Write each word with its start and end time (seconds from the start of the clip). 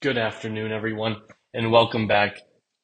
Good 0.00 0.16
afternoon, 0.16 0.70
everyone, 0.70 1.16
and 1.52 1.72
welcome 1.72 2.06
back 2.06 2.36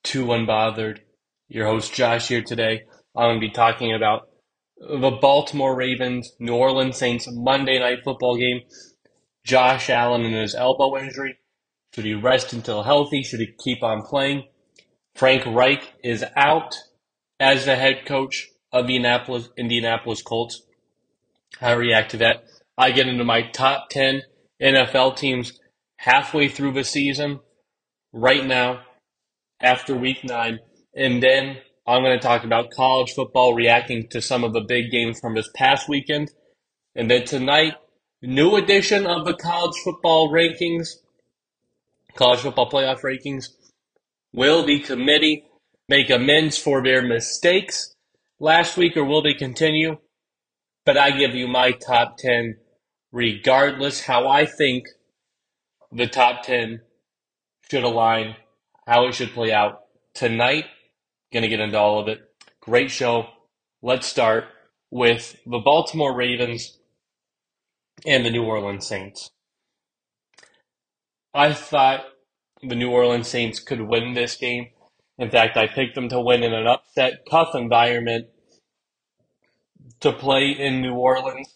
to 0.03 0.27
Unbothered. 0.27 0.99
Your 1.47 1.65
host 1.65 1.95
Josh 1.95 2.27
here 2.27 2.43
today. 2.43 2.83
I'm 3.15 3.29
going 3.29 3.41
to 3.41 3.47
be 3.47 3.53
talking 3.53 3.95
about 3.95 4.31
the 4.77 5.13
Baltimore 5.13 5.77
Ravens 5.77 6.33
New 6.41 6.57
Orleans 6.57 6.97
Saints 6.97 7.29
Monday 7.31 7.79
Night 7.79 8.01
Football 8.03 8.37
game. 8.37 8.63
Josh 9.45 9.91
Allen 9.91 10.25
and 10.25 10.35
his 10.35 10.57
elbow 10.57 10.97
injury. 10.97 11.39
Should 11.95 12.05
he 12.05 12.15
rest 12.15 12.53
until 12.53 12.83
healthy? 12.83 13.23
Should 13.23 13.39
he 13.39 13.55
keep 13.63 13.85
on 13.85 14.03
playing? 14.03 14.49
Frank 15.15 15.45
Reich 15.47 15.95
is 16.03 16.25
out 16.35 16.75
as 17.39 17.65
the 17.65 17.77
head 17.77 18.07
coach 18.07 18.49
of 18.73 18.89
the 18.89 18.97
Indianapolis, 18.97 19.51
Indianapolis 19.57 20.21
Colts. 20.21 20.65
How 21.61 21.69
I 21.69 21.73
react 21.75 22.11
to 22.11 22.17
that? 22.17 22.43
I 22.77 22.91
get 22.91 23.07
into 23.07 23.23
my 23.23 23.43
top 23.43 23.89
10 23.91 24.23
NFL 24.61 25.17
teams 25.17 25.61
halfway 26.05 26.49
through 26.49 26.73
the 26.73 26.85
season, 26.85 27.41
right 28.13 28.45
now, 28.47 28.83
after 29.61 29.97
week 29.97 30.23
nine. 30.23 30.59
And 30.95 31.23
then 31.23 31.57
I'm 31.87 32.03
going 32.03 32.19
to 32.19 32.23
talk 32.23 32.45
about 32.45 32.71
college 32.71 33.13
football, 33.13 33.55
reacting 33.55 34.09
to 34.09 34.21
some 34.21 34.45
of 34.45 34.53
the 34.53 34.61
big 34.61 34.91
games 34.91 35.19
from 35.19 35.35
this 35.35 35.49
past 35.55 35.89
weekend. 35.89 36.31
And 36.95 37.11
then 37.11 37.25
tonight, 37.25 37.75
new 38.21 38.55
edition 38.57 39.07
of 39.07 39.25
the 39.25 39.33
college 39.33 39.77
football 39.83 40.31
rankings, 40.31 40.89
college 42.15 42.41
football 42.41 42.71
playoff 42.71 43.01
rankings. 43.01 43.47
Will 44.35 44.67
the 44.67 44.81
committee 44.81 45.45
make 45.89 46.11
amends 46.11 46.59
for 46.59 46.83
their 46.83 47.01
mistakes 47.01 47.95
last 48.39 48.77
week 48.77 48.95
or 48.97 49.05
will 49.05 49.23
they 49.23 49.35
continue? 49.35 49.97
But 50.85 50.99
I 50.99 51.13
give 51.13 51.35
you 51.35 51.49
my 51.49 51.73
top 51.73 52.19
10 52.19 52.57
regardless 53.11 54.03
how 54.03 54.29
I 54.29 54.45
think 54.45 54.85
the 55.95 56.09
top 56.09 56.43
10 56.43 56.81
should 57.71 57.85
align, 57.85 58.35
how 58.87 59.07
it 59.07 59.15
should 59.15 59.31
play 59.31 59.53
out. 59.53 59.83
Tonight, 60.13 60.67
going 61.33 61.43
to 61.43 61.49
get 61.49 61.61
into 61.61 61.79
all 61.79 62.01
of 62.01 62.09
it. 62.09 62.21
Great 62.61 62.91
show. 62.91 63.27
Let's 63.83 64.07
start 64.07 64.45
with 64.91 65.37
the 65.47 65.59
Baltimore 65.59 66.15
Ravens 66.15 66.79
and 68.05 68.25
the 68.25 68.31
New 68.31 68.45
Orleans 68.45 68.87
Saints. 68.87 69.31
I 71.33 71.53
thought 71.53 72.05
the 72.63 72.77
New 72.77 72.91
Orleans 72.91 73.29
Saints 73.29 73.61
could 73.61 73.81
win 73.81 74.15
this 74.15 74.37
game. 74.37 74.69
In 75.19 75.31
fact, 75.31 75.57
I 75.57 75.67
picked 75.67 75.95
them 75.95 76.09
to 76.09 76.21
win 76.21 76.43
in 76.43 76.53
an 76.53 76.67
upset, 76.67 77.27
tough 77.31 77.55
environment 77.55 78.27
to 80.01 80.13
play 80.13 80.51
in 80.51 80.81
New 80.81 80.95
Orleans. 80.95 81.55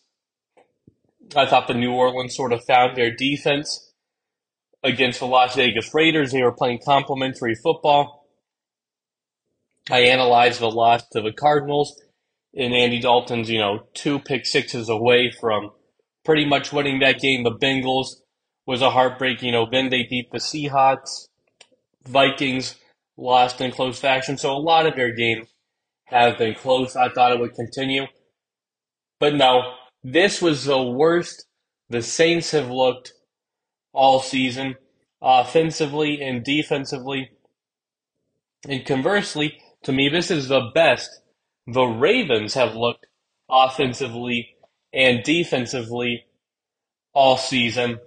I 1.37 1.47
thought 1.47 1.69
the 1.69 1.75
New 1.75 1.93
Orleans 1.93 2.35
sort 2.35 2.53
of 2.53 2.65
found 2.65 2.97
their 2.97 3.15
defense 3.15 3.88
against 4.83 5.21
the 5.21 5.27
Las 5.27 5.57
Vegas 5.57 5.93
Raiders. 5.95 6.33
They 6.33 6.43
were 6.43 6.53
playing 6.53 6.81
complementary 6.85 7.55
football. 7.55 8.27
I 9.91 10.01
analyzed 10.01 10.61
the 10.61 10.71
loss 10.71 11.07
to 11.09 11.21
the 11.21 11.33
Cardinals 11.33 12.01
and 12.55 12.75
Andy 12.75 13.01
Dalton's, 13.01 13.51
you 13.51 13.59
know, 13.59 13.87
two 13.95 14.19
pick 14.19 14.47
sixes 14.47 14.89
away 14.89 15.31
from 15.31 15.71
pretty 16.25 16.45
much 16.45 16.73
winning 16.73 16.99
that 17.01 17.21
game. 17.21 17.45
The 17.45 17.51
Bengals 17.51 18.09
was 18.67 18.83
a 18.83 18.91
heartbreak. 18.91 19.43
You 19.43 19.53
know, 19.53 19.67
then 19.71 19.89
they 19.89 20.07
beat 20.09 20.31
the 20.31 20.39
Seahawks. 20.39 21.29
Vikings 22.07 22.77
lost 23.17 23.61
in 23.61 23.71
close 23.71 23.99
fashion. 23.99 24.37
So 24.37 24.53
a 24.53 24.59
lot 24.59 24.87
of 24.87 24.95
their 24.95 25.15
games 25.15 25.49
have 26.05 26.39
been 26.39 26.55
close. 26.55 26.97
I 26.97 27.09
thought 27.09 27.33
it 27.33 27.41
would 27.41 27.55
continue. 27.55 28.07
But 29.21 29.35
no, 29.35 29.75
this 30.03 30.41
was 30.41 30.65
the 30.65 30.83
worst 30.83 31.47
the 31.89 32.03
Saints 32.03 32.51
have 32.51 32.71
looked 32.71 33.13
all 33.93 34.21
season, 34.21 34.77
offensively 35.21 36.21
and 36.23 36.45
defensively. 36.45 37.31
And 38.69 38.85
conversely, 38.85 39.59
to 39.85 39.93
me, 39.93 40.09
this 40.09 40.31
is 40.31 40.49
the 40.49 40.71
best 40.75 41.21
the 41.67 41.85
Ravens 41.85 42.55
have 42.55 42.75
looked 42.75 43.07
offensively 43.49 44.57
and 44.93 45.23
defensively 45.23 46.25
all 47.13 47.37
season. 47.37 47.99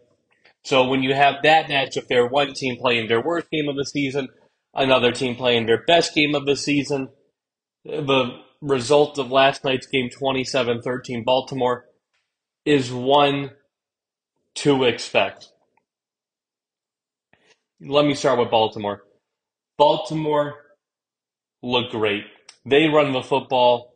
So 0.63 0.87
when 0.87 1.03
you 1.03 1.13
have 1.13 1.35
that 1.43 1.67
matchup 1.67 2.07
there, 2.07 2.27
one 2.27 2.53
team 2.53 2.77
playing 2.77 3.07
their 3.07 3.21
worst 3.21 3.49
game 3.51 3.67
of 3.69 3.75
the 3.75 3.85
season, 3.85 4.29
another 4.73 5.11
team 5.11 5.35
playing 5.35 5.65
their 5.65 5.83
best 5.85 6.13
game 6.13 6.35
of 6.35 6.45
the 6.45 6.55
season, 6.55 7.09
the 7.83 8.39
result 8.61 9.17
of 9.17 9.31
last 9.31 9.63
night's 9.63 9.87
game 9.87 10.09
27 10.09 10.81
13 10.81 11.23
Baltimore 11.23 11.85
is 12.65 12.91
one 12.91 13.51
to 14.55 14.83
expect. 14.83 15.49
Let 17.83 18.05
me 18.05 18.13
start 18.13 18.37
with 18.37 18.51
Baltimore. 18.51 19.01
Baltimore 19.75 20.53
looked 21.63 21.91
great. 21.91 22.25
They 22.63 22.85
run 22.85 23.11
the 23.11 23.23
football 23.23 23.95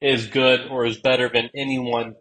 as 0.00 0.28
good 0.28 0.68
or 0.70 0.84
as 0.84 0.98
better 0.98 1.28
than 1.28 1.50
anyone 1.52 2.14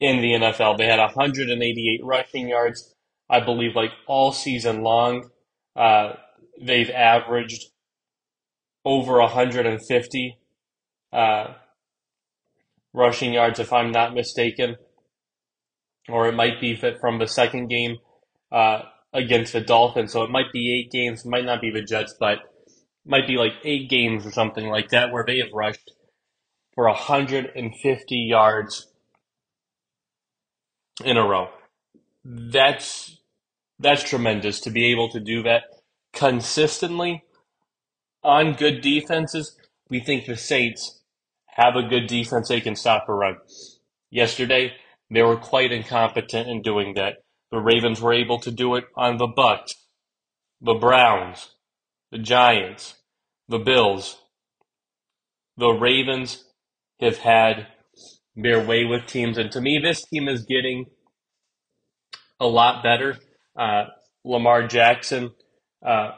in 0.00 0.22
the 0.22 0.32
NFL. 0.32 0.78
They 0.78 0.86
had 0.86 0.98
188 0.98 2.00
rushing 2.02 2.48
yards, 2.48 2.94
I 3.28 3.40
believe, 3.40 3.76
like 3.76 3.90
all 4.06 4.32
season 4.32 4.80
long. 4.80 5.28
Uh, 5.74 6.14
they've 6.58 6.88
averaged 6.88 7.66
over 8.82 9.20
150 9.20 10.38
uh, 11.12 11.46
rushing 12.94 13.34
yards, 13.34 13.58
if 13.58 13.74
I'm 13.74 13.90
not 13.90 14.14
mistaken. 14.14 14.76
Or 16.08 16.28
it 16.28 16.34
might 16.34 16.62
be 16.62 16.74
from 16.76 17.18
the 17.18 17.28
second 17.28 17.68
game 17.68 17.98
uh, 18.50 18.82
against 19.12 19.52
the 19.52 19.60
Dolphins. 19.60 20.12
So 20.12 20.22
it 20.22 20.30
might 20.30 20.52
be 20.52 20.74
eight 20.78 20.90
games, 20.90 21.24
might 21.24 21.44
not 21.44 21.60
be 21.60 21.70
the 21.70 21.82
Jets, 21.82 22.14
but 22.18 22.38
might 23.04 23.26
be 23.26 23.36
like 23.36 23.52
eight 23.64 23.88
games 23.88 24.26
or 24.26 24.32
something 24.32 24.66
like 24.66 24.90
that 24.90 25.12
where 25.12 25.24
they 25.26 25.38
have 25.38 25.52
rushed 25.52 25.92
for 26.74 26.86
150 26.86 28.16
yards 28.16 28.88
in 31.04 31.16
a 31.16 31.26
row. 31.26 31.48
That's 32.24 33.20
that's 33.78 34.02
tremendous 34.02 34.60
to 34.60 34.70
be 34.70 34.90
able 34.90 35.10
to 35.10 35.20
do 35.20 35.42
that 35.42 35.64
consistently 36.12 37.22
on 38.24 38.54
good 38.54 38.80
defenses. 38.80 39.56
We 39.88 40.00
think 40.00 40.24
the 40.26 40.36
Saints 40.36 41.02
have 41.46 41.76
a 41.76 41.86
good 41.86 42.06
defense 42.06 42.48
they 42.48 42.60
can 42.60 42.74
stop 42.74 43.08
a 43.08 43.14
run. 43.14 43.36
Yesterday, 44.10 44.72
they 45.10 45.22
were 45.22 45.36
quite 45.36 45.72
incompetent 45.72 46.48
in 46.48 46.62
doing 46.62 46.94
that. 46.94 47.18
The 47.50 47.58
Ravens 47.58 48.00
were 48.00 48.12
able 48.12 48.38
to 48.40 48.50
do 48.50 48.74
it 48.74 48.84
on 48.96 49.18
the 49.18 49.26
Bucks, 49.26 49.74
the 50.60 50.74
Browns, 50.74 51.50
the 52.10 52.18
Giants, 52.18 52.96
the 53.48 53.58
Bills. 53.58 54.18
The 55.56 55.70
Ravens 55.70 56.44
have 57.00 57.18
had 57.18 57.68
their 58.34 58.64
way 58.64 58.84
with 58.84 59.06
teams, 59.06 59.38
and 59.38 59.50
to 59.52 59.60
me, 59.60 59.78
this 59.82 60.04
team 60.04 60.28
is 60.28 60.44
getting 60.44 60.86
a 62.40 62.46
lot 62.46 62.82
better. 62.82 63.16
Uh, 63.58 63.84
Lamar 64.24 64.66
Jackson 64.66 65.30
uh, 65.86 66.10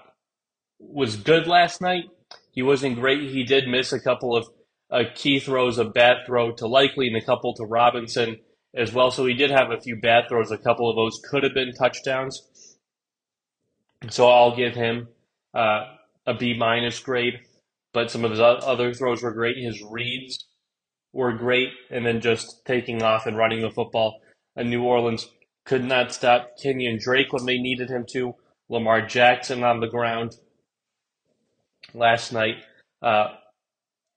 was 0.80 1.16
good 1.16 1.46
last 1.46 1.80
night. 1.80 2.04
He 2.50 2.62
wasn't 2.62 2.96
great. 2.96 3.30
He 3.30 3.44
did 3.44 3.68
miss 3.68 3.92
a 3.92 4.00
couple 4.00 4.36
of 4.36 4.48
uh, 4.90 5.04
key 5.14 5.38
throws, 5.38 5.78
a 5.78 5.84
bad 5.84 6.26
throw 6.26 6.52
to 6.52 6.66
Likely 6.66 7.06
and 7.08 7.16
a 7.16 7.24
couple 7.24 7.54
to 7.54 7.64
Robinson 7.64 8.38
as 8.78 8.92
well. 8.92 9.10
So 9.10 9.26
he 9.26 9.34
did 9.34 9.50
have 9.50 9.70
a 9.70 9.80
few 9.80 9.96
bad 10.00 10.28
throws. 10.28 10.50
A 10.50 10.56
couple 10.56 10.88
of 10.88 10.96
those 10.96 11.20
could 11.28 11.42
have 11.42 11.52
been 11.52 11.72
touchdowns. 11.74 12.76
So 14.08 14.28
I'll 14.28 14.56
give 14.56 14.74
him 14.74 15.08
uh, 15.52 15.84
a 16.26 16.34
B 16.34 16.56
minus 16.56 17.00
grade. 17.00 17.40
But 17.92 18.10
some 18.10 18.24
of 18.24 18.30
his 18.30 18.40
other 18.40 18.94
throws 18.94 19.22
were 19.22 19.32
great. 19.32 19.56
His 19.56 19.82
reads 19.82 20.46
were 21.12 21.32
great, 21.32 21.70
and 21.90 22.06
then 22.06 22.20
just 22.20 22.64
taking 22.64 23.02
off 23.02 23.26
and 23.26 23.36
running 23.36 23.62
the 23.62 23.70
football. 23.70 24.20
And 24.54 24.70
New 24.70 24.84
Orleans 24.84 25.28
could 25.64 25.84
not 25.84 26.12
stop 26.12 26.50
Kenyan 26.62 27.00
Drake 27.00 27.32
when 27.32 27.46
they 27.46 27.58
needed 27.58 27.88
him 27.88 28.04
to. 28.12 28.34
Lamar 28.68 29.06
Jackson 29.06 29.64
on 29.64 29.80
the 29.80 29.88
ground 29.88 30.36
last 31.94 32.32
night. 32.32 32.56
Uh, 33.00 33.28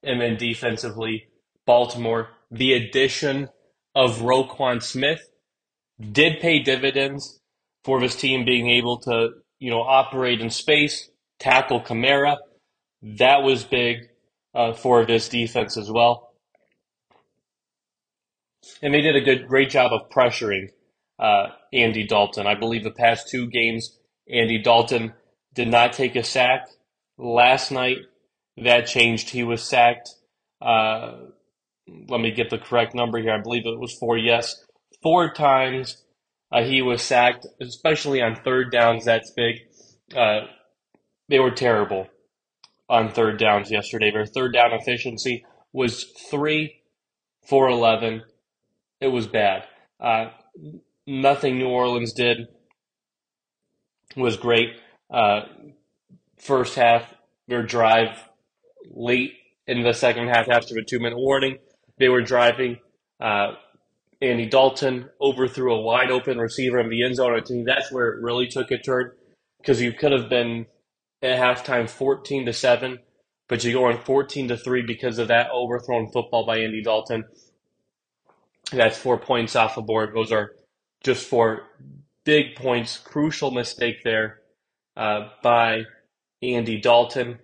and 0.04 0.20
then 0.20 0.36
defensively, 0.36 1.28
Baltimore, 1.66 2.30
the 2.50 2.74
addition 2.74 3.50
of 3.96 4.20
Roquan 4.20 4.82
Smith 4.82 5.30
did 6.00 6.40
pay 6.40 6.60
dividends 6.60 7.40
for 7.84 8.00
this 8.00 8.16
team 8.16 8.46
being 8.46 8.70
able 8.70 9.00
to, 9.02 9.30
you 9.60 9.70
know, 9.70 9.82
operate 9.82 10.42
in 10.42 10.50
space, 10.50 11.10
tackle 11.40 11.82
Kamara. 11.82 12.38
That 13.02 13.44
was 13.44 13.64
big 13.64 14.10
uh, 14.54 14.74
for 14.74 15.06
this 15.06 15.30
defense 15.30 15.78
as 15.78 15.90
well. 15.92 16.30
And 18.82 18.94
they 18.94 19.02
did 19.02 19.16
a 19.16 19.22
good, 19.22 19.48
great 19.48 19.70
job 19.70 19.92
of 19.92 20.10
pressuring 20.10 20.70
uh, 21.20 21.48
Andy 21.74 22.06
Dalton. 22.06 22.48
I 22.48 22.56
believe 22.56 22.84
the 22.84 22.92
past 22.92 23.30
two 23.30 23.48
games, 23.48 23.98
Andy 24.32 24.62
Dalton 24.62 25.14
did 25.54 25.68
not 25.68 25.94
take 25.94 26.16
a 26.16 26.24
sack. 26.24 26.68
Last 27.18 27.72
night, 27.72 27.98
that 28.58 28.88
changed. 28.88 29.30
He 29.30 29.44
was 29.44 29.64
sacked. 29.64 30.10
Uh, 30.62 31.14
let 32.10 32.22
me 32.22 32.32
get 32.32 32.50
the 32.50 32.58
correct 32.58 32.96
number 32.96 33.20
here. 33.20 33.34
I 33.34 33.42
believe 33.42 33.66
it 33.66 33.80
was 33.80 33.94
four. 33.98 34.18
Yes, 34.18 34.66
four 35.04 35.34
times 35.34 36.04
Uh, 36.52 36.64
he 36.64 36.82
was 36.82 37.02
sacked, 37.02 37.48
especially 37.62 38.22
on 38.22 38.36
third 38.36 38.72
downs. 38.72 39.06
That's 39.06 39.32
big. 39.32 39.56
Uh, 40.16 40.42
they 41.30 41.40
were 41.40 41.52
terrible 41.52 42.08
on 42.90 43.10
third 43.10 43.40
downs 43.40 43.72
yesterday. 43.72 44.12
Their 44.12 44.26
third 44.26 44.54
down 44.54 44.74
efficiency 44.74 45.46
was 45.72 46.04
three 46.30 46.82
for 47.48 47.70
eleven. 47.70 48.24
It 49.00 49.08
was 49.08 49.28
bad. 49.28 49.64
Uh, 50.00 50.32
nothing 51.08 51.58
New 51.58 51.70
Orleans 51.70 52.14
did 52.14 52.48
was 54.18 54.36
great. 54.36 54.72
Uh, 55.10 55.44
first 56.38 56.76
half, 56.76 57.14
their 57.48 57.64
drive 57.64 58.28
late 58.90 59.34
in 59.68 59.84
the 59.84 59.94
second 59.94 60.28
half 60.28 60.50
after 60.50 60.78
a 60.78 60.84
two 60.84 61.00
minute 61.00 61.18
warning, 61.18 61.60
they 61.98 62.10
were 62.10 62.22
driving. 62.22 62.78
Uh, 63.20 63.54
Andy 64.22 64.46
Dalton 64.46 65.10
overthrew 65.20 65.74
a 65.74 65.82
wide 65.82 66.12
open 66.12 66.38
receiver 66.38 66.80
in 66.80 66.90
the 66.90 67.04
end 67.04 67.16
zone. 67.16 67.36
I 67.36 67.42
think 67.42 67.66
that's 67.66 67.92
where 67.92 68.10
it 68.10 68.22
really 68.22 68.48
took 68.48 68.70
a 68.72 68.78
turn 68.78 69.12
because 69.60 69.82
you 69.82 69.94
could 69.94 70.12
have 70.12 70.30
been 70.30 70.68
at 71.22 71.40
halftime 71.40 71.90
14 71.90 72.46
to 72.46 72.54
7, 72.54 73.00
but 73.48 73.64
you 73.64 73.74
go 73.74 73.86
on 73.86 74.04
14 74.04 74.50
to 74.50 74.58
3 74.58 74.84
because 74.84 75.18
of 75.18 75.28
that 75.30 75.50
overthrown 75.52 76.12
football 76.12 76.46
by 76.46 76.60
Andy 76.60 76.84
Dalton. 76.84 77.24
That's 78.72 78.98
four 78.98 79.18
points 79.18 79.56
off 79.56 79.76
the 79.76 79.82
board. 79.82 80.14
Those 80.14 80.32
are 80.32 80.52
just 81.04 81.28
four 81.28 81.64
big 82.24 82.56
points, 82.56 82.98
crucial 82.98 83.52
mistake 83.52 84.04
there 84.04 84.40
uh, 84.96 85.30
by 85.44 85.86
Andy 86.42 86.80
Dalton. 86.80 87.40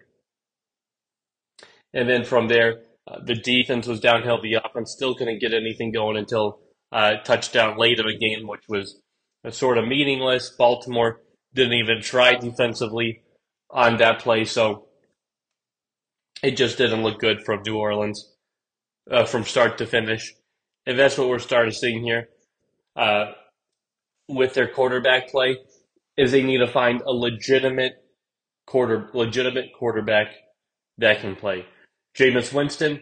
And 1.93 2.07
then 2.07 2.23
from 2.23 2.47
there, 2.47 2.81
uh, 3.07 3.19
the 3.23 3.35
defense 3.35 3.87
was 3.87 3.99
downhill. 3.99 4.41
The 4.41 4.55
offense 4.55 4.91
still 4.91 5.15
couldn't 5.15 5.39
get 5.39 5.53
anything 5.53 5.91
going 5.91 6.17
until 6.17 6.59
uh, 6.91 7.15
touchdown 7.23 7.77
late 7.77 7.99
in 7.99 8.05
the 8.05 8.17
game, 8.17 8.47
which 8.47 8.63
was 8.67 8.99
sort 9.49 9.77
of 9.77 9.87
meaningless. 9.87 10.49
Baltimore 10.49 11.21
didn't 11.53 11.73
even 11.73 12.01
try 12.01 12.35
defensively 12.35 13.21
on 13.69 13.97
that 13.97 14.19
play, 14.19 14.45
so 14.45 14.87
it 16.43 16.51
just 16.51 16.77
didn't 16.77 17.03
look 17.03 17.19
good 17.19 17.43
from 17.43 17.61
New 17.65 17.77
Orleans 17.77 18.33
uh, 19.09 19.25
from 19.25 19.43
start 19.43 19.77
to 19.77 19.85
finish. 19.85 20.33
And 20.85 20.97
that's 20.97 21.17
what 21.17 21.29
we're 21.29 21.39
starting 21.39 21.71
to 21.71 21.77
see 21.77 21.99
here 21.99 22.29
uh, 22.95 23.31
with 24.27 24.53
their 24.53 24.67
quarterback 24.67 25.29
play 25.29 25.57
is 26.17 26.31
they 26.31 26.43
need 26.43 26.57
to 26.59 26.67
find 26.67 27.01
a 27.01 27.11
legitimate 27.11 27.93
quarter 28.65 29.09
legitimate 29.13 29.71
quarterback 29.77 30.27
that 30.97 31.21
can 31.21 31.35
play. 31.35 31.65
Jameis 32.17 32.51
Winston, 32.51 33.01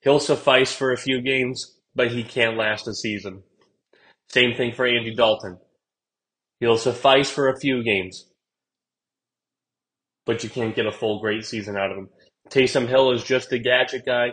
he'll 0.00 0.18
suffice 0.18 0.72
for 0.74 0.92
a 0.92 0.96
few 0.96 1.22
games, 1.22 1.78
but 1.94 2.10
he 2.10 2.24
can't 2.24 2.56
last 2.56 2.88
a 2.88 2.94
season. 2.94 3.44
Same 4.30 4.56
thing 4.56 4.72
for 4.72 4.84
Andy 4.84 5.14
Dalton. 5.14 5.58
He'll 6.58 6.76
suffice 6.76 7.30
for 7.30 7.48
a 7.48 7.58
few 7.58 7.84
games, 7.84 8.26
but 10.26 10.42
you 10.42 10.50
can't 10.50 10.74
get 10.74 10.86
a 10.86 10.92
full 10.92 11.20
great 11.20 11.44
season 11.44 11.76
out 11.76 11.92
of 11.92 11.98
him. 11.98 12.08
Taysom 12.50 12.88
Hill 12.88 13.12
is 13.12 13.22
just 13.22 13.52
a 13.52 13.58
gadget 13.60 14.04
guy. 14.04 14.30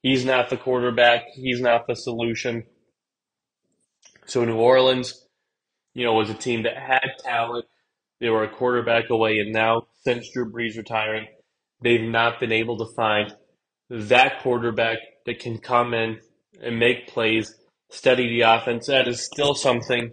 He's 0.00 0.24
not 0.24 0.48
the 0.48 0.56
quarterback. 0.56 1.24
He's 1.34 1.60
not 1.60 1.88
the 1.88 1.96
solution. 1.96 2.62
So 4.26 4.44
New 4.44 4.56
Orleans, 4.56 5.26
you 5.92 6.04
know, 6.04 6.12
was 6.12 6.30
a 6.30 6.34
team 6.34 6.62
that 6.62 6.76
had 6.76 7.08
talent. 7.24 7.64
They 8.20 8.28
were 8.28 8.44
a 8.44 8.48
quarterback 8.48 9.10
away, 9.10 9.38
and 9.38 9.52
now 9.52 9.88
since 10.04 10.30
Drew 10.32 10.52
Brees 10.52 10.76
retiring, 10.76 11.26
they've 11.82 12.00
not 12.00 12.38
been 12.38 12.52
able 12.52 12.78
to 12.78 12.94
find 12.94 13.34
that 13.90 14.40
quarterback 14.42 14.98
that 15.26 15.38
can 15.38 15.58
come 15.58 15.94
in 15.94 16.20
and 16.62 16.78
make 16.78 17.08
plays, 17.08 17.54
steady 17.90 18.28
the 18.28 18.42
offense. 18.42 18.86
That 18.86 19.08
is 19.08 19.24
still 19.24 19.54
something 19.54 20.12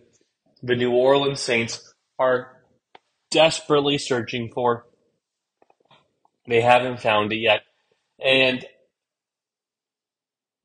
the 0.62 0.76
New 0.76 0.92
Orleans 0.92 1.42
Saints 1.42 1.94
are 2.20 2.62
desperately 3.32 3.98
searching 3.98 4.52
for. 4.54 4.86
They 6.48 6.62
haven't 6.62 7.02
found 7.02 7.32
it 7.34 7.38
yet. 7.38 7.62
And 8.24 8.66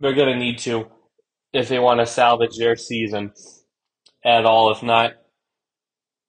they're 0.00 0.14
going 0.14 0.32
to 0.32 0.38
need 0.38 0.58
to 0.60 0.86
if 1.52 1.68
they 1.68 1.78
want 1.78 2.00
to 2.00 2.06
salvage 2.06 2.56
their 2.58 2.76
season 2.76 3.32
at 4.24 4.44
all. 4.44 4.70
If 4.70 4.82
not, 4.82 5.12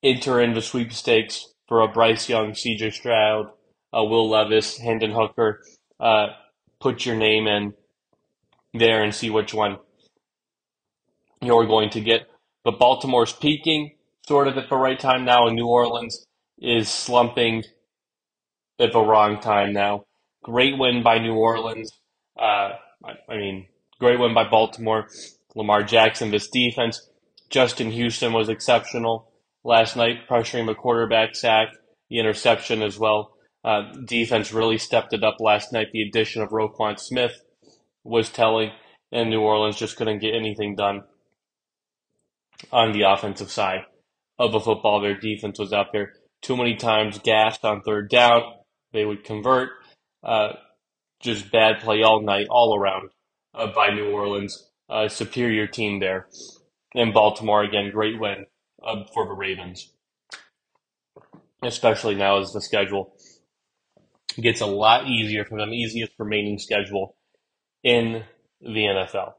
enter 0.04 0.42
into 0.42 0.62
sweepstakes 0.62 1.46
for 1.68 1.82
a 1.82 1.88
Bryce 1.88 2.30
Young, 2.30 2.52
CJ 2.52 2.94
Stroud, 2.94 3.48
uh, 3.94 4.04
Will 4.04 4.30
Levis, 4.30 4.78
Hendon 4.78 5.12
Hooker. 5.12 5.62
Uh, 6.00 6.28
put 6.80 7.06
your 7.06 7.16
name 7.16 7.48
in 7.48 7.74
there 8.74 9.04
and 9.04 9.14
see 9.14 9.30
which 9.30 9.54
one 9.54 9.78
you're 11.42 11.66
going 11.66 11.90
to 11.92 12.02
get. 12.02 12.28
But 12.64 12.80
Baltimore's 12.80 13.34
peaking 13.34 13.96
sort 14.28 14.48
of 14.48 14.58
at 14.58 14.70
the 14.70 14.76
right 14.76 15.00
time 15.00 15.26
now, 15.26 15.48
and 15.48 15.56
New 15.56 15.68
Orleans 15.68 16.26
is 16.60 16.90
slumping 16.90 17.64
at 18.80 18.94
the 18.94 19.00
wrong 19.00 19.40
time 19.40 19.74
now. 19.74 20.06
Great 20.44 20.78
win 20.78 21.04
by 21.04 21.20
New 21.20 21.36
Orleans. 21.36 21.92
Uh, 22.38 22.72
I, 23.04 23.14
I 23.28 23.38
mean, 23.38 23.68
great 24.00 24.20
win 24.20 24.34
by 24.34 24.48
Baltimore. 24.48 25.08
Lamar 25.56 25.84
Jackson, 25.84 26.32
this 26.32 26.48
defense. 26.48 27.10
Justin 27.50 27.92
Houston 27.92 28.34
was 28.34 28.50
exceptional 28.50 29.32
last 29.64 29.96
night, 29.96 30.28
pressuring 30.30 30.68
the 30.68 30.76
quarterback 30.76 31.36
sack, 31.36 31.70
the 32.10 32.20
interception 32.20 32.82
as 32.82 33.00
well. 33.00 33.34
Uh, 33.64 33.92
defense 34.06 34.54
really 34.54 34.78
stepped 34.78 35.14
it 35.14 35.24
up 35.24 35.38
last 35.40 35.74
night. 35.74 35.92
The 35.92 36.02
addition 36.02 36.42
of 36.42 36.50
Roquan 36.50 37.00
Smith 37.00 37.42
was 38.04 38.30
telling, 38.30 38.72
and 39.12 39.30
New 39.30 39.42
Orleans 39.42 39.78
just 39.78 39.98
couldn't 39.98 40.20
get 40.20 40.34
anything 40.34 40.76
done 40.76 41.04
on 42.72 42.92
the 42.94 43.02
offensive 43.02 43.52
side 43.52 43.86
of 44.38 44.52
the 44.52 44.60
football. 44.60 45.02
Their 45.02 45.20
defense 45.20 45.60
was 45.60 45.74
out 45.74 45.92
there 45.92 46.14
too 46.42 46.56
many 46.56 46.76
times, 46.76 47.20
gassed 47.20 47.66
on 47.66 47.82
third 47.82 48.10
down. 48.10 48.44
They 48.94 49.06
would 49.06 49.24
convert. 49.24 49.72
Uh, 50.24 50.54
just 51.20 51.52
bad 51.52 51.80
play 51.82 52.02
all 52.02 52.22
night, 52.22 52.48
all 52.50 52.78
around 52.78 53.10
uh, 53.54 53.68
by 53.68 53.90
New 53.90 54.12
Orleans. 54.12 54.70
Superior 55.10 55.68
team 55.68 56.00
there. 56.00 56.28
And 56.96 57.14
Baltimore, 57.14 57.64
again, 57.64 57.92
great 57.92 58.20
win 58.20 58.46
uh, 58.82 59.04
for 59.14 59.28
the 59.28 59.34
Ravens. 59.34 59.92
Especially 61.62 62.16
now 62.16 62.40
as 62.40 62.54
the 62.54 62.62
schedule 62.62 63.14
gets 64.40 64.62
a 64.62 64.66
lot 64.66 65.08
easier 65.08 65.46
for 65.46 65.58
them, 65.58 65.74
easiest 65.74 66.14
remaining 66.18 66.60
schedule 66.60 67.16
in 67.84 68.24
the 68.62 68.68
NFL. 68.68 69.34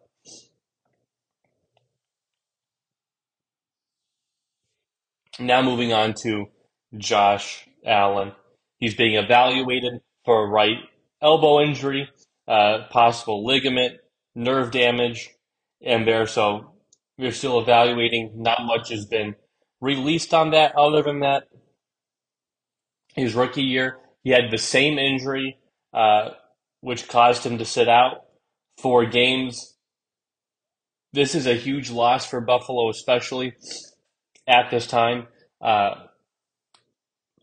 Now 5.39 5.63
moving 5.63 5.93
on 5.93 6.15
to 6.23 6.47
Josh 6.97 7.67
Allen. 7.85 8.33
He's 8.79 8.95
being 8.95 9.15
evaluated 9.15 10.01
for 10.25 10.45
a 10.45 10.49
right 10.49 10.77
elbow 11.23 11.61
injury, 11.61 12.11
uh, 12.47 12.87
possible 12.91 13.47
ligament, 13.47 13.99
nerve 14.35 14.71
damage, 14.71 15.31
and 15.83 16.07
there. 16.07 16.27
So 16.27 16.73
we're 17.17 17.33
still 17.33 17.61
evaluating. 17.61 18.33
Not 18.37 18.65
much 18.65 18.91
has 18.91 19.07
been 19.07 19.35
released 19.81 20.35
on 20.35 20.51
that. 20.51 20.77
Other 20.77 21.03
than 21.03 21.21
that, 21.21 21.45
his 23.15 23.35
rookie 23.35 23.63
year, 23.63 23.99
he 24.23 24.31
had 24.31 24.51
the 24.51 24.59
same 24.59 24.99
injury, 24.99 25.59
uh, 25.93 26.31
which 26.81 27.09
caused 27.09 27.45
him 27.45 27.59
to 27.59 27.65
sit 27.65 27.89
out 27.89 28.25
four 28.79 29.07
games. 29.07 29.75
This 31.13 31.35
is 31.35 31.47
a 31.47 31.55
huge 31.55 31.91
loss 31.91 32.27
for 32.27 32.41
Buffalo, 32.41 32.89
especially 32.89 33.55
at 34.47 34.71
this 34.71 34.87
time. 34.87 35.27
Uh, 35.61 36.07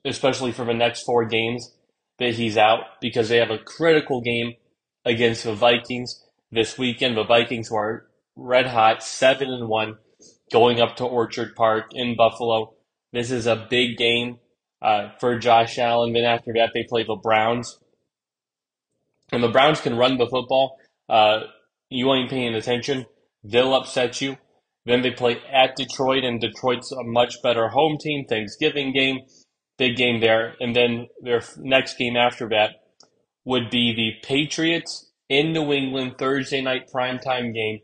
especially 0.08 0.52
for 0.52 0.66
the 0.66 0.74
next 0.74 1.04
four 1.04 1.26
games 1.26 1.74
that 2.20 2.36
he's 2.36 2.58
out 2.58 2.82
because 3.02 3.30
they 3.30 3.38
have 3.38 3.52
a 3.52 3.58
critical 3.58 4.22
game 4.22 4.54
against 5.06 5.44
the 5.44 5.54
Vikings 5.54 6.24
this 6.52 6.78
weekend. 6.78 7.18
The 7.18 7.24
Vikings 7.24 7.70
were 7.70 8.08
red 8.36 8.68
hot, 8.68 9.04
seven 9.04 9.50
and 9.50 9.68
one, 9.68 9.98
going 10.52 10.80
up 10.80 10.96
to 10.98 11.06
Orchard 11.06 11.56
Park 11.56 11.92
in 11.92 12.16
Buffalo. 12.16 12.74
This 13.14 13.32
is 13.32 13.48
a 13.48 13.68
big 13.70 13.98
game 13.98 14.40
uh, 14.82 15.10
for 15.20 15.38
Josh 15.38 15.78
Allen. 15.78 16.14
Then 16.14 16.24
after 16.24 16.54
that, 16.54 16.72
they 16.74 16.84
play 16.84 17.04
the 17.04 17.16
Browns, 17.16 17.80
and 19.32 19.44
the 19.44 19.50
Browns 19.50 19.82
can 19.82 19.98
run 19.98 20.18
the 20.18 20.28
football. 20.28 20.78
Uh, 21.10 21.42
you 21.90 22.14
ain't 22.14 22.30
paying 22.30 22.56
attention; 22.56 23.06
they'll 23.44 23.74
upset 23.74 24.22
you. 24.22 24.38
Then 24.86 25.02
they 25.02 25.12
play 25.12 25.38
at 25.52 25.76
Detroit, 25.76 26.24
and 26.24 26.40
Detroit's 26.40 26.92
a 26.92 27.04
much 27.04 27.42
better 27.42 27.68
home 27.70 27.98
team. 28.00 28.26
Thanksgiving 28.26 28.94
game 28.94 29.20
big 29.78 29.96
game 29.96 30.20
there. 30.20 30.56
And 30.60 30.76
then 30.76 31.08
their 31.22 31.42
next 31.58 31.98
game 31.98 32.18
after 32.18 32.50
that 32.50 32.82
would 33.46 33.70
be 33.70 33.94
the 33.94 34.28
Patriots 34.28 35.12
in 35.30 35.54
New 35.54 35.72
England 35.72 36.16
Thursday 36.18 36.62
night 36.62 36.90
primetime 36.94 37.54
game. 37.54 37.80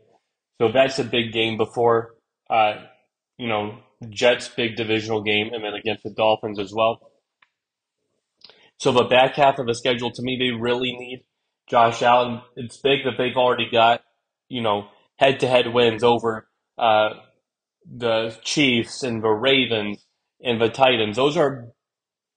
So 0.60 0.70
that's 0.72 0.98
a 0.98 1.04
big 1.04 1.32
game 1.32 1.56
before, 1.56 2.14
uh, 2.50 2.74
you 3.38 3.48
know, 3.48 3.78
Jets 4.10 4.48
big 4.48 4.76
divisional 4.76 5.22
game 5.22 5.50
and 5.52 5.64
then 5.64 5.74
against 5.74 6.02
the 6.02 6.10
Dolphins 6.10 6.58
as 6.58 6.72
well. 6.72 7.10
So 8.78 8.92
the 8.92 9.04
back 9.04 9.34
half 9.34 9.58
of 9.58 9.66
the 9.66 9.74
schedule, 9.74 10.10
to 10.12 10.22
me, 10.22 10.36
they 10.38 10.58
really 10.58 10.92
need 10.92 11.24
Josh 11.68 12.02
Allen. 12.02 12.42
It's 12.56 12.76
big 12.76 13.04
that 13.04 13.14
they've 13.16 13.36
already 13.36 13.68
got, 13.70 14.02
you 14.48 14.62
know, 14.62 14.88
head 15.16 15.40
to 15.40 15.48
head 15.48 15.72
wins 15.72 16.02
over, 16.02 16.48
uh, 16.76 17.10
the 17.86 18.36
Chiefs 18.42 19.02
and 19.02 19.22
the 19.22 19.28
Ravens 19.28 20.04
and 20.42 20.60
the 20.60 20.68
Titans. 20.68 21.16
Those 21.16 21.36
are 21.36 21.68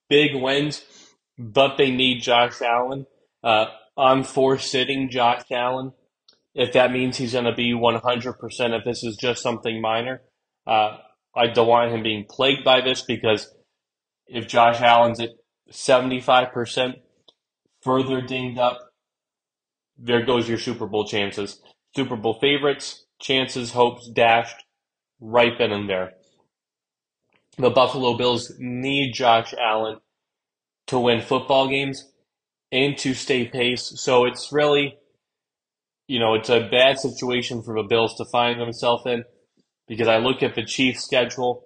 big 0.08 0.34
wins, 0.34 0.84
but 1.38 1.76
they 1.76 1.90
need 1.90 2.22
Josh 2.22 2.62
Allen. 2.62 3.06
Uh, 3.42 3.66
I'm 3.96 4.22
for 4.22 4.58
sitting 4.58 5.10
Josh 5.10 5.44
Allen 5.50 5.92
if 6.58 6.72
that 6.72 6.90
means 6.90 7.16
he's 7.16 7.32
going 7.32 7.44
to 7.44 7.54
be 7.54 7.72
100%, 7.72 8.34
if 8.76 8.84
this 8.84 9.04
is 9.04 9.16
just 9.16 9.42
something 9.42 9.80
minor. 9.80 10.22
Uh, 10.66 10.96
I 11.38 11.46
don't 11.46 11.68
want 11.68 11.92
him 11.92 12.02
being 12.02 12.24
plagued 12.28 12.64
by 12.64 12.80
this 12.80 13.02
because 13.02 13.54
if 14.26 14.48
Josh 14.48 14.80
Allen's 14.80 15.20
at 15.20 15.30
75%, 15.70 16.94
further 17.82 18.20
dinged 18.20 18.58
up, 18.58 18.78
there 19.96 20.24
goes 20.24 20.48
your 20.48 20.58
Super 20.58 20.86
Bowl 20.86 21.06
chances. 21.06 21.62
Super 21.94 22.16
Bowl 22.16 22.38
favorites, 22.40 23.04
chances, 23.20 23.70
hopes 23.70 24.08
dashed 24.08 24.64
right 25.20 25.52
then 25.56 25.70
and 25.70 25.88
there. 25.88 26.14
The 27.56 27.70
Buffalo 27.70 28.16
Bills 28.16 28.52
need 28.58 29.12
Josh 29.12 29.54
Allen 29.54 29.98
to 30.88 30.98
win 30.98 31.20
football 31.20 31.68
games 31.68 32.10
and 32.72 32.98
to 32.98 33.14
stay 33.14 33.46
pace. 33.46 33.92
So 33.96 34.24
it's 34.24 34.52
really, 34.52 34.96
you 36.08 36.18
know, 36.18 36.34
it's 36.34 36.50
a 36.50 36.68
bad 36.68 36.98
situation 36.98 37.62
for 37.62 37.80
the 37.80 37.86
Bills 37.88 38.16
to 38.16 38.24
find 38.24 38.60
themselves 38.60 39.06
in 39.06 39.24
because 39.88 40.08
I 40.08 40.18
look 40.18 40.42
at 40.42 40.54
the 40.54 40.64
Chiefs' 40.64 41.04
schedule. 41.04 41.64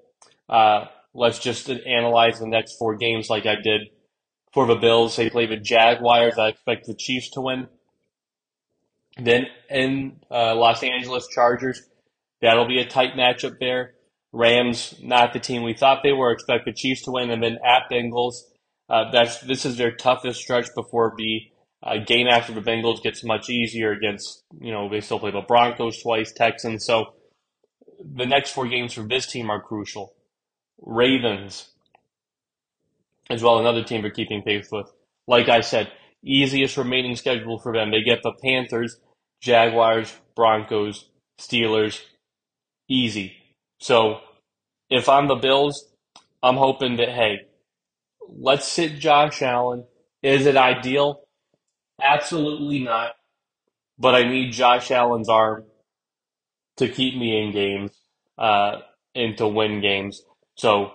Uh, 0.48 0.86
let's 1.14 1.38
just 1.38 1.68
analyze 1.68 2.38
the 2.38 2.46
next 2.46 2.78
four 2.78 2.96
games 2.96 3.28
like 3.28 3.46
I 3.46 3.56
did 3.56 3.88
for 4.52 4.66
the 4.66 4.76
Bills. 4.76 5.16
They 5.16 5.30
play 5.30 5.46
the 5.46 5.56
Jaguars. 5.56 6.38
I 6.38 6.48
expect 6.48 6.86
the 6.86 6.94
Chiefs 6.94 7.30
to 7.30 7.40
win. 7.40 7.68
Then 9.18 9.46
in 9.68 10.20
uh, 10.30 10.54
Los 10.54 10.82
Angeles 10.82 11.26
Chargers, 11.28 11.82
that'll 12.40 12.68
be 12.68 12.80
a 12.80 12.86
tight 12.86 13.14
matchup 13.14 13.58
there. 13.60 13.94
Rams, 14.32 14.94
not 15.02 15.34
the 15.34 15.40
team 15.40 15.62
we 15.62 15.74
thought 15.74 16.00
they 16.02 16.12
were. 16.12 16.32
Expect 16.32 16.64
the 16.64 16.72
Chiefs 16.72 17.02
to 17.02 17.10
win, 17.10 17.30
and 17.30 17.42
then 17.42 17.58
at 17.64 17.90
Bengals. 17.90 18.36
Uh, 18.88 19.10
that's 19.10 19.40
this 19.40 19.64
is 19.64 19.76
their 19.76 19.92
toughest 19.92 20.40
stretch 20.40 20.68
before 20.74 21.14
the 21.16 21.42
uh, 21.82 21.98
game 21.98 22.26
after 22.26 22.52
the 22.52 22.60
Bengals 22.60 23.02
gets 23.02 23.22
much 23.24 23.50
easier 23.50 23.92
against 23.92 24.44
you 24.60 24.72
know 24.72 24.88
they 24.88 25.00
still 25.00 25.18
play 25.18 25.30
the 25.30 25.42
Broncos 25.42 26.02
twice, 26.02 26.32
Texans. 26.32 26.86
So 26.86 27.12
the 28.04 28.26
next 28.26 28.50
four 28.50 28.66
games 28.68 28.94
for 28.94 29.02
this 29.02 29.26
team 29.26 29.50
are 29.50 29.60
crucial. 29.60 30.14
Ravens, 30.80 31.70
as 33.30 33.42
well, 33.42 33.58
another 33.58 33.84
team 33.84 34.02
they're 34.02 34.10
keeping 34.10 34.42
pace 34.42 34.68
with. 34.70 34.90
Like 35.26 35.48
I 35.48 35.60
said, 35.60 35.92
easiest 36.24 36.76
remaining 36.76 37.16
schedule 37.16 37.58
for 37.58 37.72
them. 37.72 37.90
They 37.90 38.02
get 38.02 38.22
the 38.22 38.32
Panthers, 38.42 38.98
Jaguars, 39.40 40.14
Broncos, 40.34 41.08
Steelers, 41.38 42.00
easy. 42.88 43.34
So 43.80 44.20
if 44.90 45.08
I'm 45.08 45.28
the 45.28 45.36
Bills, 45.36 45.88
I'm 46.42 46.56
hoping 46.56 46.96
that, 46.96 47.08
hey, 47.08 47.42
let's 48.28 48.66
sit 48.66 48.98
Josh 48.98 49.42
Allen. 49.42 49.84
Is 50.22 50.46
it 50.46 50.56
ideal? 50.56 51.22
Absolutely 52.02 52.80
not. 52.80 53.12
But 53.98 54.14
I 54.14 54.24
need 54.24 54.52
Josh 54.52 54.90
Allen's 54.90 55.28
arm 55.28 55.64
to 56.76 56.88
keep 56.88 57.16
me 57.16 57.42
in 57.42 57.52
games 57.52 57.92
uh, 58.38 58.78
and 59.14 59.36
to 59.38 59.46
win 59.46 59.80
games. 59.80 60.22
So 60.56 60.92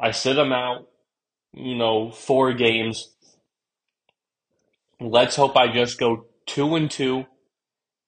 I 0.00 0.10
sit 0.10 0.36
him 0.36 0.52
out, 0.52 0.88
you 1.52 1.76
know, 1.76 2.10
four 2.10 2.52
games. 2.52 3.14
Let's 5.00 5.36
hope 5.36 5.56
I 5.56 5.72
just 5.72 5.98
go 5.98 6.26
two 6.46 6.74
and 6.74 6.90
two 6.90 7.26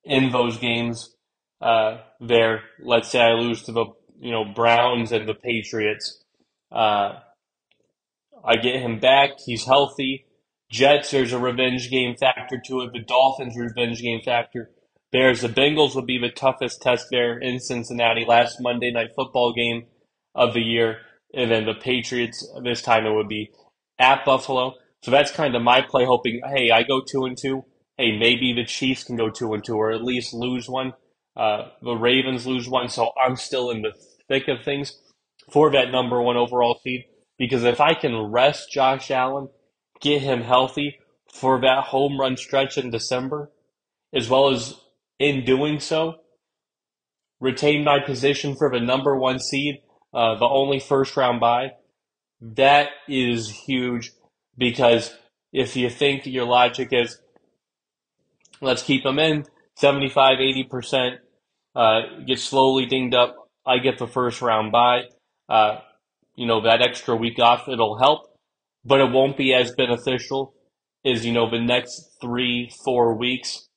in 0.04 0.30
those 0.30 0.58
games. 0.58 1.14
Uh, 1.60 1.98
there, 2.20 2.62
let's 2.82 3.10
say 3.10 3.20
I 3.20 3.32
lose 3.32 3.62
to 3.64 3.72
the 3.72 3.86
you 4.20 4.30
know 4.30 4.44
Browns 4.44 5.12
and 5.12 5.28
the 5.28 5.34
Patriots. 5.34 6.22
Uh, 6.70 7.20
I 8.44 8.56
get 8.56 8.80
him 8.80 9.00
back. 9.00 9.30
He's 9.44 9.64
healthy. 9.64 10.26
Jets, 10.70 11.10
there's 11.10 11.32
a 11.32 11.38
revenge 11.38 11.90
game 11.90 12.16
factor 12.16 12.60
to 12.66 12.80
it. 12.82 12.92
The 12.92 13.00
Dolphins, 13.00 13.56
revenge 13.56 14.02
game 14.02 14.20
factor. 14.24 14.70
Bears, 15.14 15.42
the 15.42 15.48
Bengals 15.48 15.94
would 15.94 16.06
be 16.06 16.18
the 16.18 16.28
toughest 16.28 16.82
test 16.82 17.06
there 17.08 17.38
in 17.38 17.60
Cincinnati. 17.60 18.24
Last 18.26 18.56
Monday 18.60 18.90
night 18.90 19.10
football 19.14 19.52
game 19.52 19.86
of 20.34 20.54
the 20.54 20.60
year. 20.60 21.02
And 21.32 21.52
then 21.52 21.66
the 21.66 21.74
Patriots, 21.74 22.44
this 22.64 22.82
time 22.82 23.06
it 23.06 23.14
would 23.14 23.28
be 23.28 23.52
at 23.96 24.24
Buffalo. 24.24 24.74
So 25.04 25.12
that's 25.12 25.30
kind 25.30 25.54
of 25.54 25.62
my 25.62 25.82
play, 25.82 26.04
hoping, 26.04 26.40
hey, 26.44 26.72
I 26.72 26.82
go 26.82 27.00
two 27.00 27.26
and 27.26 27.38
two. 27.38 27.64
Hey, 27.96 28.18
maybe 28.18 28.52
the 28.52 28.64
Chiefs 28.64 29.04
can 29.04 29.14
go 29.14 29.30
two 29.30 29.54
and 29.54 29.62
two, 29.62 29.76
or 29.76 29.92
at 29.92 30.02
least 30.02 30.34
lose 30.34 30.68
one. 30.68 30.94
Uh, 31.36 31.68
the 31.80 31.94
Ravens 31.94 32.44
lose 32.44 32.68
one, 32.68 32.88
so 32.88 33.12
I'm 33.24 33.36
still 33.36 33.70
in 33.70 33.82
the 33.82 33.92
thick 34.26 34.48
of 34.48 34.64
things 34.64 34.98
for 35.48 35.70
that 35.70 35.92
number 35.92 36.20
one 36.20 36.36
overall 36.36 36.80
seed. 36.82 37.04
Because 37.38 37.62
if 37.62 37.80
I 37.80 37.94
can 37.94 38.16
rest 38.32 38.72
Josh 38.72 39.12
Allen, 39.12 39.48
get 40.00 40.22
him 40.22 40.40
healthy 40.40 40.98
for 41.32 41.60
that 41.60 41.84
home 41.84 42.18
run 42.18 42.36
stretch 42.36 42.76
in 42.76 42.90
December, 42.90 43.52
as 44.12 44.28
well 44.28 44.50
as 44.50 44.74
in 45.18 45.44
doing 45.44 45.80
so, 45.80 46.14
retain 47.40 47.84
my 47.84 48.00
position 48.00 48.54
for 48.56 48.70
the 48.70 48.80
number 48.80 49.16
one 49.16 49.38
seed, 49.38 49.76
uh, 50.12 50.36
the 50.36 50.46
only 50.46 50.80
first 50.80 51.16
round 51.16 51.40
bye. 51.40 51.72
That 52.40 52.88
is 53.08 53.50
huge 53.50 54.12
because 54.56 55.14
if 55.52 55.76
you 55.76 55.90
think 55.90 56.26
your 56.26 56.46
logic 56.46 56.88
is, 56.92 57.18
let's 58.60 58.82
keep 58.82 59.02
them 59.04 59.18
in 59.18 59.44
75, 59.76 60.38
80%, 60.38 61.16
uh, 61.76 62.00
get 62.26 62.38
slowly 62.38 62.86
dinged 62.86 63.14
up, 63.14 63.36
I 63.66 63.78
get 63.78 63.98
the 63.98 64.06
first 64.06 64.42
round 64.42 64.72
bye. 64.72 65.04
Uh, 65.48 65.78
you 66.36 66.46
know, 66.46 66.62
that 66.62 66.82
extra 66.82 67.14
week 67.14 67.38
off, 67.38 67.68
it'll 67.68 67.98
help, 67.98 68.22
but 68.84 69.00
it 69.00 69.10
won't 69.10 69.36
be 69.36 69.54
as 69.54 69.72
beneficial 69.72 70.54
as, 71.04 71.24
you 71.24 71.32
know, 71.32 71.50
the 71.50 71.60
next 71.60 72.16
three, 72.20 72.70
four 72.84 73.16
weeks 73.16 73.68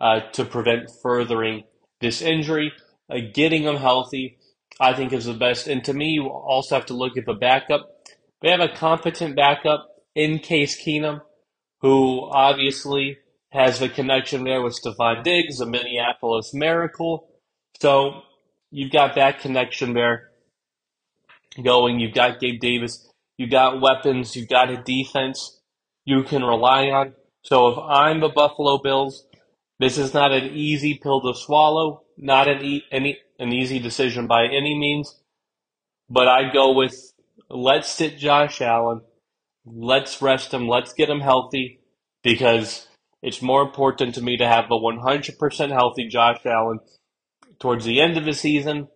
uh, 0.00 0.20
to 0.32 0.44
prevent 0.44 0.90
furthering 1.02 1.64
this 2.00 2.22
injury. 2.22 2.72
Uh, 3.10 3.18
getting 3.34 3.64
them 3.64 3.76
healthy, 3.76 4.38
I 4.80 4.92
think, 4.94 5.12
is 5.12 5.24
the 5.24 5.34
best. 5.34 5.66
And 5.66 5.84
to 5.84 5.92
me, 5.92 6.10
you 6.10 6.28
also 6.28 6.76
have 6.76 6.86
to 6.86 6.94
look 6.94 7.16
at 7.16 7.26
the 7.26 7.34
backup. 7.34 7.88
They 8.40 8.50
have 8.50 8.60
a 8.60 8.68
competent 8.68 9.36
backup 9.36 9.88
in 10.14 10.38
Case 10.38 10.80
Keenum, 10.82 11.20
who 11.80 12.28
obviously 12.30 13.18
has 13.52 13.80
the 13.80 13.88
connection 13.88 14.44
there 14.44 14.62
with 14.62 14.78
Stefon 14.80 15.24
Diggs, 15.24 15.60
a 15.60 15.66
Minneapolis 15.66 16.54
Miracle. 16.54 17.28
So 17.80 18.22
you've 18.70 18.92
got 18.92 19.16
that 19.16 19.40
connection 19.40 19.92
there 19.94 20.30
going. 21.62 21.98
You've 21.98 22.14
got 22.14 22.40
Gabe 22.40 22.60
Davis. 22.60 23.08
You've 23.36 23.50
got 23.50 23.80
weapons. 23.80 24.36
You've 24.36 24.48
got 24.48 24.70
a 24.70 24.82
defense 24.82 25.60
you 26.04 26.22
can 26.22 26.42
rely 26.42 26.86
on. 26.90 27.14
So 27.42 27.68
if 27.68 27.78
I'm 27.78 28.20
the 28.20 28.28
Buffalo 28.28 28.78
Bills, 28.78 29.26
this 29.80 29.96
is 29.96 30.12
not 30.12 30.30
an 30.30 30.44
easy 30.54 31.00
pill 31.02 31.22
to 31.22 31.34
swallow, 31.34 32.02
not 32.18 32.48
an, 32.48 32.62
e- 32.62 32.84
any, 32.92 33.18
an 33.38 33.50
easy 33.50 33.78
decision 33.78 34.26
by 34.26 34.44
any 34.44 34.78
means. 34.78 35.18
But 36.10 36.28
I 36.28 36.52
go 36.52 36.72
with 36.72 36.94
let's 37.48 37.88
sit 37.88 38.18
Josh 38.18 38.60
Allen. 38.60 39.00
Let's 39.64 40.20
rest 40.20 40.52
him. 40.52 40.68
Let's 40.68 40.92
get 40.92 41.08
him 41.08 41.20
healthy 41.20 41.80
because 42.22 42.88
it's 43.22 43.40
more 43.40 43.62
important 43.62 44.14
to 44.16 44.22
me 44.22 44.36
to 44.36 44.46
have 44.46 44.66
a 44.66 44.78
100% 44.78 45.70
healthy 45.70 46.08
Josh 46.08 46.44
Allen 46.44 46.80
towards 47.58 47.86
the 47.86 48.02
end 48.02 48.18
of 48.18 48.26
the 48.26 48.34
season 48.34 48.88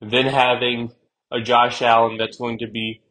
than 0.00 0.26
having 0.26 0.92
a 1.32 1.40
Josh 1.40 1.82
Allen 1.82 2.16
that's 2.16 2.38
going 2.38 2.58
to 2.58 2.68
be 2.68 3.02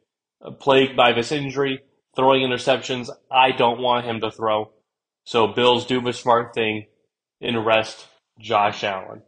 uh, 0.41 0.51
plagued 0.51 0.95
by 0.95 1.11
this 1.11 1.33
injury, 1.33 1.81
throwing 2.15 2.41
interceptions. 2.41 3.09
I 3.29 3.51
don't 3.51 3.81
want 3.81 4.05
him 4.05 4.21
to 4.21 4.31
throw. 4.31 4.71
So 5.25 5.47
Bills 5.47 5.85
do 5.85 5.99
the 5.99 6.13
smart 6.13 6.53
thing 6.53 6.85
and 7.41 7.65
rest 7.65 8.07
Josh 8.39 8.83
Allen. 8.83 9.23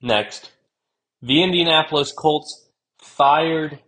Next, 0.00 0.52
the 1.20 1.42
Indianapolis 1.42 2.12
Colts 2.12 2.68
fired 3.00 3.80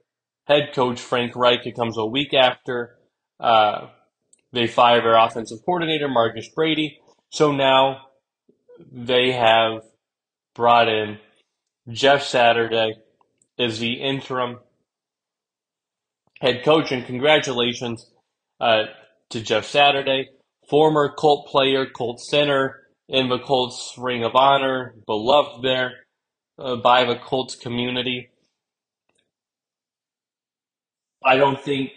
head 0.46 0.70
coach 0.74 1.00
Frank 1.00 1.36
Reich. 1.36 1.64
It 1.66 1.76
comes 1.76 1.96
a 1.96 2.04
week 2.04 2.34
after 2.34 2.98
uh, 3.38 3.86
they 4.52 4.66
fired 4.66 5.04
their 5.04 5.16
offensive 5.16 5.58
coordinator, 5.64 6.08
Marcus 6.08 6.48
Brady. 6.48 6.98
So 7.30 7.52
now 7.52 8.06
they 8.90 9.30
have 9.30 9.82
brought 10.54 10.88
in 10.88 11.18
Jeff 11.88 12.24
Saturday 12.24 12.94
as 13.58 13.78
the 13.78 13.92
interim 13.92 14.58
head 16.40 16.64
coach, 16.64 16.90
and 16.90 17.06
congratulations 17.06 18.09
uh, 18.60 18.84
to 19.30 19.40
Jeff 19.40 19.64
Saturday, 19.64 20.28
former 20.68 21.12
Colt 21.16 21.48
player, 21.48 21.86
Colt 21.86 22.20
center 22.20 22.80
in 23.08 23.28
the 23.28 23.38
Colts 23.38 23.94
Ring 23.98 24.24
of 24.24 24.34
Honor, 24.34 24.94
beloved 25.06 25.62
there 25.62 25.92
uh, 26.58 26.76
by 26.76 27.04
the 27.04 27.16
Colts 27.16 27.56
community. 27.56 28.30
I 31.24 31.36
don't 31.36 31.60
think 31.60 31.90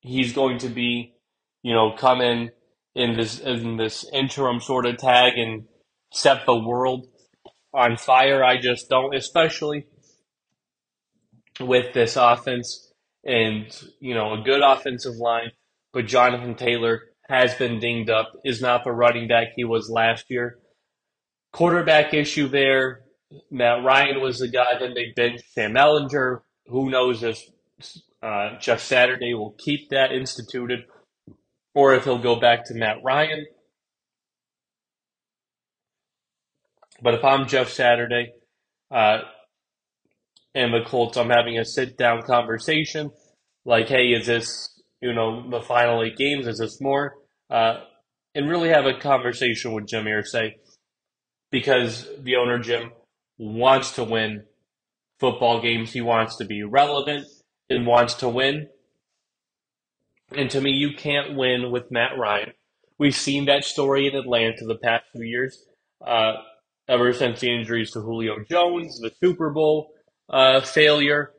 he's 0.00 0.32
going 0.32 0.58
to 0.58 0.68
be, 0.68 1.14
you 1.62 1.74
know, 1.74 1.94
come 1.96 2.20
in 2.20 2.50
in 2.94 3.16
this 3.16 3.38
in 3.38 3.76
this 3.76 4.04
interim 4.12 4.60
sort 4.60 4.86
of 4.86 4.96
tag 4.98 5.38
and 5.38 5.66
set 6.12 6.44
the 6.46 6.58
world 6.58 7.06
on 7.72 7.96
fire. 7.96 8.44
I 8.44 8.60
just 8.60 8.88
don't, 8.88 9.14
especially 9.14 9.86
with 11.60 11.92
this 11.92 12.16
offense 12.16 12.89
and 13.24 13.66
you 14.00 14.14
know 14.14 14.34
a 14.34 14.42
good 14.42 14.62
offensive 14.62 15.16
line, 15.16 15.52
but 15.92 16.06
Jonathan 16.06 16.54
Taylor 16.54 17.02
has 17.28 17.54
been 17.54 17.78
dinged 17.78 18.10
up, 18.10 18.32
is 18.44 18.60
not 18.60 18.84
the 18.84 18.92
running 18.92 19.28
back 19.28 19.48
he 19.54 19.64
was 19.64 19.88
last 19.88 20.26
year. 20.28 20.58
Quarterback 21.52 22.12
issue 22.12 22.48
there. 22.48 23.02
Matt 23.50 23.84
Ryan 23.84 24.20
was 24.20 24.40
the 24.40 24.48
guy. 24.48 24.78
Then 24.78 24.94
they 24.94 25.12
benched 25.14 25.52
Sam 25.52 25.74
Ehlinger. 25.74 26.40
Who 26.66 26.90
knows 26.90 27.22
if 27.22 27.40
uh, 28.22 28.58
Jeff 28.58 28.80
Saturday 28.80 29.34
will 29.34 29.54
keep 29.58 29.90
that 29.90 30.12
instituted 30.12 30.80
or 31.74 31.94
if 31.94 32.04
he'll 32.04 32.18
go 32.18 32.38
back 32.38 32.64
to 32.66 32.74
Matt 32.74 32.98
Ryan. 33.04 33.46
But 37.02 37.14
if 37.14 37.24
I'm 37.24 37.46
Jeff 37.46 37.70
Saturday 37.70 38.32
uh, 38.90 39.20
and 40.54 40.72
the 40.72 40.82
Colts, 40.84 41.16
I'm 41.16 41.30
having 41.30 41.58
a 41.58 41.64
sit 41.64 41.96
down 41.96 42.22
conversation 42.22 43.10
like, 43.64 43.88
hey, 43.88 44.08
is 44.08 44.26
this, 44.26 44.80
you 45.00 45.12
know, 45.12 45.48
the 45.48 45.60
final 45.60 46.02
eight 46.02 46.16
games? 46.16 46.46
Is 46.46 46.58
this 46.58 46.80
more? 46.80 47.14
Uh, 47.48 47.80
and 48.34 48.48
really 48.48 48.68
have 48.68 48.86
a 48.86 48.98
conversation 48.98 49.72
with 49.72 49.86
Jim 49.86 50.04
Irsay 50.04 50.54
because 51.50 52.08
the 52.18 52.36
owner, 52.36 52.58
Jim, 52.58 52.92
wants 53.38 53.92
to 53.92 54.04
win 54.04 54.44
football 55.18 55.60
games. 55.60 55.92
He 55.92 56.00
wants 56.00 56.36
to 56.36 56.44
be 56.44 56.62
relevant 56.62 57.26
and 57.68 57.86
wants 57.86 58.14
to 58.14 58.28
win. 58.28 58.68
And 60.32 60.50
to 60.50 60.60
me, 60.60 60.70
you 60.70 60.94
can't 60.96 61.36
win 61.36 61.70
with 61.72 61.90
Matt 61.90 62.16
Ryan. 62.18 62.52
We've 62.98 63.16
seen 63.16 63.46
that 63.46 63.64
story 63.64 64.06
in 64.06 64.14
Atlanta 64.14 64.64
the 64.64 64.78
past 64.78 65.04
few 65.12 65.24
years, 65.24 65.64
uh, 66.06 66.34
ever 66.88 67.12
since 67.12 67.40
the 67.40 67.52
injuries 67.52 67.90
to 67.92 68.00
Julio 68.00 68.36
Jones, 68.48 69.00
the 69.00 69.10
Super 69.20 69.50
Bowl 69.50 69.92
uh, 70.30 70.60
failure. 70.60 71.32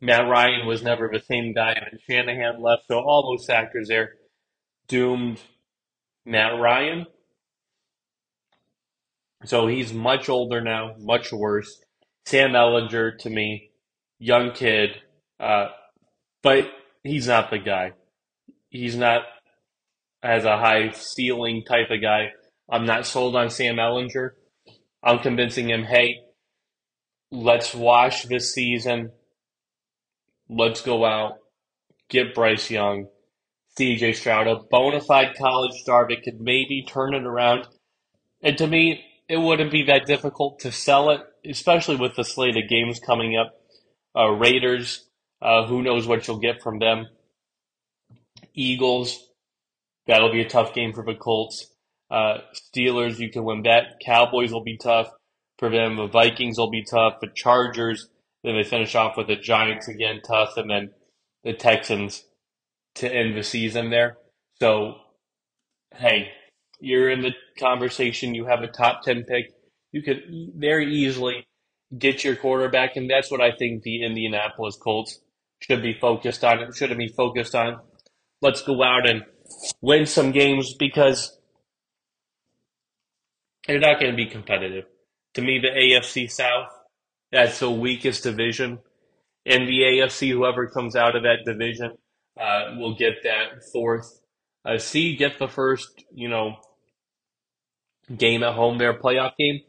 Matt 0.00 0.28
Ryan 0.28 0.66
was 0.66 0.82
never 0.82 1.08
the 1.12 1.20
same 1.20 1.54
guy, 1.54 1.74
when 1.74 2.00
Shanahan 2.08 2.60
left. 2.60 2.86
So 2.88 2.98
all 2.98 3.30
those 3.30 3.46
factors 3.46 3.88
there 3.88 4.14
doomed 4.88 5.40
Matt 6.26 6.60
Ryan. 6.60 7.06
So 9.44 9.66
he's 9.66 9.92
much 9.92 10.28
older 10.28 10.60
now, 10.60 10.94
much 10.98 11.32
worse. 11.32 11.80
Sam 12.26 12.50
Ehlinger 12.50 13.18
to 13.18 13.30
me, 13.30 13.70
young 14.18 14.52
kid, 14.52 14.90
uh, 15.40 15.68
but 16.42 16.70
he's 17.02 17.26
not 17.26 17.50
the 17.50 17.58
guy. 17.58 17.92
He's 18.70 18.96
not 18.96 19.22
as 20.22 20.44
a 20.44 20.56
high 20.56 20.90
ceiling 20.92 21.64
type 21.64 21.90
of 21.90 22.00
guy. 22.00 22.30
I'm 22.70 22.86
not 22.86 23.06
sold 23.06 23.34
on 23.34 23.50
Sam 23.50 23.76
Ehlinger. 23.76 24.30
I'm 25.02 25.18
convincing 25.18 25.68
him, 25.70 25.82
hey, 25.82 26.20
let's 27.32 27.74
wash 27.74 28.24
this 28.24 28.52
season. 28.54 29.10
Let's 30.48 30.82
go 30.82 31.04
out, 31.04 31.38
get 32.10 32.34
Bryce 32.34 32.70
Young, 32.70 33.08
CJ 33.78 34.14
Stroud, 34.16 34.46
a 34.46 34.56
bona 34.70 35.00
fide 35.00 35.34
college 35.36 35.72
star 35.80 36.06
that 36.08 36.22
could 36.22 36.40
maybe 36.40 36.84
turn 36.86 37.14
it 37.14 37.24
around. 37.24 37.66
And 38.42 38.56
to 38.58 38.66
me, 38.66 39.02
it 39.28 39.38
wouldn't 39.38 39.72
be 39.72 39.84
that 39.84 40.04
difficult 40.04 40.60
to 40.60 40.70
sell 40.70 41.10
it, 41.10 41.22
especially 41.44 41.96
with 41.96 42.14
the 42.16 42.24
slate 42.24 42.56
of 42.56 42.68
games 42.68 43.00
coming 43.00 43.36
up. 43.36 43.54
Uh, 44.14 44.28
Raiders, 44.28 45.06
uh, 45.40 45.66
who 45.66 45.82
knows 45.82 46.06
what 46.06 46.28
you'll 46.28 46.38
get 46.38 46.62
from 46.62 46.78
them. 46.78 47.06
Eagles, 48.52 49.26
that'll 50.06 50.32
be 50.32 50.42
a 50.42 50.48
tough 50.48 50.74
game 50.74 50.92
for 50.92 51.02
the 51.02 51.14
Colts. 51.14 51.68
Uh, 52.10 52.38
Steelers, 52.52 53.18
you 53.18 53.30
can 53.30 53.44
win 53.44 53.62
that. 53.62 54.00
Cowboys 54.04 54.52
will 54.52 54.62
be 54.64 54.76
tough 54.76 55.08
for 55.62 55.70
them. 55.70 55.94
The 55.94 56.08
Vikings 56.08 56.58
will 56.58 56.70
be 56.70 56.82
tough. 56.82 57.20
The 57.20 57.28
Chargers, 57.28 58.08
then 58.42 58.56
they 58.56 58.64
finish 58.64 58.96
off 58.96 59.16
with 59.16 59.28
the 59.28 59.36
Giants 59.36 59.86
again, 59.86 60.20
tough, 60.26 60.56
and 60.56 60.68
then 60.68 60.90
the 61.44 61.52
Texans 61.52 62.24
to 62.96 63.08
end 63.08 63.36
the 63.36 63.44
season 63.44 63.90
there. 63.90 64.16
So, 64.58 64.96
hey, 65.94 66.32
you're 66.80 67.08
in 67.08 67.20
the 67.20 67.30
conversation. 67.60 68.34
You 68.34 68.46
have 68.46 68.62
a 68.62 68.66
top 68.66 69.04
10 69.04 69.22
pick. 69.22 69.52
You 69.92 70.02
could 70.02 70.24
very 70.56 70.92
easily 70.92 71.46
get 71.96 72.24
your 72.24 72.34
quarterback, 72.34 72.96
and 72.96 73.08
that's 73.08 73.30
what 73.30 73.40
I 73.40 73.52
think 73.52 73.84
the 73.84 74.04
Indianapolis 74.04 74.76
Colts 74.82 75.20
should 75.60 75.80
be 75.80 75.94
focused 75.94 76.42
on. 76.42 76.58
It 76.58 76.74
shouldn't 76.74 76.98
be 76.98 77.14
focused 77.16 77.54
on. 77.54 77.78
Let's 78.40 78.62
go 78.62 78.82
out 78.82 79.08
and 79.08 79.22
win 79.80 80.06
some 80.06 80.32
games 80.32 80.74
because 80.74 81.38
they're 83.68 83.78
not 83.78 84.00
going 84.00 84.10
to 84.10 84.16
be 84.16 84.26
competitive. 84.26 84.86
To 85.34 85.42
me, 85.42 85.58
the 85.58 85.68
AFC 85.68 86.30
South, 86.30 86.68
that's 87.30 87.60
the 87.60 87.70
weakest 87.70 88.22
division. 88.22 88.78
In 89.44 89.66
the 89.66 89.80
AFC, 89.80 90.30
whoever 90.30 90.68
comes 90.68 90.94
out 90.94 91.16
of 91.16 91.22
that 91.22 91.44
division 91.44 91.92
uh, 92.40 92.76
will 92.78 92.94
get 92.94 93.22
that 93.24 93.64
fourth 93.72 94.20
uh, 94.64 94.78
seed, 94.78 95.18
get 95.18 95.38
the 95.38 95.48
first, 95.48 96.04
you 96.12 96.28
know, 96.28 96.56
game 98.16 98.42
at 98.42 98.54
home, 98.54 98.78
their 98.78 98.98
playoff 98.98 99.36
game, 99.38 99.60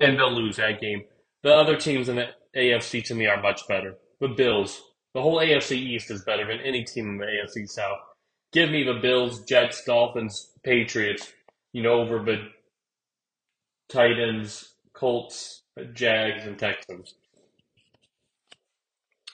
and 0.00 0.18
they'll 0.18 0.32
lose 0.32 0.56
that 0.56 0.80
game. 0.80 1.02
The 1.42 1.54
other 1.54 1.76
teams 1.76 2.08
in 2.08 2.16
the 2.16 2.28
AFC 2.56 3.04
to 3.04 3.14
me 3.14 3.26
are 3.26 3.40
much 3.40 3.66
better. 3.68 3.94
The 4.20 4.28
Bills, 4.28 4.80
the 5.14 5.20
whole 5.20 5.38
AFC 5.38 5.72
East 5.72 6.10
is 6.10 6.24
better 6.24 6.46
than 6.46 6.60
any 6.64 6.84
team 6.84 7.08
in 7.10 7.18
the 7.18 7.26
AFC 7.26 7.68
South. 7.68 7.98
Give 8.52 8.70
me 8.70 8.84
the 8.84 9.00
Bills, 9.00 9.44
Jets, 9.44 9.84
Dolphins, 9.84 10.52
Patriots, 10.64 11.32
you 11.72 11.82
know, 11.82 12.00
over 12.00 12.20
the 12.20 12.48
Titans, 13.90 14.75
Colts, 14.96 15.62
Jags, 15.92 16.46
and 16.46 16.58
Texans. 16.58 17.14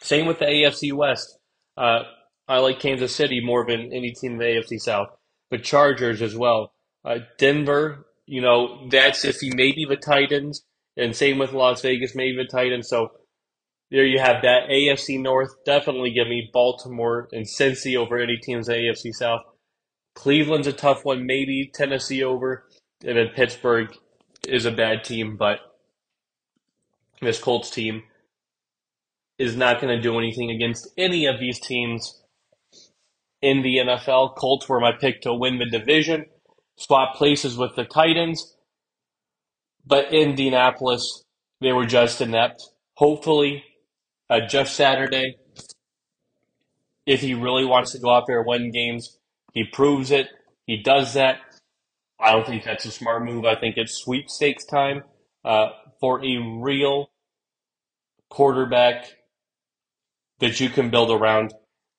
Same 0.00 0.26
with 0.26 0.38
the 0.40 0.46
AFC 0.46 0.92
West. 0.92 1.38
Uh, 1.76 2.00
I 2.48 2.58
like 2.58 2.80
Kansas 2.80 3.14
City 3.14 3.40
more 3.42 3.64
than 3.66 3.92
any 3.92 4.12
team 4.12 4.32
in 4.32 4.38
the 4.38 4.44
AFC 4.44 4.80
South. 4.80 5.08
The 5.50 5.58
Chargers 5.58 6.20
as 6.20 6.36
well. 6.36 6.72
Uh, 7.04 7.18
Denver, 7.38 8.06
you 8.26 8.40
know, 8.40 8.88
that's 8.90 9.24
if 9.24 9.42
you 9.42 9.52
maybe 9.54 9.84
the 9.88 9.96
Titans, 9.96 10.64
and 10.96 11.14
same 11.14 11.38
with 11.38 11.52
Las 11.52 11.82
Vegas, 11.82 12.14
maybe 12.14 12.36
the 12.36 12.48
Titans. 12.50 12.88
So 12.88 13.12
there 13.90 14.04
you 14.04 14.18
have 14.18 14.42
that. 14.42 14.68
AFC 14.68 15.20
North, 15.20 15.52
definitely 15.64 16.12
give 16.12 16.26
me 16.26 16.50
Baltimore 16.52 17.28
and 17.32 17.46
Cincy 17.46 17.96
over 17.96 18.18
any 18.18 18.36
teams 18.36 18.68
in 18.68 18.74
the 18.74 18.80
AFC 18.80 19.12
South. 19.12 19.42
Cleveland's 20.14 20.66
a 20.66 20.72
tough 20.72 21.04
one, 21.04 21.26
maybe 21.26 21.70
Tennessee 21.72 22.22
over. 22.22 22.68
And 23.04 23.16
then 23.16 23.28
Pittsburgh 23.34 23.88
is 24.46 24.64
a 24.64 24.70
bad 24.72 25.04
team, 25.04 25.36
but 25.36 25.60
this 27.20 27.38
Colts 27.38 27.70
team 27.70 28.02
is 29.38 29.56
not 29.56 29.80
going 29.80 29.94
to 29.94 30.02
do 30.02 30.18
anything 30.18 30.50
against 30.50 30.88
any 30.96 31.26
of 31.26 31.38
these 31.40 31.60
teams 31.60 32.22
in 33.40 33.62
the 33.62 33.78
NFL. 33.78 34.36
Colts 34.36 34.68
were 34.68 34.80
my 34.80 34.92
pick 34.92 35.20
to 35.22 35.34
win 35.34 35.58
the 35.58 35.66
division, 35.66 36.26
swap 36.76 37.16
places 37.16 37.56
with 37.56 37.74
the 37.76 37.84
Titans. 37.84 38.56
But 39.84 40.12
Indianapolis, 40.12 41.24
they 41.60 41.72
were 41.72 41.86
just 41.86 42.20
inept. 42.20 42.62
Hopefully, 42.94 43.64
uh, 44.30 44.46
Jeff 44.48 44.68
Saturday, 44.68 45.36
if 47.04 47.20
he 47.20 47.34
really 47.34 47.64
wants 47.64 47.92
to 47.92 47.98
go 47.98 48.10
out 48.10 48.26
there 48.26 48.40
and 48.40 48.46
win 48.46 48.70
games, 48.70 49.18
he 49.52 49.64
proves 49.64 50.10
it. 50.10 50.28
He 50.66 50.76
does 50.76 51.14
that. 51.14 51.38
I 52.22 52.32
don't 52.32 52.46
think 52.46 52.62
that's 52.62 52.84
a 52.84 52.90
smart 52.92 53.24
move. 53.24 53.44
I 53.44 53.56
think 53.56 53.76
it's 53.76 53.94
sweepstakes 53.94 54.64
time 54.64 55.02
uh, 55.44 55.70
for 56.00 56.24
a 56.24 56.38
real 56.60 57.10
quarterback 58.30 59.06
that 60.38 60.60
you 60.60 60.70
can 60.70 60.90
build 60.90 61.10
around 61.10 61.52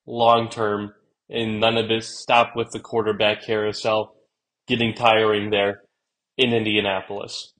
long 0.06 0.48
term 0.48 0.94
and 1.28 1.60
none 1.60 1.76
of 1.76 1.88
this 1.88 2.20
stop 2.20 2.56
with 2.56 2.70
the 2.70 2.80
quarterback 2.80 3.42
carousel 3.42 4.14
getting 4.66 4.94
tiring 4.94 5.50
there 5.50 5.82
in 6.36 6.52
Indianapolis. 6.52 7.52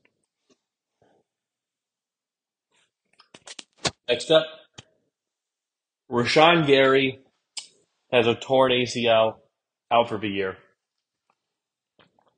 Next 4.09 4.31
up, 4.31 4.46
Rashan 6.11 6.66
Gary 6.66 7.20
has 8.12 8.27
a 8.27 8.35
torn 8.35 8.72
ACL 8.72 9.37
out 9.90 10.09
for 10.09 10.18
the 10.18 10.29
year. 10.29 10.59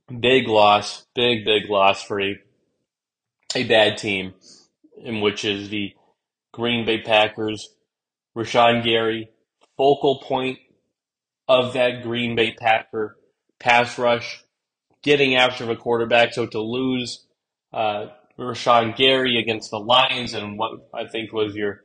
Big 0.08 0.46
loss, 0.48 1.06
big, 1.14 1.44
big 1.44 1.68
loss 1.68 2.02
for 2.02 2.20
a, 2.20 2.38
a 3.54 3.64
bad 3.64 3.98
team, 3.98 4.34
in 5.04 5.20
which 5.20 5.44
is 5.44 5.68
the 5.68 5.94
Green 6.52 6.86
Bay 6.86 7.00
Packers. 7.02 7.70
Rashan 8.36 8.84
Gary, 8.84 9.30
focal 9.76 10.20
point 10.20 10.58
of 11.48 11.72
that 11.72 12.02
Green 12.02 12.36
Bay 12.36 12.52
Packer 12.52 13.16
pass 13.58 13.98
rush, 13.98 14.44
getting 15.02 15.34
after 15.36 15.66
the 15.66 15.76
quarterback. 15.76 16.34
So 16.34 16.46
to 16.46 16.60
lose 16.60 17.26
uh, 17.72 18.08
Rashan 18.38 18.96
Gary 18.96 19.38
against 19.38 19.70
the 19.70 19.78
Lions 19.80 20.34
and 20.34 20.58
what 20.58 20.88
I 20.94 21.06
think 21.06 21.32
was 21.32 21.54
your 21.54 21.82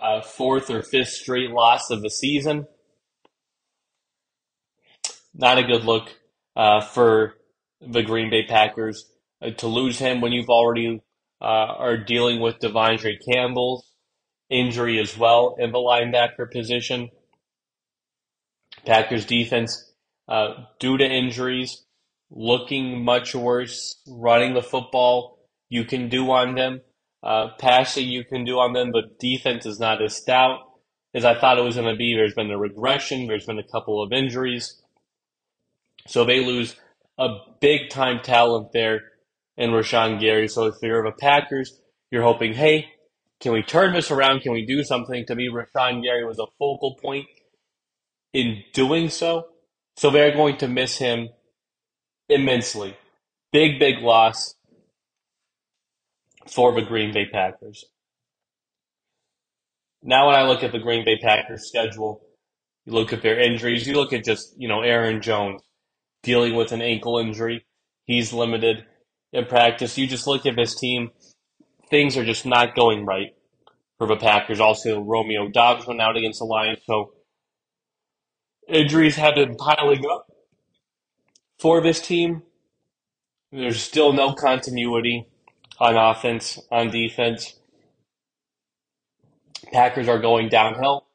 uh, 0.00 0.22
fourth 0.22 0.70
or 0.70 0.82
fifth 0.82 1.08
straight 1.08 1.50
loss 1.50 1.90
of 1.90 2.02
the 2.02 2.10
season. 2.10 2.66
not 5.34 5.58
a 5.58 5.64
good 5.64 5.84
look 5.84 6.10
uh, 6.56 6.80
for 6.80 7.34
the 7.80 8.02
Green 8.02 8.30
Bay 8.30 8.44
Packers. 8.46 9.10
Uh, 9.42 9.50
to 9.50 9.66
lose 9.66 9.98
him 9.98 10.20
when 10.20 10.32
you've 10.32 10.50
already 10.50 11.02
uh, 11.40 11.44
are 11.44 11.96
dealing 11.96 12.40
with 12.40 12.58
De'Vondre 12.58 13.16
Campbell's 13.26 13.90
injury 14.50 14.98
as 14.98 15.16
well 15.16 15.56
in 15.58 15.72
the 15.72 15.78
linebacker 15.78 16.50
position. 16.50 17.08
Packers 18.84 19.24
defense, 19.24 19.92
uh, 20.28 20.64
due 20.78 20.98
to 20.98 21.04
injuries, 21.04 21.84
looking 22.30 23.04
much 23.04 23.34
worse. 23.34 24.00
Running 24.06 24.54
the 24.54 24.62
football, 24.62 25.38
you 25.68 25.84
can 25.84 26.08
do 26.08 26.30
on 26.30 26.54
them. 26.54 26.80
Uh, 27.22 27.48
passing, 27.58 28.08
you 28.08 28.24
can 28.24 28.44
do 28.44 28.58
on 28.58 28.72
them, 28.72 28.92
but 28.92 29.18
defense 29.18 29.66
is 29.66 29.78
not 29.78 30.02
as 30.02 30.16
stout 30.16 30.60
as 31.14 31.24
I 31.24 31.38
thought 31.38 31.58
it 31.58 31.64
was 31.64 31.76
going 31.76 31.92
to 31.92 31.98
be. 31.98 32.14
There's 32.14 32.34
been 32.34 32.50
a 32.50 32.58
regression. 32.58 33.26
There's 33.26 33.46
been 33.46 33.58
a 33.58 33.70
couple 33.70 34.02
of 34.02 34.12
injuries. 34.12 34.79
So 36.06 36.24
they 36.24 36.44
lose 36.44 36.76
a 37.18 37.28
big 37.60 37.90
time 37.90 38.20
talent 38.20 38.72
there 38.72 39.00
in 39.56 39.70
Rashan 39.70 40.20
Gary. 40.20 40.48
So 40.48 40.66
if 40.66 40.76
you're 40.82 41.04
the 41.04 41.12
Packers, 41.12 41.80
you're 42.10 42.22
hoping, 42.22 42.54
hey, 42.54 42.86
can 43.40 43.52
we 43.52 43.62
turn 43.62 43.92
this 43.92 44.10
around? 44.10 44.40
Can 44.40 44.52
we 44.52 44.64
do 44.66 44.82
something? 44.82 45.24
To 45.26 45.34
me, 45.34 45.48
Rashan 45.48 46.02
Gary 46.02 46.24
was 46.24 46.38
a 46.38 46.46
focal 46.58 46.96
point 47.00 47.26
in 48.32 48.62
doing 48.72 49.08
so. 49.08 49.48
So 49.96 50.10
they're 50.10 50.34
going 50.34 50.56
to 50.58 50.68
miss 50.68 50.98
him 50.98 51.28
immensely. 52.28 52.96
Big, 53.52 53.78
big 53.78 53.98
loss 53.98 54.54
for 56.46 56.74
the 56.74 56.82
Green 56.82 57.12
Bay 57.12 57.26
Packers. 57.30 57.84
Now, 60.02 60.28
when 60.28 60.36
I 60.36 60.44
look 60.44 60.62
at 60.62 60.72
the 60.72 60.78
Green 60.78 61.04
Bay 61.04 61.18
Packers 61.18 61.68
schedule, 61.68 62.22
you 62.86 62.94
look 62.94 63.12
at 63.12 63.22
their 63.22 63.38
injuries, 63.38 63.86
you 63.86 63.94
look 63.94 64.14
at 64.14 64.24
just, 64.24 64.54
you 64.56 64.68
know, 64.68 64.80
Aaron 64.80 65.20
Jones 65.20 65.60
dealing 66.22 66.54
with 66.54 66.72
an 66.72 66.82
ankle 66.82 67.18
injury. 67.18 67.64
He's 68.04 68.32
limited 68.32 68.84
in 69.32 69.46
practice. 69.46 69.96
You 69.96 70.06
just 70.06 70.26
look 70.26 70.46
at 70.46 70.56
this 70.56 70.74
team, 70.74 71.10
things 71.88 72.16
are 72.16 72.24
just 72.24 72.46
not 72.46 72.74
going 72.74 73.04
right 73.04 73.34
for 73.98 74.06
the 74.06 74.16
Packers. 74.16 74.60
Also, 74.60 75.00
Romeo 75.00 75.48
Doubs 75.48 75.86
went 75.86 76.00
out 76.00 76.16
against 76.16 76.38
the 76.38 76.44
Lions, 76.44 76.78
so 76.86 77.12
injuries 78.68 79.16
have 79.16 79.34
been 79.34 79.56
piling 79.56 80.04
up 80.10 80.26
for 81.58 81.80
this 81.80 82.00
team. 82.00 82.42
There's 83.52 83.80
still 83.80 84.12
no 84.12 84.32
continuity 84.32 85.26
on 85.78 85.96
offense, 85.96 86.58
on 86.70 86.90
defense. 86.90 87.56
Packers 89.72 90.08
are 90.08 90.18
going 90.18 90.48
downhill, 90.48 91.06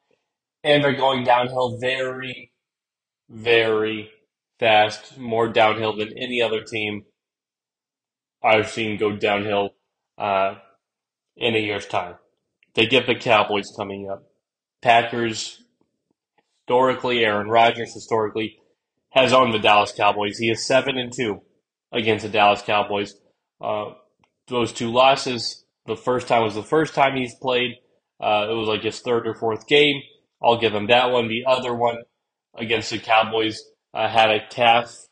and 0.63 0.83
they're 0.83 0.95
going 0.95 1.23
downhill 1.23 1.77
very, 1.77 2.51
very 3.29 4.11
fast, 4.59 5.17
more 5.17 5.47
downhill 5.47 5.95
than 5.95 6.17
any 6.17 6.41
other 6.41 6.61
team 6.61 7.05
I've 8.43 8.69
seen 8.69 8.97
go 8.97 9.15
downhill 9.15 9.71
uh, 10.17 10.55
in 11.35 11.55
a 11.55 11.59
year's 11.59 11.87
time. 11.87 12.15
They 12.75 12.85
get 12.85 13.07
the 13.07 13.15
Cowboys 13.15 13.71
coming 13.75 14.09
up. 14.09 14.23
Packers, 14.81 15.63
historically, 16.67 17.25
Aaron 17.25 17.47
Rodgers 17.49 17.93
historically 17.93 18.59
has 19.11 19.33
owned 19.33 19.53
the 19.53 19.59
Dallas 19.59 19.93
Cowboys. 19.93 20.37
He 20.37 20.51
is 20.51 20.65
seven 20.65 20.97
and 20.97 21.11
two 21.11 21.41
against 21.91 22.23
the 22.23 22.29
Dallas 22.29 22.61
Cowboys. 22.61 23.15
Uh, 23.59 23.93
those 24.47 24.71
two 24.71 24.91
losses, 24.91 25.65
the 25.87 25.95
first 25.95 26.27
time 26.27 26.43
was 26.43 26.53
the 26.53 26.61
first 26.61 26.93
time 26.93 27.15
he's 27.15 27.33
played. 27.35 27.71
Uh, 28.19 28.47
it 28.49 28.53
was 28.53 28.67
like 28.67 28.83
his 28.83 28.99
third 28.99 29.25
or 29.25 29.33
fourth 29.33 29.67
game. 29.67 30.01
I'll 30.43 30.59
give 30.59 30.75
him 30.75 30.87
that 30.87 31.11
one. 31.11 31.27
The 31.27 31.45
other 31.47 31.73
one 31.73 31.97
against 32.55 32.91
the 32.91 32.99
Cowboys 32.99 33.59
uh, 33.95 34.09
had 34.09 34.29
a 34.29 34.45
calf 34.49 35.07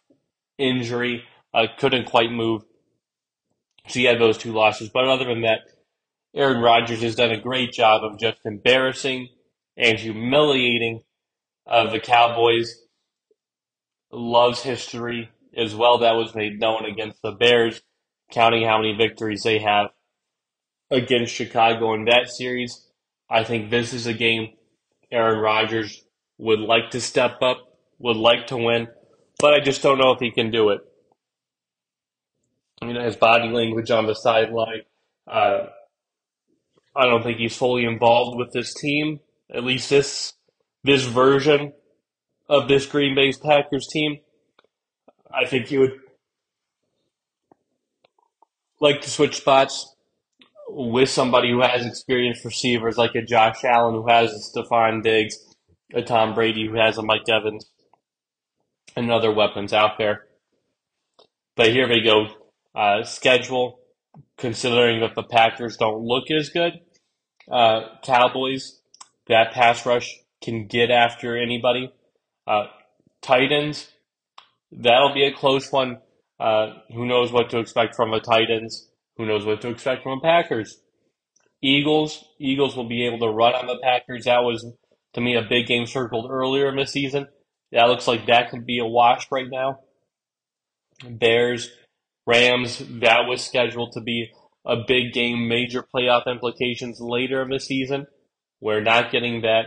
injury, 0.58 1.24
uh, 1.54 1.68
couldn't 1.80 2.06
quite 2.06 2.32
move. 2.32 2.64
So 3.88 4.00
he 4.00 4.06
had 4.06 4.20
those 4.20 4.38
two 4.38 4.52
losses. 4.52 4.90
But 4.90 5.06
other 5.06 5.26
than 5.26 5.42
that, 5.42 5.62
Aaron 6.36 6.62
Rodgers 6.62 7.02
has 7.02 7.16
done 7.16 7.32
a 7.32 7.40
great 7.40 7.72
job 7.72 8.04
of 8.04 8.20
just 8.20 8.40
embarrassing 8.46 9.30
and 9.78 9.98
humiliating 9.98 11.02
uh, 11.66 11.90
the 11.90 12.00
Cowboys. 12.00 12.82
Loves 14.12 14.62
history 14.62 15.30
as 15.58 15.74
well. 15.74 15.98
That 15.98 16.16
was 16.16 16.36
made 16.36 16.60
known 16.60 16.86
against 16.86 17.22
the 17.24 17.32
Bears, 17.32 17.82
counting 18.32 18.64
how 18.64 18.78
many 18.78 18.96
victories 18.96 19.42
they 19.42 19.60
have 19.60 19.90
against 20.92 21.34
Chicago 21.34 21.96
in 21.96 22.06
that 22.06 22.30
series. 22.30 22.88
I 23.30 23.44
think 23.44 23.72
this 23.72 23.92
is 23.92 24.06
a 24.06 24.14
game 24.14 24.50
Aaron 25.12 25.40
Rodgers 25.40 26.04
would 26.38 26.60
like 26.60 26.92
to 26.92 27.02
step 27.02 27.42
up 27.42 27.73
would 28.04 28.18
like 28.18 28.48
to 28.48 28.58
win, 28.58 28.90
but 29.40 29.54
I 29.54 29.62
just 29.62 29.82
don't 29.82 29.98
know 29.98 30.12
if 30.12 30.20
he 30.20 30.30
can 30.30 30.52
do 30.52 30.70
it. 30.70 30.82
You 32.82 32.94
know, 32.94 33.04
his 33.04 33.16
body 33.16 33.48
language 33.48 33.90
on 33.92 34.06
the 34.06 34.14
sideline. 34.14 34.82
Uh, 35.26 35.68
I 36.94 37.06
don't 37.06 37.24
think 37.24 37.38
he's 37.38 37.56
fully 37.56 37.86
involved 37.86 38.38
with 38.38 38.52
this 38.52 38.74
team. 38.74 39.22
At 39.52 39.64
least 39.64 39.90
this 39.90 40.34
this 40.84 41.06
version 41.06 41.72
of 42.50 42.68
this 42.68 42.86
Green 42.86 43.16
Bay 43.16 43.32
Packers 43.42 43.88
team. 43.88 44.18
I 45.34 45.46
think 45.46 45.68
he 45.68 45.78
would 45.78 45.98
like 48.82 49.00
to 49.02 49.10
switch 49.10 49.38
spots 49.38 49.96
with 50.68 51.10
somebody 51.10 51.52
who 51.52 51.62
has 51.62 51.86
experienced 51.86 52.44
receivers 52.44 52.98
like 52.98 53.16
a 53.16 53.22
Josh 53.22 53.64
Allen 53.64 53.96
who 53.96 54.08
has 54.10 54.34
a 54.34 54.60
Stefon 54.60 55.02
Diggs, 55.02 55.38
a 55.94 56.02
Tom 56.02 56.36
Brady 56.36 56.68
who 56.68 56.76
has 56.76 56.98
a 56.98 57.02
Mike 57.02 57.30
Evans 57.30 57.66
and 58.96 59.12
other 59.12 59.32
weapons 59.32 59.74
out 59.74 59.98
there. 59.98 60.26
But 61.56 61.70
here 61.70 61.88
we 61.88 62.02
go. 62.02 62.28
Uh, 62.76 63.04
schedule, 63.04 63.80
considering 64.38 65.02
that 65.02 65.16
the 65.16 65.24
Packers 65.24 65.78
don't 65.78 66.04
look 66.04 66.32
as 66.32 66.50
good. 66.50 66.74
Uh, 67.52 67.82
Cowboys, 68.04 68.80
that 69.28 69.52
pass 69.52 69.86
rush 69.86 70.16
can 70.42 70.68
get 70.68 70.90
after 70.90 71.38
anybody. 71.38 71.92
Uh, 72.48 72.66
Titans, 73.22 73.90
that'll 74.72 75.14
be 75.14 75.26
a 75.26 75.34
close 75.34 75.72
one. 75.72 76.00
Uh, 76.40 76.74
who 76.94 77.06
knows 77.06 77.32
what 77.32 77.50
to 77.52 77.60
expect 77.60 77.96
from 77.96 78.12
the 78.12 78.20
Titans? 78.20 78.90
Who 79.18 79.26
knows 79.26 79.46
what 79.46 79.62
to 79.62 79.70
expect 79.70 80.04
from 80.04 80.20
the 80.20 80.24
Packers? 80.24 80.82
Eagles, 81.62 82.26
Eagles 82.40 82.76
will 82.76 82.88
be 82.88 83.06
able 83.06 83.20
to 83.20 83.30
run 83.30 83.54
on 83.54 83.68
the 83.68 83.80
Packers. 83.82 84.26
That 84.26 84.44
was, 84.44 84.66
to 85.14 85.22
me, 85.22 85.36
a 85.36 85.42
big 85.42 85.68
game 85.68 85.86
circled 85.86 86.30
earlier 86.30 86.68
in 86.70 86.76
the 86.76 86.86
season. 86.86 87.28
That 87.74 87.88
looks 87.88 88.08
like 88.08 88.28
that 88.28 88.52
could 88.52 88.66
be 88.66 88.80
a 88.80 88.86
wash 88.86 89.28
right 89.32 89.50
now. 89.50 89.80
Bears, 91.10 91.70
Rams, 92.26 92.82
that 93.02 93.28
was 93.28 93.44
scheduled 93.44 93.94
to 93.94 94.02
be 94.02 94.30
a 94.66 94.78
big 94.88 95.12
game, 95.12 95.48
major 95.48 95.84
playoff 95.84 96.28
implications 96.28 97.02
later 97.02 97.42
in 97.42 97.50
the 97.50 97.60
season. 97.60 98.06
We're 98.62 98.82
not 98.82 99.12
getting 99.12 99.42
that. 99.42 99.66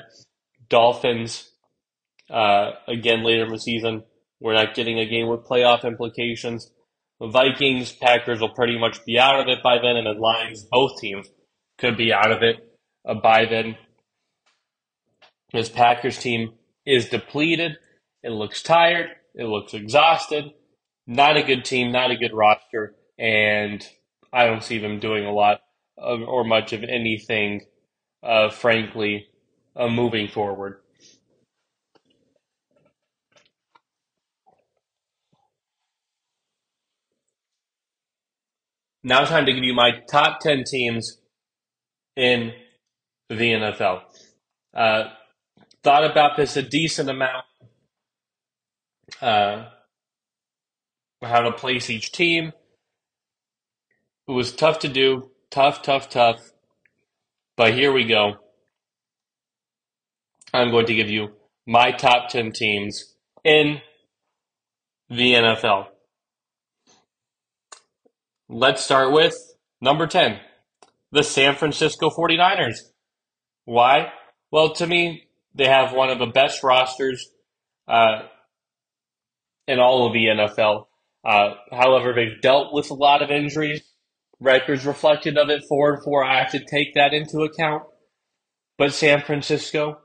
Dolphins, 0.69 1.51
uh, 2.31 2.73
again 2.89 3.25
later 3.25 3.45
in 3.45 3.53
the 3.53 3.59
season. 3.59 4.05
We're 4.41 4.55
not 4.55 4.75
getting 4.75 4.99
a 4.99 5.07
game 5.07 5.29
with 5.29 5.47
playoff 5.47 5.85
implications. 5.85 6.71
Vikings, 7.21 7.93
Packers 7.93 8.41
will 8.41 8.55
pretty 8.55 8.79
much 8.79 9.05
be 9.05 9.19
out 9.19 9.41
of 9.41 9.49
it 9.49 9.63
by 9.63 9.79
then, 9.79 9.97
and 9.97 10.07
the 10.07 10.21
Lions, 10.21 10.65
both 10.71 11.01
teams 11.01 11.29
could 11.79 11.97
be 11.97 12.13
out 12.13 12.31
of 12.31 12.43
it 12.43 12.57
uh, 13.09 13.15
by 13.15 13.47
then. 13.47 13.77
This 15.53 15.69
Packers 15.69 16.19
team 16.19 16.55
is 16.85 17.09
depleted. 17.09 17.79
It 18.27 18.33
looks 18.33 18.61
tired. 18.61 19.11
It 19.37 19.45
looks 19.45 19.73
exhausted. 19.73 20.47
Not 21.07 21.37
a 21.37 21.45
good 21.45 21.65
team, 21.65 21.93
not 21.93 22.11
a 22.11 22.17
good 22.17 22.33
roster, 22.35 22.97
and 23.17 23.87
I 24.33 24.47
don't 24.47 24.65
see 24.65 24.79
them 24.79 24.99
doing 24.99 25.25
a 25.25 25.33
lot 25.33 25.61
of, 25.97 26.23
or 26.23 26.43
much 26.43 26.73
of 26.73 26.83
anything, 26.83 27.61
uh, 28.25 28.51
frankly, 28.51 29.29
uh, 29.77 29.87
moving 29.87 30.27
forward. 30.27 30.81
Now 39.05 39.25
time 39.25 39.47
to 39.47 39.53
give 39.53 39.63
you 39.63 39.73
my 39.73 40.01
top 40.11 40.41
10 40.41 40.65
teams 40.69 41.19
in 42.17 42.53
the 43.29 43.53
NFL. 43.53 44.01
Uh, 44.75 45.11
thought 45.85 46.03
about 46.03 46.37
this 46.37 46.57
a 46.57 46.63
decent 46.63 47.09
amount 47.09 47.45
uh, 49.21 49.67
how 51.23 51.41
to 51.41 51.53
place 51.53 51.91
each 51.91 52.13
team. 52.13 52.53
It 54.29 54.33
was 54.33 54.53
tough 54.53 54.81
to 54.81 54.89
do, 54.89 55.31
tough, 55.51 55.83
tough, 55.83 56.09
tough. 56.09 56.51
But 57.57 57.75
here 57.75 57.93
we 57.93 58.05
go. 58.05 58.37
I'm 60.53 60.71
going 60.71 60.87
to 60.87 60.95
give 60.95 61.11
you 61.11 61.33
my 61.67 61.93
top 61.93 62.29
10 62.29 62.53
teams 62.53 63.15
in 63.45 63.81
the 65.09 65.33
NFL. 65.33 65.87
Let's 68.49 68.85
start 68.85 69.13
with 69.13 69.37
number 69.81 70.07
10, 70.07 70.39
the 71.11 71.23
San 71.23 71.57
Francisco 71.57 72.11
49ers. 72.11 72.79
Why? 73.65 74.13
Well, 74.51 74.73
to 74.75 74.87
me, 74.87 75.25
they 75.55 75.67
have 75.67 75.93
one 75.93 76.11
of 76.11 76.19
the 76.19 76.27
best 76.27 76.63
rosters 76.63 77.29
uh, 77.89 78.23
in 79.67 79.79
all 79.79 80.07
of 80.07 80.13
the 80.13 80.27
NFL. 80.27 80.87
Uh, 81.25 81.55
however, 81.73 82.13
they've 82.15 82.41
dealt 82.41 82.73
with 82.73 82.91
a 82.91 82.95
lot 82.95 83.23
of 83.23 83.31
injuries. 83.31 83.83
Records 84.39 84.87
reflected 84.87 85.39
of 85.39 85.49
it, 85.49 85.65
four 85.69 85.95
and 85.95 86.05
four. 86.05 86.23
I 86.25 86.39
have 86.39 86.53
to 86.53 86.65
take 86.65 86.95
that 86.95 87.13
into 87.13 87.41
account. 87.41 87.85
But 88.79 88.93
San 88.93 89.23
Francisco 89.23 89.99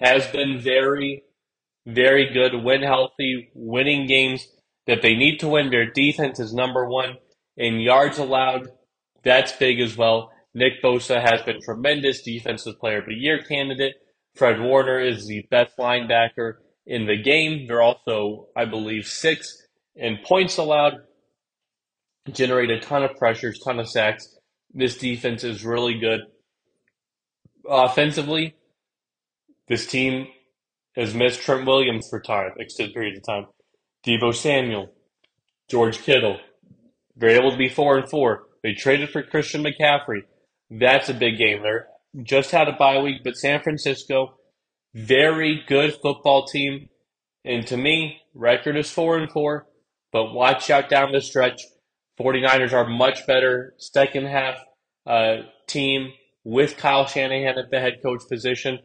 has 0.00 0.26
been 0.28 0.58
very, 0.60 1.22
very 1.86 2.32
good, 2.32 2.64
when 2.64 2.82
healthy, 2.82 3.50
winning 3.54 4.06
games 4.06 4.48
that 4.86 5.02
they 5.02 5.14
need 5.14 5.38
to 5.40 5.48
win. 5.48 5.70
Their 5.70 5.90
defense 5.90 6.40
is 6.40 6.54
number 6.54 6.88
one 6.88 7.18
in 7.56 7.80
yards 7.80 8.18
allowed. 8.18 8.68
That's 9.22 9.52
big 9.52 9.80
as 9.80 9.96
well. 9.96 10.32
Nick 10.54 10.82
Bosa 10.82 11.20
has 11.20 11.42
been 11.42 11.60
tremendous 11.60 12.22
defensive 12.22 12.78
player 12.80 13.00
of 13.00 13.06
the 13.06 13.14
year 13.14 13.42
candidate. 13.42 13.96
Fred 14.34 14.60
Warner 14.60 14.98
is 14.98 15.26
the 15.26 15.46
best 15.50 15.76
linebacker 15.76 16.54
in 16.88 17.06
the 17.06 17.16
game. 17.16 17.66
They're 17.68 17.82
also, 17.82 18.48
I 18.56 18.64
believe, 18.64 19.06
six 19.06 19.62
in 19.94 20.18
points 20.24 20.56
allowed. 20.56 20.94
Generate 22.32 22.70
a 22.70 22.80
ton 22.80 23.04
of 23.04 23.16
pressures, 23.16 23.60
ton 23.64 23.78
of 23.78 23.88
sacks. 23.88 24.36
This 24.74 24.98
defense 24.98 25.44
is 25.44 25.64
really 25.64 25.98
good. 25.98 26.20
Offensively, 27.68 28.54
this 29.68 29.86
team 29.86 30.26
has 30.96 31.14
missed 31.14 31.42
Trent 31.42 31.66
Williams 31.66 32.08
for 32.08 32.20
time, 32.20 32.52
extended 32.58 32.94
periods 32.94 33.18
of 33.18 33.24
time. 33.24 33.46
Deebo 34.06 34.34
Samuel, 34.34 34.90
George 35.68 35.98
Kittle, 35.98 36.38
they're 37.16 37.30
able 37.30 37.50
to 37.50 37.56
be 37.56 37.68
four 37.68 37.98
and 37.98 38.08
four. 38.08 38.44
They 38.62 38.72
traded 38.74 39.10
for 39.10 39.22
Christian 39.22 39.64
McCaffrey. 39.64 40.22
That's 40.70 41.08
a 41.08 41.14
big 41.14 41.38
game. 41.38 41.62
They're 41.62 41.88
just 42.22 42.50
had 42.50 42.68
a 42.68 42.72
bye 42.72 43.00
week, 43.00 43.22
but 43.24 43.36
San 43.36 43.62
Francisco, 43.62 44.37
very 44.98 45.62
good 45.66 45.94
football 45.94 46.46
team. 46.46 46.88
And 47.44 47.66
to 47.68 47.76
me, 47.76 48.18
record 48.34 48.76
is 48.76 48.90
four 48.90 49.16
and 49.16 49.30
four, 49.30 49.66
but 50.12 50.32
watch 50.32 50.70
out 50.70 50.88
down 50.88 51.12
the 51.12 51.20
stretch. 51.20 51.62
49ers 52.20 52.72
are 52.72 52.88
much 52.88 53.26
better 53.26 53.74
second 53.78 54.26
half 54.26 54.56
uh, 55.06 55.36
team 55.66 56.12
with 56.44 56.76
Kyle 56.76 57.06
Shanahan 57.06 57.58
at 57.58 57.70
the 57.70 57.80
head 57.80 57.98
coach 58.02 58.22
position. 58.28 58.80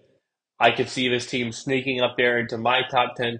I 0.60 0.72
could 0.72 0.88
see 0.88 1.10
this 1.10 1.26
team 1.26 1.52
sneaking 1.52 2.02
up 2.02 2.16
there 2.16 2.38
into 2.38 2.58
my 2.58 2.82
top 2.90 3.16
10 3.16 3.40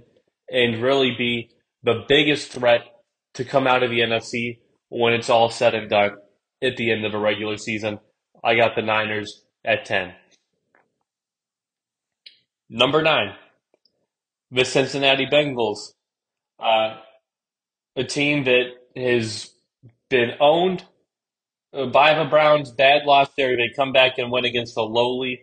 and 0.50 0.82
really 0.82 1.16
be 1.16 1.52
the 1.84 2.04
biggest 2.08 2.52
threat 2.52 2.82
to 3.36 3.46
come 3.46 3.68
out 3.68 3.84
of 3.84 3.92
the 3.92 4.00
NFC 4.00 4.60
when 4.90 5.14
it's 5.14 5.30
all 5.30 5.50
said 5.50 5.76
and 5.76 5.90
done 5.90 6.18
at 6.62 6.78
the 6.78 6.92
end 6.92 7.06
of 7.06 7.14
a 7.14 7.20
regular 7.20 7.58
season. 7.58 8.00
I 8.44 8.56
got 8.56 8.76
the 8.76 8.82
Niners 8.82 9.46
at 9.64 9.86
10. 9.86 10.14
Number 12.76 13.04
nine, 13.04 13.36
the 14.50 14.66
Cincinnati 14.66 15.28
Bengals. 15.28 15.94
Uh, 16.60 16.98
a 17.96 18.04
team 18.04 18.46
that 18.46 18.72
has 18.96 19.52
been 20.10 20.32
owned 20.40 20.84
by 21.72 22.16
the 22.16 22.26
Browns. 22.28 22.72
Bad 22.72 23.06
loss 23.06 23.30
there. 23.38 23.56
They 23.56 23.70
come 23.76 23.92
back 23.92 24.18
and 24.18 24.32
win 24.32 24.46
against 24.46 24.74
the 24.74 24.82
lowly 24.82 25.42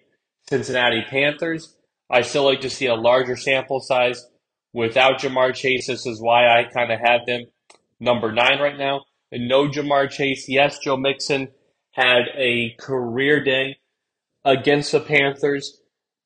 Cincinnati 0.49 1.03
Panthers. 1.09 1.77
I 2.11 2.23
still 2.23 2.45
like 2.45 2.63
to 2.63 2.71
see 2.71 2.87
a 2.87 2.97
larger 2.97 3.37
sample 3.37 3.79
size 3.79 4.27
without 4.73 5.21
Ja'Marr 5.21 5.55
Chase. 5.55 5.87
This 5.87 6.07
is 6.07 6.21
why 6.21 6.49
I 6.49 6.65
kind 6.65 6.91
of 6.91 6.99
have 6.99 7.27
them 7.27 7.45
number 8.01 8.33
nine 8.33 8.59
right 8.59 8.77
now. 8.77 9.05
And 9.31 9.47
no 9.47 9.69
Ja'Marr 9.69 10.11
Chase. 10.11 10.49
Yes, 10.49 10.81
Joe 10.81 10.97
Mixon 10.97 11.51
had 11.93 12.23
a 12.37 12.75
career 12.81 13.45
day 13.45 13.77
against 14.45 14.91
the 14.91 14.99
Panthers, 15.01 15.80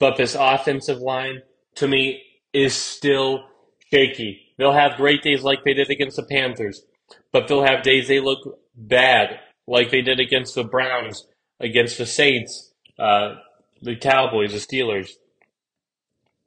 but 0.05 0.19
this 0.19 0.37
offensive 0.39 0.99
line, 0.99 1.41
to 1.77 1.89
me, 1.89 2.21
is 2.53 2.75
still 2.75 3.47
shaky. 3.91 4.53
They'll 4.59 4.75
have 4.75 4.99
great 4.99 5.23
days 5.23 5.43
like 5.43 5.65
they 5.65 5.73
did 5.73 5.89
against 5.89 6.17
the 6.17 6.25
Panthers, 6.25 6.83
but 7.33 7.49
they'll 7.49 7.65
have 7.65 7.83
days 7.83 8.07
they 8.07 8.21
look 8.21 8.59
bad, 8.75 9.41
like 9.67 9.91
they 9.91 10.03
did 10.03 10.21
against 10.21 10.57
the 10.57 10.63
Browns, 10.63 11.27
against 11.59 11.97
the 11.97 12.05
Saints, 12.05 12.75
uh, 12.99 13.37
the 13.81 13.97
Cowboys, 13.97 14.53
the 14.53 14.59
Steelers, 14.59 15.09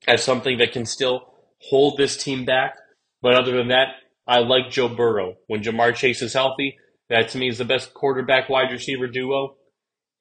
as 0.07 0.23
something 0.23 0.59
that 0.59 0.71
can 0.71 0.85
still 0.85 1.33
hold 1.57 1.97
this 1.97 2.15
team 2.15 2.45
back. 2.45 2.75
But 3.23 3.33
other 3.33 3.57
than 3.57 3.69
that, 3.69 3.87
I 4.27 4.37
like 4.37 4.69
Joe 4.69 4.87
Burrow. 4.87 5.37
When 5.47 5.63
Ja'Marr 5.63 5.95
Chase 5.95 6.21
is 6.21 6.33
healthy, 6.33 6.77
that 7.09 7.29
to 7.29 7.39
me 7.39 7.49
is 7.49 7.57
the 7.57 7.65
best 7.65 7.95
quarterback 7.95 8.49
wide 8.49 8.71
receiver 8.71 9.07
duo 9.07 9.55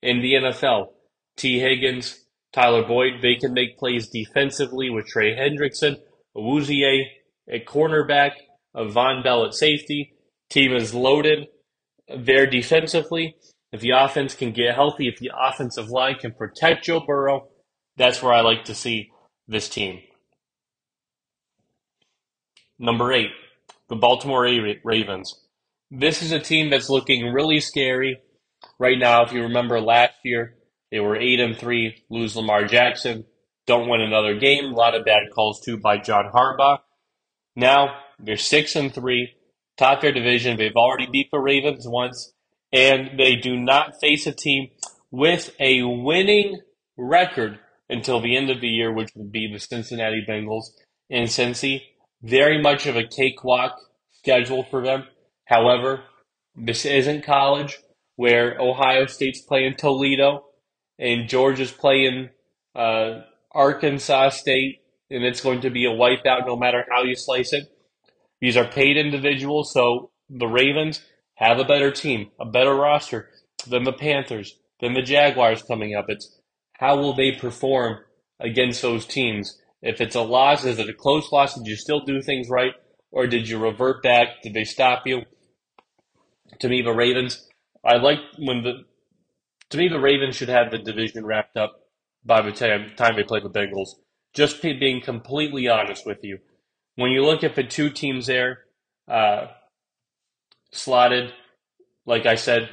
in 0.01 0.23
the 0.23 0.33
NFL. 0.37 0.87
T. 1.37 1.61
Higgins, 1.61 2.26
Tyler 2.57 2.87
Boyd, 2.87 3.21
they 3.21 3.35
can 3.35 3.53
make 3.53 3.77
plays 3.77 4.09
defensively 4.09 4.89
with 4.89 5.07
Trey 5.07 5.37
Hendrickson, 5.37 5.99
Awuzie 6.35 7.05
at 7.53 7.67
cornerback, 7.67 8.31
Vonn 8.75 9.23
Bell 9.23 9.45
at 9.45 9.53
safety. 9.53 10.15
Team 10.49 10.75
is 10.75 10.95
loaded 10.95 11.49
there 12.09 12.47
defensively. 12.47 13.37
If 13.73 13.83
the 13.83 13.91
offense 13.91 14.35
can 14.35 14.53
get 14.53 14.75
healthy, 14.75 15.07
if 15.07 15.19
the 15.19 15.33
offensive 15.39 15.91
line 15.91 16.15
can 16.15 16.33
protect 16.33 16.87
Joe 16.87 17.01
Burrow, 17.07 17.49
that's 17.99 18.23
where 18.23 18.33
I 18.33 18.41
like 18.41 18.65
to 18.65 18.75
see 18.75 19.11
this 19.47 19.69
team. 19.69 20.01
Number 22.79 23.13
eight, 23.13 23.33
the 23.91 23.97
Baltimore 23.97 24.49
Ravens. 24.83 25.43
This 25.91 26.23
is 26.23 26.33
a 26.33 26.41
team 26.41 26.71
that's 26.71 26.89
looking 26.89 27.35
really 27.35 27.61
scary 27.61 28.19
right 28.79 28.99
now. 28.99 29.25
If 29.25 29.33
you 29.33 29.43
remember 29.43 29.79
last 29.79 30.15
year, 30.25 30.56
they 30.97 31.01
were 31.01 31.17
eight 31.17 31.41
and 31.41 31.55
three, 31.55 32.03
lose 32.09 32.37
Lamar 32.37 32.65
Jackson, 32.65 33.27
don't 33.67 33.87
win 33.87 34.01
another 34.01 34.35
game. 34.35 34.73
A 34.73 34.75
lot 34.75 34.95
of 34.95 35.05
bad 35.05 35.25
calls 35.35 35.61
too 35.61 35.77
by 35.77 35.99
John 35.99 36.31
Harbaugh. 36.33 36.79
Now 37.55 37.99
they're 38.19 38.39
six 38.39 38.75
and 38.75 38.95
three, 38.95 39.35
top 39.77 40.01
their 40.01 40.13
division. 40.13 40.57
They've 40.57 40.75
already 40.75 41.07
beat 41.07 41.29
the 41.31 41.39
Ravens 41.39 41.87
once, 41.87 42.33
and 42.73 43.19
they 43.19 43.37
do 43.37 43.59
not 43.59 44.01
face 44.01 44.27
a 44.27 44.33
team 44.33 44.69
with 45.11 45.55
a 45.61 45.83
winning 45.83 46.63
record 46.97 47.59
until 47.91 48.23
the 48.23 48.35
end 48.35 48.49
of 48.49 48.63
the 48.63 48.69
year, 48.69 48.91
which 48.91 49.11
would 49.15 49.31
be 49.31 49.53
the 49.53 49.61
Cincinnati 49.61 50.25
Bengals 50.27 50.69
and 51.11 51.29
Cincy 51.29 51.83
very 52.23 52.63
much 52.63 52.87
of 52.87 52.97
a 52.97 53.07
cakewalk 53.07 53.77
schedule 54.13 54.65
for 54.65 54.83
them. 54.83 55.05
However, 55.45 56.05
this 56.55 56.87
isn't 56.87 57.23
college 57.27 57.81
where 58.15 58.59
Ohio 58.59 59.05
State's 59.05 59.43
playing 59.43 59.75
Toledo 59.77 60.47
and 60.99 61.29
Georgia's 61.29 61.73
playing 61.73 62.31
uh, 62.75 63.21
Arkansas 63.53 64.31
State, 64.31 64.81
and 65.11 65.25
it's 65.25 65.41
going 65.41 65.61
to 65.61 65.71
be 65.71 65.87
a 65.87 65.91
wipeout 65.91 66.47
no 66.47 66.57
matter 66.57 66.85
how 66.91 67.03
you 67.03 67.15
slice 67.15 67.53
it. 67.53 67.65
These 68.41 68.57
are 68.57 68.67
paid 68.67 68.97
individuals, 68.97 69.73
so 69.73 70.11
the 70.29 70.47
Ravens 70.47 71.03
have 71.35 71.59
a 71.59 71.65
better 71.65 71.91
team, 71.91 72.31
a 72.41 72.45
better 72.45 72.75
roster 72.75 73.31
than 73.67 73.85
the 73.85 73.93
Panthers, 73.93 74.59
than 74.81 74.95
the 74.95 75.03
Jaguars 75.03 75.63
coming 75.63 75.95
up. 75.95 76.07
It's 76.09 76.39
how 76.75 76.97
will 76.97 77.15
they 77.15 77.33
perform 77.33 77.99
against 78.41 78.83
those 78.83 79.07
teams? 79.07 79.59
If 79.83 80.01
it's 80.01 80.17
a 80.17 80.23
loss, 80.23 80.65
is 80.65 80.79
it 80.79 80.89
a 80.89 80.95
close 80.95 81.31
loss? 81.33 81.55
Did 81.55 81.67
you 81.67 81.77
still 81.77 82.01
do 82.01 82.21
things 82.21 82.49
right? 82.49 82.73
Or 83.11 83.27
did 83.27 83.49
you 83.49 83.59
revert 83.59 84.03
back? 84.03 84.43
Did 84.43 84.55
they 84.55 84.65
stop 84.65 85.07
you? 85.07 85.23
To 86.61 86.69
me, 86.69 86.83
the 86.83 86.93
Ravens, 86.93 87.49
I 87.85 87.97
like 87.97 88.19
when 88.39 88.63
the, 88.63 88.85
to 89.71 89.79
me, 89.79 89.89
the 89.89 90.01
Ravens 90.01 90.37
should 90.37 90.49
have 90.49 90.71
the 90.71 90.79
division 90.79 91.27
wrapped 91.27 91.57
up 91.57 91.81
by 92.25 92.43
the 92.43 92.53
time, 92.53 92.93
they 93.15 93.23
play 93.23 93.41
the 93.41 93.49
Bengals. 93.49 93.91
Just 94.35 94.61
being 94.61 95.01
completely 95.01 95.69
honest 95.69 96.05
with 96.05 96.19
you. 96.23 96.39
When 96.97 97.13
you 97.13 97.25
look 97.25 97.45
at 97.45 97.55
the 97.55 97.63
two 97.63 97.89
teams 97.89 98.27
there, 98.27 98.59
uh, 99.09 99.47
slotted, 100.73 101.33
like 102.05 102.27
I 102.27 102.35
said, 102.35 102.69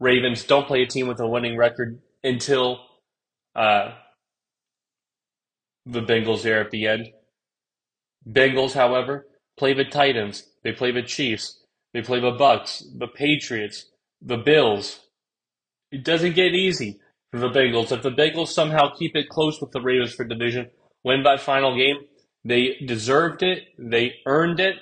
Ravens 0.00 0.44
don't 0.44 0.66
play 0.66 0.82
a 0.82 0.86
team 0.86 1.06
with 1.06 1.20
a 1.20 1.28
winning 1.28 1.56
record 1.56 2.00
until 2.24 2.80
uh, 3.54 3.92
the 5.84 6.00
Bengals 6.00 6.42
there 6.42 6.60
at 6.60 6.70
the 6.70 6.86
end. 6.86 7.08
Bengals, 8.28 8.72
however, 8.72 9.26
play 9.58 9.74
the 9.74 9.84
Titans. 9.84 10.44
They 10.64 10.72
play 10.72 10.90
the 10.90 11.02
Chiefs. 11.02 11.60
They 11.92 12.02
play 12.02 12.20
the 12.20 12.30
Bucks, 12.30 12.84
the 12.96 13.08
Patriots, 13.08 13.86
the 14.22 14.38
Bills. 14.38 15.00
It 15.90 16.04
doesn't 16.04 16.34
get 16.34 16.54
easy 16.54 17.00
for 17.30 17.38
the 17.38 17.48
Bengals. 17.48 17.92
If 17.92 18.02
the 18.02 18.10
Bengals 18.10 18.48
somehow 18.48 18.94
keep 18.96 19.16
it 19.16 19.28
close 19.28 19.60
with 19.60 19.72
the 19.72 19.80
Ravens 19.80 20.14
for 20.14 20.24
division, 20.24 20.70
win 21.04 21.22
that 21.24 21.40
final 21.40 21.76
game, 21.76 21.96
they 22.44 22.76
deserved 22.86 23.42
it. 23.42 23.64
They 23.78 24.14
earned 24.26 24.60
it. 24.60 24.76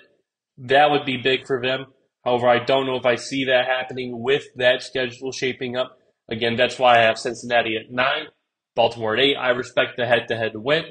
That 0.59 0.90
would 0.90 1.05
be 1.05 1.16
big 1.16 1.47
for 1.47 1.61
them. 1.62 1.87
However, 2.25 2.49
I 2.49 2.64
don't 2.64 2.87
know 2.87 2.97
if 2.97 3.07
I 3.07 3.14
see 3.14 3.44
that 3.47 3.66
happening 3.66 4.23
with 4.23 4.44
that 4.57 4.83
schedule 4.83 5.33
shaping 5.33 5.77
up. 5.77 5.99
Again, 6.31 6.57
that's 6.57 6.79
why 6.79 6.99
I 6.99 7.03
have 7.03 7.18
Cincinnati 7.18 7.77
at 7.77 7.90
nine. 7.90 8.27
Baltimore 8.75 9.14
at 9.14 9.21
eight. 9.21 9.37
I 9.37 9.49
respect 9.51 9.97
the 9.97 10.07
head-to-head 10.07 10.53
win 10.55 10.85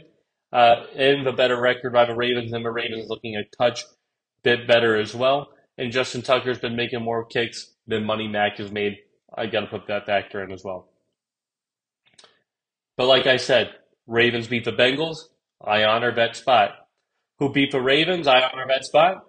uh, 0.52 0.84
and 0.96 1.26
the 1.26 1.32
better 1.32 1.60
record 1.60 1.94
by 1.94 2.06
the 2.06 2.16
Ravens, 2.16 2.52
and 2.52 2.66
the 2.66 2.72
Ravens 2.72 3.08
looking 3.08 3.36
a 3.36 3.44
touch 3.58 3.84
bit 4.44 4.68
better 4.68 5.00
as 5.00 5.16
well. 5.16 5.50
And 5.78 5.92
Justin 5.92 6.22
Tucker's 6.22 6.60
been 6.60 6.76
making 6.76 7.04
more 7.04 7.24
kicks 7.24 7.76
than 7.86 8.04
Money 8.04 8.28
Mac 8.28 8.58
has 8.58 8.72
made. 8.72 8.98
I 9.36 9.48
got 9.48 9.62
to 9.62 9.68
put 9.68 9.88
that 9.88 10.06
factor 10.06 10.44
in 10.44 10.52
as 10.52 10.64
well. 10.64 10.90
But 12.96 13.08
like 13.08 13.28
I 13.28 13.38
said, 13.38 13.72
Ravens 14.08 14.48
beat 14.48 14.66
the 14.66 14.72
Bengals. 14.72 15.18
I 15.64 15.84
honor 15.84 16.14
that 16.16 16.36
spot. 16.36 16.72
Who 17.40 17.52
beat 17.52 17.72
the 17.72 17.82
Ravens? 17.82 18.28
I 18.28 18.42
honor 18.42 18.66
that 18.68 18.86
spot. 18.86 19.26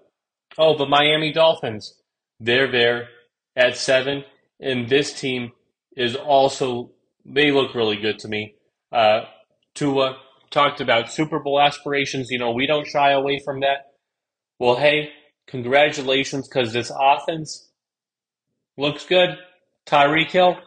Oh, 0.56 0.76
the 0.76 0.86
Miami 0.86 1.32
Dolphins. 1.32 2.00
They're 2.40 2.70
there 2.70 3.08
at 3.56 3.76
seven, 3.76 4.24
and 4.60 4.88
this 4.88 5.18
team 5.18 5.52
is 5.96 6.14
also 6.14 6.92
they 7.24 7.50
look 7.50 7.74
really 7.74 7.96
good 7.96 8.18
to 8.20 8.28
me. 8.28 8.54
Uh, 8.92 9.22
Tua 9.74 10.16
talked 10.50 10.80
about 10.80 11.12
Super 11.12 11.40
Bowl 11.40 11.60
aspirations. 11.60 12.30
You 12.30 12.38
know, 12.38 12.52
we 12.52 12.66
don't 12.66 12.86
shy 12.86 13.10
away 13.10 13.40
from 13.44 13.60
that. 13.60 13.92
Well, 14.58 14.76
hey, 14.76 15.10
congratulations, 15.46 16.48
because 16.48 16.72
this 16.72 16.90
offense 16.98 17.68
looks 18.76 19.04
good. 19.04 19.36
Tyreek 19.88 20.30
Hill 20.30 20.58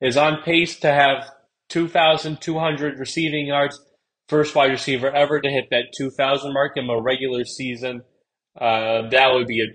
is 0.00 0.16
on 0.16 0.42
pace 0.42 0.80
to 0.80 0.92
have 0.92 1.30
2,200 1.68 2.98
receiving 2.98 3.46
yards, 3.46 3.80
first 4.28 4.54
wide 4.54 4.70
receiver 4.70 5.10
ever 5.10 5.40
to 5.40 5.48
hit 5.48 5.68
that 5.70 5.92
2,000 5.96 6.52
mark 6.52 6.72
in 6.76 6.90
a 6.90 7.00
regular 7.00 7.44
season. 7.44 8.02
Uh, 8.60 9.08
that 9.10 9.32
would 9.32 9.46
be 9.46 9.62
a 9.62 9.66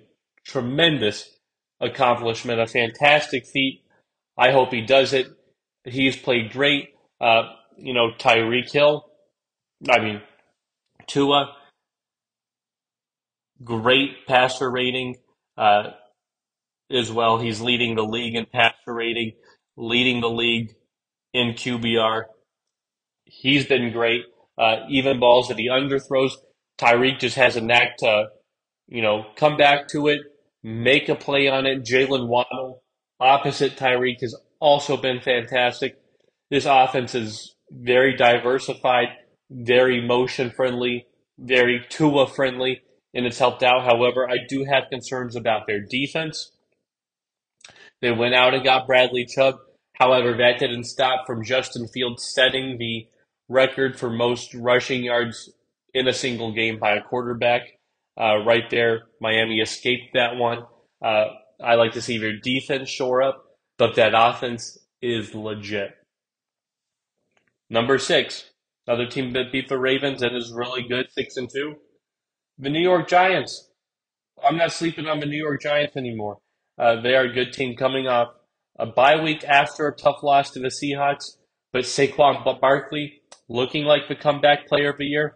tremendous 0.45 1.29
accomplishment, 1.79 2.59
a 2.59 2.67
fantastic 2.67 3.45
feat. 3.47 3.83
I 4.37 4.51
hope 4.51 4.71
he 4.71 4.81
does 4.81 5.13
it. 5.13 5.27
He's 5.85 6.17
played 6.17 6.51
great. 6.51 6.89
Uh, 7.21 7.43
you 7.77 7.93
know, 7.93 8.11
Tyreek 8.17 8.71
Hill, 8.71 9.05
I 9.89 9.99
mean, 9.99 10.21
Tua, 11.07 11.55
great 13.63 14.25
passer 14.27 14.69
rating 14.69 15.15
uh, 15.57 15.91
as 16.91 17.11
well. 17.11 17.39
He's 17.39 17.61
leading 17.61 17.95
the 17.95 18.03
league 18.03 18.35
in 18.35 18.45
passer 18.45 18.93
rating, 18.93 19.33
leading 19.77 20.21
the 20.21 20.29
league 20.29 20.75
in 21.33 21.53
QBR. 21.53 22.23
He's 23.25 23.65
been 23.65 23.91
great. 23.91 24.25
Uh, 24.57 24.85
even 24.89 25.19
balls 25.19 25.47
that 25.47 25.57
he 25.57 25.69
underthrows, 25.69 26.31
Tyreek 26.79 27.19
just 27.19 27.35
has 27.35 27.55
a 27.55 27.61
knack 27.61 27.97
to, 27.97 28.27
you 28.87 29.01
know, 29.01 29.25
come 29.35 29.55
back 29.57 29.87
to 29.89 30.07
it, 30.07 30.21
make 30.63 31.07
a 31.09 31.15
play 31.15 31.47
on 31.47 31.65
it. 31.65 31.83
Jaylen 31.83 32.27
Waddle, 32.27 32.83
opposite 33.19 33.77
Tyreek, 33.77 34.21
has 34.21 34.35
also 34.59 34.97
been 34.97 35.21
fantastic. 35.21 35.97
This 36.49 36.65
offense 36.65 37.15
is 37.15 37.55
very 37.71 38.15
diversified, 38.17 39.09
very 39.49 40.01
motion 40.01 40.49
friendly, 40.49 41.05
very 41.37 41.85
Tua 41.89 42.27
friendly, 42.27 42.81
and 43.13 43.25
it's 43.25 43.39
helped 43.39 43.63
out. 43.63 43.83
However, 43.83 44.29
I 44.29 44.37
do 44.47 44.65
have 44.65 44.89
concerns 44.89 45.35
about 45.35 45.67
their 45.67 45.81
defense. 45.81 46.51
They 48.01 48.11
went 48.11 48.33
out 48.33 48.53
and 48.53 48.63
got 48.63 48.87
Bradley 48.87 49.25
Chubb. 49.25 49.55
However, 49.93 50.37
that 50.37 50.59
didn't 50.59 50.85
stop 50.85 51.25
from 51.27 51.43
Justin 51.43 51.87
Fields 51.87 52.31
setting 52.33 52.77
the 52.77 53.07
record 53.49 53.99
for 53.99 54.09
most 54.09 54.53
rushing 54.53 55.03
yards 55.03 55.51
in 55.93 56.07
a 56.07 56.13
single 56.13 56.53
game 56.53 56.79
by 56.79 56.91
a 56.95 57.01
quarterback. 57.01 57.63
Uh, 58.19 58.37
right 58.45 58.69
there, 58.69 59.03
Miami 59.19 59.59
escaped 59.59 60.13
that 60.13 60.35
one. 60.35 60.63
Uh, 61.03 61.25
I 61.61 61.75
like 61.75 61.93
to 61.93 62.01
see 62.01 62.17
their 62.17 62.37
defense 62.37 62.89
shore 62.89 63.21
up, 63.21 63.43
but 63.77 63.95
that 63.95 64.13
offense 64.15 64.77
is 65.01 65.35
legit. 65.35 65.91
Number 67.69 67.97
six, 67.97 68.51
another 68.87 69.07
team 69.07 69.33
that 69.33 69.51
beat 69.51 69.69
the 69.69 69.77
Ravens 69.77 70.21
and 70.21 70.35
is 70.35 70.51
really 70.53 70.87
good, 70.87 71.11
six 71.11 71.37
and 71.37 71.49
two. 71.53 71.75
The 72.57 72.69
New 72.69 72.81
York 72.81 73.07
Giants. 73.07 73.69
I'm 74.43 74.57
not 74.57 74.71
sleeping 74.71 75.07
on 75.07 75.19
the 75.19 75.25
New 75.25 75.37
York 75.37 75.61
Giants 75.61 75.97
anymore. 75.97 76.39
Uh, 76.79 77.01
they 77.01 77.13
are 77.15 77.25
a 77.25 77.33
good 77.33 77.51
team 77.51 77.75
coming 77.75 78.07
off 78.07 78.29
a 78.79 78.85
bye 78.85 79.21
week 79.21 79.43
after 79.43 79.87
a 79.87 79.95
tough 79.95 80.23
loss 80.23 80.51
to 80.51 80.59
the 80.59 80.69
Seahawks, 80.69 81.35
but 81.73 81.83
Saquon 81.83 82.43
Barkley 82.61 83.21
looking 83.49 83.83
like 83.83 84.07
the 84.07 84.15
comeback 84.15 84.67
player 84.67 84.91
of 84.91 84.97
the 84.97 85.05
year. 85.05 85.35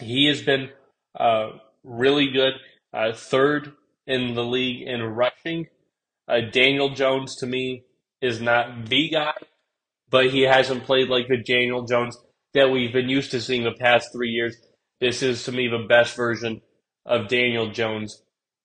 He 0.00 0.26
has 0.28 0.40
been 0.40 0.70
uh, 1.18 1.50
really 1.82 2.30
good, 2.30 2.54
uh, 2.92 3.12
third 3.12 3.72
in 4.06 4.34
the 4.34 4.44
league 4.44 4.86
in 4.86 5.02
rushing. 5.02 5.66
Uh, 6.28 6.40
Daniel 6.52 6.90
Jones 6.90 7.36
to 7.36 7.46
me 7.46 7.84
is 8.20 8.40
not 8.40 8.88
the 8.88 9.08
guy, 9.08 9.34
but 10.08 10.30
he 10.30 10.42
hasn't 10.42 10.84
played 10.84 11.08
like 11.08 11.26
the 11.28 11.42
Daniel 11.42 11.84
Jones 11.84 12.16
that 12.54 12.70
we've 12.70 12.92
been 12.92 13.08
used 13.08 13.32
to 13.32 13.40
seeing 13.40 13.64
the 13.64 13.72
past 13.72 14.10
three 14.12 14.30
years. 14.30 14.56
This 15.00 15.22
is 15.22 15.44
to 15.44 15.52
me 15.52 15.68
the 15.68 15.86
best 15.88 16.16
version 16.16 16.62
of 17.04 17.28
Daniel 17.28 17.70
Jones 17.70 18.22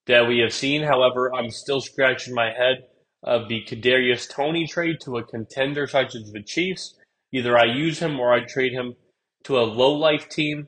that 0.09 0.27
we 0.27 0.39
have 0.39 0.51
seen. 0.51 0.81
However, 0.81 1.31
I'm 1.33 1.51
still 1.51 1.79
scratching 1.79 2.33
my 2.33 2.47
head 2.47 2.87
of 3.23 3.47
the 3.47 3.63
Kadarius 3.67 4.27
Toney 4.27 4.65
trade 4.67 4.97
to 5.01 5.17
a 5.17 5.23
contender 5.23 5.85
such 5.85 6.15
as 6.15 6.31
the 6.31 6.41
Chiefs. 6.41 6.95
Either 7.31 7.55
I 7.55 7.65
use 7.65 7.99
him 7.99 8.19
or 8.19 8.33
I 8.33 8.39
trade 8.43 8.73
him 8.73 8.95
to 9.43 9.59
a 9.59 9.61
low 9.61 9.93
life 9.93 10.27
team 10.27 10.67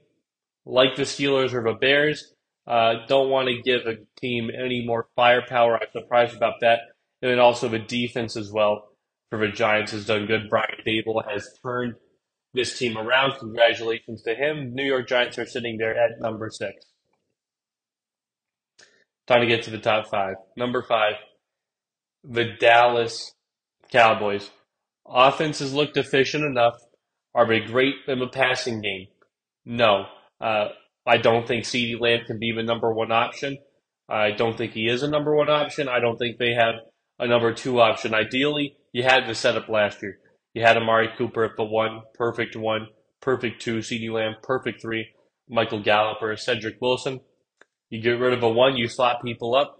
like 0.63 0.95
the 0.95 1.03
Steelers 1.03 1.53
or 1.53 1.63
the 1.63 1.73
Bears. 1.73 2.33
Uh, 2.67 2.93
don't 3.07 3.31
want 3.31 3.47
to 3.47 3.61
give 3.63 3.87
a 3.87 3.97
team 4.19 4.51
any 4.55 4.85
more 4.85 5.07
firepower. 5.15 5.75
I'm 5.81 5.87
surprised 5.91 6.37
about 6.37 6.61
that. 6.61 6.79
And 7.23 7.31
then 7.31 7.39
also 7.39 7.67
the 7.67 7.79
defense 7.79 8.37
as 8.37 8.51
well 8.51 8.89
for 9.31 9.39
the 9.39 9.47
Giants 9.47 9.91
has 9.91 10.05
done 10.05 10.27
good. 10.27 10.49
Brian 10.51 10.77
Daboll 10.85 11.27
has 11.27 11.49
turned 11.63 11.95
this 12.53 12.77
team 12.77 12.95
around. 12.95 13.39
Congratulations 13.39 14.21
to 14.23 14.35
him. 14.35 14.75
New 14.75 14.85
York 14.85 15.07
Giants 15.07 15.39
are 15.39 15.47
sitting 15.47 15.77
there 15.77 15.97
at 15.97 16.19
number 16.19 16.51
six. 16.51 16.90
Time 19.27 19.41
to 19.41 19.47
get 19.47 19.63
to 19.63 19.71
the 19.71 19.77
top 19.77 20.07
five. 20.09 20.35
Number 20.57 20.81
five, 20.81 21.13
the 22.23 22.45
Dallas 22.59 23.33
Cowboys. 23.91 24.49
Offenses 25.05 25.73
looked 25.73 25.97
efficient 25.97 26.43
enough. 26.43 26.75
Are 27.33 27.47
they 27.47 27.59
great 27.59 27.95
in 28.07 28.19
the 28.19 28.27
passing 28.27 28.81
game? 28.81 29.07
No. 29.65 30.05
Uh, 30.39 30.69
I 31.05 31.17
don't 31.17 31.47
think 31.47 31.63
CeeDee 31.63 31.99
Lamb 31.99 32.25
can 32.25 32.39
be 32.39 32.51
the 32.51 32.63
number 32.63 32.93
one 32.93 33.11
option. 33.11 33.57
I 34.09 34.31
don't 34.31 34.57
think 34.57 34.73
he 34.73 34.87
is 34.87 35.03
a 35.03 35.09
number 35.09 35.35
one 35.35 35.49
option. 35.49 35.87
I 35.87 35.99
don't 35.99 36.17
think 36.17 36.37
they 36.37 36.53
have 36.53 36.75
a 37.19 37.27
number 37.27 37.53
two 37.53 37.79
option. 37.79 38.13
Ideally, 38.13 38.75
you 38.91 39.03
had 39.03 39.27
the 39.27 39.35
setup 39.35 39.69
last 39.69 40.01
year. 40.01 40.17
You 40.53 40.63
had 40.63 40.77
Amari 40.77 41.09
Cooper 41.17 41.45
at 41.45 41.55
the 41.55 41.63
one, 41.63 42.01
perfect 42.13 42.55
one, 42.55 42.87
perfect 43.21 43.61
two, 43.61 43.77
CeeDee 43.79 44.11
Lamb, 44.11 44.35
perfect 44.43 44.81
three, 44.81 45.07
Michael 45.47 45.81
Gallup 45.81 46.21
or 46.21 46.35
Cedric 46.35 46.75
Wilson. 46.81 47.21
You 47.91 48.01
get 48.01 48.19
rid 48.19 48.33
of 48.33 48.41
a 48.41 48.49
one, 48.49 48.75
you 48.75 48.87
slot 48.87 49.23
people 49.23 49.53
up. 49.53 49.77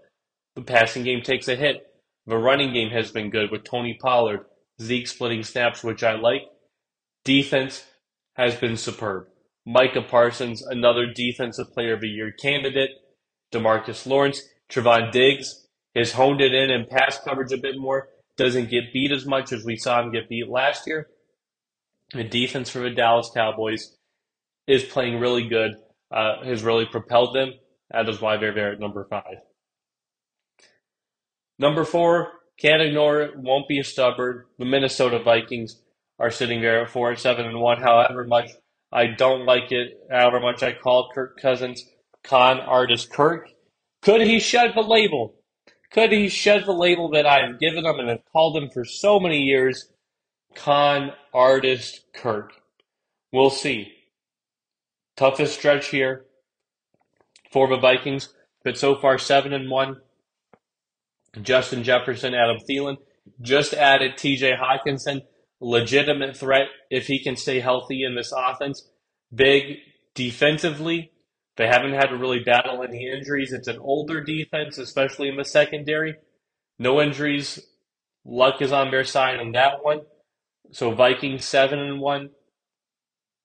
The 0.54 0.62
passing 0.62 1.02
game 1.02 1.22
takes 1.22 1.48
a 1.48 1.56
hit. 1.56 1.84
The 2.26 2.36
running 2.36 2.72
game 2.72 2.90
has 2.90 3.10
been 3.10 3.30
good 3.30 3.50
with 3.50 3.64
Tony 3.64 3.98
Pollard, 4.00 4.44
Zeke 4.80 5.08
splitting 5.08 5.42
snaps, 5.42 5.82
which 5.82 6.04
I 6.04 6.12
like. 6.12 6.42
Defense 7.24 7.84
has 8.34 8.54
been 8.54 8.76
superb. 8.76 9.26
Micah 9.66 10.02
Parsons, 10.02 10.62
another 10.62 11.06
defensive 11.12 11.72
player 11.72 11.94
of 11.94 12.00
the 12.00 12.08
year 12.08 12.30
candidate. 12.30 12.90
DeMarcus 13.52 14.06
Lawrence, 14.06 14.42
Trevon 14.70 15.10
Diggs 15.10 15.66
has 15.96 16.12
honed 16.12 16.40
it 16.40 16.54
in 16.54 16.70
and 16.70 16.88
pass 16.88 17.18
coverage 17.18 17.52
a 17.52 17.58
bit 17.58 17.74
more 17.76 18.08
doesn't 18.36 18.70
get 18.70 18.92
beat 18.92 19.12
as 19.12 19.26
much 19.26 19.52
as 19.52 19.64
we 19.64 19.76
saw 19.76 20.02
him 20.02 20.12
get 20.12 20.28
beat 20.28 20.48
last 20.48 20.86
year. 20.86 21.08
The 22.12 22.24
defense 22.24 22.70
for 22.70 22.80
the 22.80 22.90
Dallas 22.90 23.30
Cowboys 23.34 23.96
is 24.66 24.84
playing 24.84 25.20
really 25.20 25.48
good, 25.48 25.76
uh, 26.10 26.44
has 26.44 26.62
really 26.62 26.86
propelled 26.86 27.34
them. 27.34 27.52
That 27.92 28.08
is 28.08 28.20
why 28.20 28.38
they're 28.38 28.54
there 28.54 28.72
at 28.72 28.80
number 28.80 29.04
five. 29.04 29.36
Number 31.58 31.84
four, 31.84 32.32
can't 32.58 32.82
ignore 32.82 33.20
it, 33.20 33.36
won't 33.36 33.68
be 33.68 33.78
a 33.78 33.84
stubborn. 33.84 34.44
The 34.58 34.64
Minnesota 34.64 35.22
Vikings 35.22 35.82
are 36.18 36.30
sitting 36.30 36.60
there 36.62 36.82
at 36.82 36.90
four 36.90 37.10
and 37.10 37.18
seven 37.18 37.46
and 37.46 37.60
one. 37.60 37.80
However 37.80 38.24
much 38.24 38.50
I 38.90 39.06
don't 39.06 39.44
like 39.44 39.72
it, 39.72 39.98
however 40.10 40.40
much 40.40 40.62
I 40.62 40.72
call 40.72 41.10
Kirk 41.14 41.38
Cousins 41.40 41.84
con 42.24 42.60
artist 42.60 43.10
Kirk, 43.12 43.50
could 44.00 44.22
he 44.22 44.40
shed 44.40 44.72
the 44.74 44.82
label? 44.82 45.34
Could 45.92 46.12
he 46.12 46.28
shed 46.28 46.64
the 46.64 46.72
label 46.72 47.10
that 47.10 47.26
I've 47.26 47.60
given 47.60 47.84
him 47.84 47.98
and 47.98 48.08
have 48.08 48.24
called 48.32 48.56
him 48.56 48.70
for 48.70 48.84
so 48.84 49.20
many 49.20 49.42
years? 49.42 49.92
Con 50.54 51.12
artist 51.34 52.04
Kirk. 52.14 52.52
We'll 53.32 53.50
see. 53.50 53.92
Toughest 55.16 55.58
stretch 55.58 55.88
here 55.88 56.26
for 57.52 57.68
the 57.68 57.76
Vikings, 57.76 58.32
but 58.64 58.78
so 58.78 58.96
far 58.96 59.18
seven 59.18 59.52
and 59.52 59.70
one. 59.70 59.98
Justin 61.40 61.82
Jefferson, 61.82 62.34
Adam 62.34 62.58
Thielen, 62.68 62.96
just 63.40 63.72
added 63.72 64.16
T.J. 64.16 64.52
Hockenson, 64.52 65.22
legitimate 65.60 66.36
threat 66.36 66.66
if 66.90 67.06
he 67.06 67.22
can 67.22 67.36
stay 67.36 67.60
healthy 67.60 68.02
in 68.04 68.14
this 68.14 68.32
offense. 68.36 68.88
Big 69.34 69.78
defensively, 70.14 71.12
they 71.56 71.66
haven't 71.66 71.94
had 71.94 72.06
to 72.06 72.16
really 72.16 72.40
battle 72.40 72.82
any 72.82 73.10
injuries. 73.10 73.52
It's 73.52 73.68
an 73.68 73.78
older 73.78 74.20
defense, 74.22 74.78
especially 74.78 75.28
in 75.28 75.36
the 75.36 75.44
secondary. 75.44 76.16
No 76.78 77.00
injuries. 77.00 77.60
Luck 78.24 78.60
is 78.60 78.72
on 78.72 78.90
their 78.90 79.04
side 79.04 79.38
on 79.38 79.52
that 79.52 79.82
one. 79.82 80.00
So 80.70 80.92
Vikings 80.92 81.44
seven 81.44 81.78
and 81.78 82.00
one. 82.00 82.30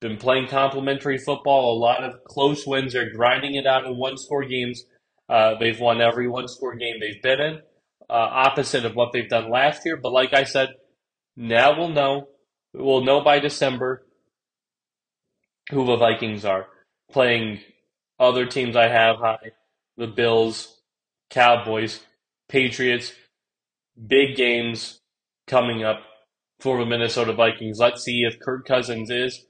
Been 0.02 0.18
playing 0.18 0.48
complementary 0.48 1.18
football. 1.18 1.78
A 1.78 1.80
lot 1.80 2.04
of 2.04 2.24
close 2.26 2.68
wins. 2.68 2.93
They're 2.93 3.12
grinding 3.12 3.56
it 3.56 3.66
out 3.68 3.86
in 3.86 3.98
one 3.98 4.18
score 4.18 4.45
games. 4.45 4.84
Uh, 5.30 5.56
they've 5.60 5.80
won 5.80 6.02
every 6.02 6.28
one 6.28 6.48
score 6.48 6.76
game 6.76 7.00
they've 7.00 7.22
been 7.22 7.41
in. 7.41 7.54
Uh, 8.10 8.14
opposite 8.14 8.86
of 8.86 8.95
what 8.95 9.12
they've 9.14 9.30
done 9.30 9.50
last 9.50 9.86
year. 9.86 9.98
But 9.98 10.14
like 10.14 10.34
I 10.34 10.43
said, 10.43 10.70
now 11.36 11.78
we'll 11.78 11.89
know. 11.89 12.30
We'll 12.74 13.04
know 13.04 13.22
by 13.22 13.39
December 13.39 14.06
who 15.72 15.86
the 15.86 15.98
Vikings 15.98 16.45
are. 16.45 16.68
playing 17.12 17.60
other 18.20 18.45
teams 18.45 18.76
I 18.76 18.88
have 18.88 19.18
high 19.18 19.52
the 19.98 20.08
Bills, 20.08 20.82
Cowboys, 21.32 22.02
Patriots, 22.50 23.14
big 24.08 24.36
games 24.36 25.00
coming 25.48 25.84
up 25.84 26.02
for 26.60 26.78
the 26.80 26.86
Minnesota 26.86 27.34
Vikings. 27.34 27.80
Let's 27.80 28.04
see 28.04 28.22
if 28.22 28.39
Kirk 28.39 28.66
Cousins 28.68 29.10
is 29.10 29.45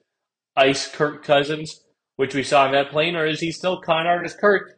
ice 0.57 0.91
Kirk 0.91 1.23
Cousins, 1.23 1.83
which 2.15 2.33
we 2.33 2.43
saw 2.43 2.65
in 2.65 2.71
that 2.73 2.89
plane, 2.89 3.15
or 3.15 3.25
is 3.25 3.39
he 3.39 3.51
still 3.51 3.79
con 3.79 4.07
artist 4.07 4.39
Kirk? 4.39 4.77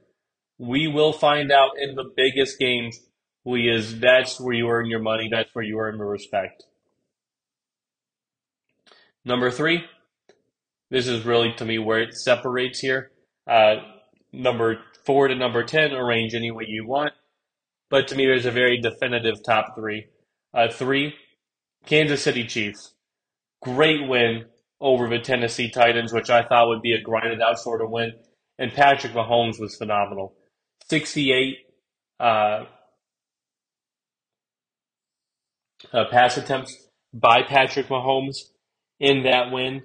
We 0.57 0.87
will 0.87 1.13
find 1.13 1.51
out 1.51 1.71
in 1.79 1.95
the 1.95 2.11
biggest 2.15 2.59
games. 2.59 2.99
We 3.45 3.69
is 3.69 3.99
that's 3.99 4.39
where 4.39 4.53
you 4.53 4.67
earn 4.67 4.87
your 4.87 4.99
money. 4.99 5.29
That's 5.31 5.49
where 5.55 5.63
you 5.63 5.79
earn 5.79 5.97
the 5.97 6.03
respect. 6.03 6.65
Number 9.23 9.49
three, 9.49 9.85
this 10.89 11.07
is 11.07 11.25
really 11.25 11.53
to 11.53 11.65
me 11.65 11.79
where 11.79 12.01
it 12.01 12.13
separates 12.13 12.79
here. 12.79 13.11
Uh, 13.47 13.75
number 14.33 14.79
four 15.05 15.29
to 15.29 15.35
number 15.35 15.63
ten, 15.63 15.93
arrange 15.93 16.35
any 16.35 16.51
way 16.51 16.65
you 16.67 16.85
want. 16.85 17.13
But 17.89 18.09
to 18.09 18.15
me, 18.15 18.25
there's 18.25 18.45
a 18.45 18.51
very 18.51 18.79
definitive 18.79 19.43
top 19.43 19.75
three. 19.75 20.07
Uh, 20.53 20.67
three, 20.67 21.15
Kansas 21.85 22.21
City 22.21 22.45
Chiefs. 22.45 22.93
Great 23.61 24.07
win 24.07 24.45
over 24.81 25.07
the 25.07 25.19
Tennessee 25.19 25.69
Titans, 25.69 26.13
which 26.13 26.29
I 26.29 26.43
thought 26.43 26.67
would 26.67 26.81
be 26.81 26.93
a 26.93 27.01
grinded 27.01 27.41
out 27.41 27.59
sort 27.59 27.81
of 27.81 27.89
win. 27.89 28.13
And 28.57 28.73
Patrick 28.73 29.13
Mahomes 29.13 29.59
was 29.59 29.75
phenomenal. 29.75 30.33
68 30.89 31.57
uh, 32.19 32.65
uh, 35.93 36.05
pass 36.11 36.37
attempts 36.37 36.75
by 37.13 37.43
Patrick 37.43 37.87
Mahomes 37.87 38.37
in 38.99 39.23
that 39.23 39.51
win, 39.51 39.83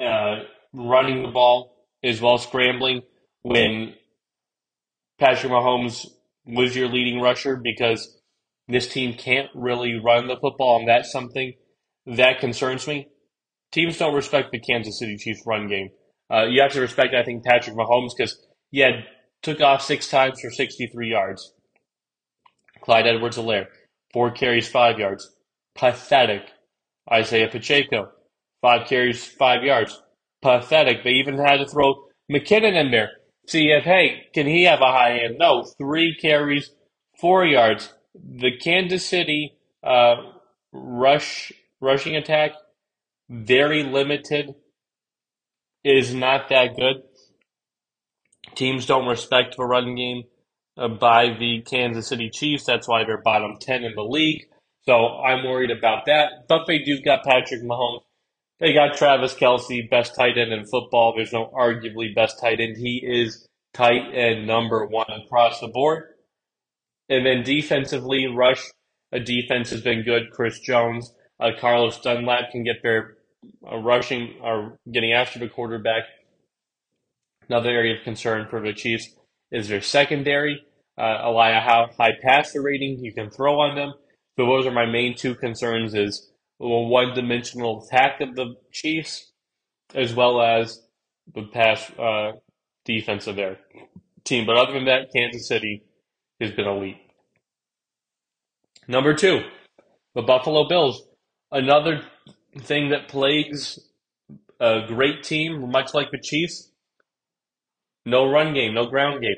uh, 0.00 0.42
running 0.72 1.22
the 1.22 1.30
ball 1.30 1.86
as 2.02 2.20
well 2.20 2.38
scrambling 2.38 3.02
when 3.42 3.94
Patrick 5.18 5.50
Mahomes 5.50 6.06
was 6.46 6.76
your 6.76 6.88
leading 6.88 7.20
rusher 7.20 7.56
because 7.56 8.18
this 8.68 8.88
team 8.88 9.14
can't 9.14 9.48
really 9.54 9.94
run 9.94 10.26
the 10.26 10.36
football, 10.36 10.78
and 10.78 10.88
that's 10.88 11.10
something 11.10 11.54
that 12.06 12.40
concerns 12.40 12.86
me. 12.86 13.08
Teams 13.72 13.98
don't 13.98 14.14
respect 14.14 14.50
the 14.50 14.60
Kansas 14.60 14.98
City 14.98 15.16
Chiefs 15.16 15.42
run 15.46 15.68
game. 15.68 15.90
Uh, 16.32 16.44
you 16.44 16.60
have 16.62 16.72
to 16.72 16.80
respect, 16.80 17.14
I 17.14 17.22
think, 17.22 17.44
Patrick 17.44 17.76
Mahomes 17.76 18.10
because 18.16 18.38
he 18.70 18.80
had 18.80 19.04
took 19.42 19.60
off 19.60 19.82
six 19.82 20.08
times 20.08 20.40
for 20.40 20.50
63 20.50 21.10
yards. 21.10 21.52
Clyde 22.82 23.06
Edwards-Helaire, 23.06 23.66
four 24.12 24.30
carries, 24.30 24.68
five 24.68 24.98
yards. 24.98 25.34
Pathetic. 25.74 26.42
Isaiah 27.10 27.48
Pacheco, 27.48 28.10
five 28.60 28.86
carries, 28.86 29.24
five 29.24 29.62
yards. 29.62 30.00
Pathetic. 30.42 31.04
They 31.04 31.12
even 31.12 31.38
had 31.38 31.56
to 31.58 31.66
throw 31.66 31.94
McKinnon 32.30 32.74
in 32.74 32.90
there. 32.90 33.10
See 33.46 33.70
if, 33.70 33.84
hey, 33.84 34.26
can 34.34 34.46
he 34.46 34.64
have 34.64 34.80
a 34.80 34.92
high 34.92 35.20
end? 35.20 35.38
No, 35.38 35.64
three 35.78 36.14
carries, 36.20 36.70
four 37.18 37.46
yards. 37.46 37.92
The 38.14 38.56
Kansas 38.58 39.06
City 39.06 39.54
uh, 39.82 40.16
rush 40.72 41.52
rushing 41.80 42.16
attack, 42.16 42.52
very 43.28 43.82
limited, 43.82 44.54
is 45.84 46.14
not 46.14 46.48
that 46.48 46.76
good. 46.76 47.02
Teams 48.54 48.86
don't 48.86 49.06
respect 49.06 49.56
the 49.56 49.64
run 49.64 49.94
game 49.94 50.24
uh, 50.76 50.88
by 50.88 51.36
the 51.38 51.62
Kansas 51.62 52.08
City 52.08 52.30
Chiefs. 52.30 52.64
That's 52.64 52.88
why 52.88 53.04
they're 53.04 53.22
bottom 53.22 53.56
10 53.60 53.84
in 53.84 53.94
the 53.94 54.02
league. 54.02 54.46
So 54.82 54.94
I'm 54.94 55.44
worried 55.44 55.70
about 55.70 56.06
that. 56.06 56.48
But 56.48 56.66
they 56.66 56.78
do 56.78 57.00
got 57.02 57.24
Patrick 57.24 57.62
Mahomes. 57.62 58.02
They 58.58 58.72
got 58.72 58.96
Travis 58.96 59.34
Kelce, 59.34 59.88
best 59.88 60.16
tight 60.16 60.36
end 60.36 60.52
in 60.52 60.64
football. 60.66 61.14
There's 61.14 61.32
no 61.32 61.50
arguably 61.54 62.14
best 62.14 62.40
tight 62.40 62.58
end. 62.60 62.76
He 62.76 63.04
is 63.06 63.46
tight 63.72 64.12
end 64.12 64.46
number 64.46 64.84
one 64.86 65.06
across 65.24 65.60
the 65.60 65.68
board. 65.68 66.04
And 67.08 67.24
then 67.24 67.44
defensively, 67.44 68.26
rush, 68.26 68.62
a 69.12 69.20
defense 69.20 69.70
has 69.70 69.80
been 69.80 70.02
good. 70.02 70.30
Chris 70.32 70.58
Jones, 70.58 71.14
uh, 71.38 71.50
Carlos 71.60 72.00
Dunlap 72.00 72.50
can 72.50 72.64
get 72.64 72.82
their 72.82 73.17
uh, 73.70 73.76
rushing 73.78 74.34
or 74.42 74.78
getting 74.90 75.12
after 75.12 75.38
the 75.38 75.48
quarterback 75.48 76.04
Another 77.48 77.70
area 77.70 77.96
of 77.96 78.04
concern 78.04 78.46
for 78.50 78.60
the 78.60 78.74
Chiefs 78.74 79.08
is 79.50 79.68
their 79.68 79.80
secondary. 79.80 80.62
Uh, 80.98 81.22
Elijah, 81.24 81.60
how 81.60 81.88
high 81.98 82.12
passer 82.22 82.60
rating 82.60 83.02
you 83.02 83.12
can 83.12 83.30
throw 83.30 83.60
on 83.60 83.74
them. 83.74 83.94
So 84.36 84.44
those 84.46 84.66
are 84.66 84.70
my 84.70 84.84
main 84.86 85.16
two 85.16 85.34
concerns: 85.34 85.94
is 85.94 86.30
the 86.60 86.66
one-dimensional 86.66 87.86
attack 87.86 88.20
of 88.20 88.34
the 88.34 88.54
Chiefs, 88.72 89.32
as 89.94 90.14
well 90.14 90.42
as 90.42 90.82
the 91.34 91.44
pass 91.44 91.90
uh, 91.98 92.32
defense 92.84 93.26
of 93.26 93.36
their 93.36 93.58
team. 94.24 94.44
But 94.44 94.56
other 94.56 94.72
than 94.72 94.84
that, 94.86 95.12
Kansas 95.14 95.48
City 95.48 95.84
has 96.40 96.50
been 96.52 96.66
elite. 96.66 96.98
Number 98.86 99.14
two, 99.14 99.42
the 100.14 100.22
Buffalo 100.22 100.68
Bills. 100.68 101.02
Another 101.50 102.02
thing 102.58 102.90
that 102.90 103.08
plagues 103.08 103.78
a 104.60 104.82
great 104.86 105.22
team, 105.22 105.70
much 105.70 105.94
like 105.94 106.10
the 106.10 106.18
Chiefs, 106.18 106.70
no 108.04 108.30
run 108.30 108.54
game, 108.54 108.74
no 108.74 108.86
ground 108.86 109.22
game. 109.22 109.36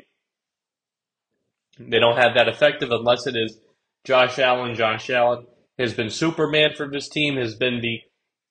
They 1.78 1.98
don't 1.98 2.16
have 2.16 2.34
that 2.34 2.48
effective 2.48 2.90
unless 2.90 3.26
it 3.26 3.36
is 3.36 3.58
Josh 4.04 4.38
Allen. 4.38 4.74
Josh 4.74 5.08
Allen 5.10 5.46
has 5.78 5.94
been 5.94 6.10
Superman 6.10 6.70
for 6.76 6.88
this 6.88 7.08
team, 7.08 7.36
has 7.36 7.54
been 7.54 7.80
the 7.80 8.00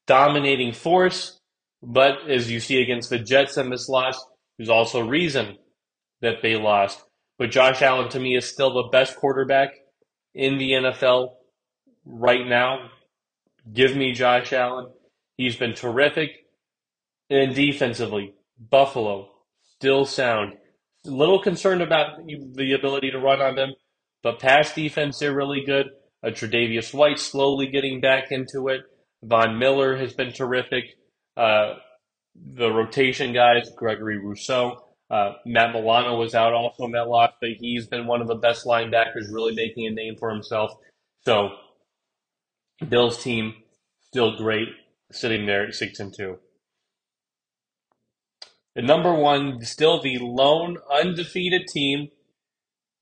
dominating 0.07 0.73
force. 0.73 1.39
But 1.81 2.29
as 2.29 2.51
you 2.51 2.59
see 2.59 2.81
against 2.81 3.09
the 3.09 3.19
Jets 3.19 3.57
in 3.57 3.69
this 3.69 3.87
loss, 3.87 4.19
there's 4.57 4.69
also 4.69 5.07
reason 5.07 5.57
that 6.21 6.41
they 6.41 6.55
lost. 6.55 7.03
But 7.37 7.51
Josh 7.51 7.81
Allen 7.81 8.09
to 8.09 8.19
me 8.19 8.35
is 8.35 8.45
still 8.45 8.73
the 8.73 8.89
best 8.91 9.15
quarterback 9.15 9.69
in 10.33 10.57
the 10.57 10.71
NFL 10.71 11.35
right 12.05 12.45
now. 12.45 12.89
Give 13.71 13.95
me 13.95 14.13
Josh 14.13 14.53
Allen. 14.53 14.87
He's 15.37 15.55
been 15.55 15.73
terrific. 15.73 16.31
And 17.29 17.53
defensively, 17.53 18.33
Buffalo, 18.59 19.29
still 19.75 20.05
sound. 20.05 20.53
A 21.05 21.09
little 21.09 21.41
concerned 21.41 21.81
about 21.81 22.25
the 22.27 22.73
ability 22.73 23.11
to 23.11 23.19
run 23.19 23.41
on 23.41 23.55
them, 23.55 23.73
but 24.23 24.39
pass 24.39 24.73
defense, 24.73 25.19
they're 25.19 25.33
really 25.33 25.63
good. 25.65 25.87
Uh, 26.23 26.29
Tre'Davious 26.29 26.93
White 26.93 27.19
slowly 27.19 27.67
getting 27.67 28.01
back 28.01 28.31
into 28.31 28.67
it. 28.67 28.81
Von 29.23 29.57
Miller 29.59 29.95
has 29.95 30.13
been 30.13 30.33
terrific. 30.33 30.85
Uh, 31.37 31.75
the 32.35 32.71
rotation 32.71 33.31
guys, 33.31 33.69
Gregory 33.75 34.17
Rousseau, 34.17 34.83
uh, 35.09 35.33
Matt 35.45 35.73
Milano 35.73 36.17
was 36.17 36.35
out 36.35 36.53
also 36.53 36.85
in 36.85 36.91
that 36.91 37.07
loss, 37.07 37.31
but 37.41 37.49
he's 37.59 37.87
been 37.87 38.05
one 38.07 38.21
of 38.21 38.27
the 38.27 38.35
best 38.35 38.65
linebackers, 38.65 39.31
really 39.31 39.55
making 39.55 39.87
a 39.87 39.91
name 39.91 40.15
for 40.19 40.29
himself. 40.29 40.71
So, 41.25 41.49
Bill's 42.87 43.21
team 43.21 43.55
still 44.07 44.37
great, 44.37 44.69
sitting 45.11 45.45
there 45.45 45.67
at 45.67 45.75
six 45.75 45.99
and 45.99 46.13
two. 46.13 46.39
The 48.75 48.81
number 48.81 49.13
one, 49.13 49.61
still 49.63 50.01
the 50.01 50.17
lone 50.19 50.77
undefeated 50.91 51.67
team, 51.67 52.09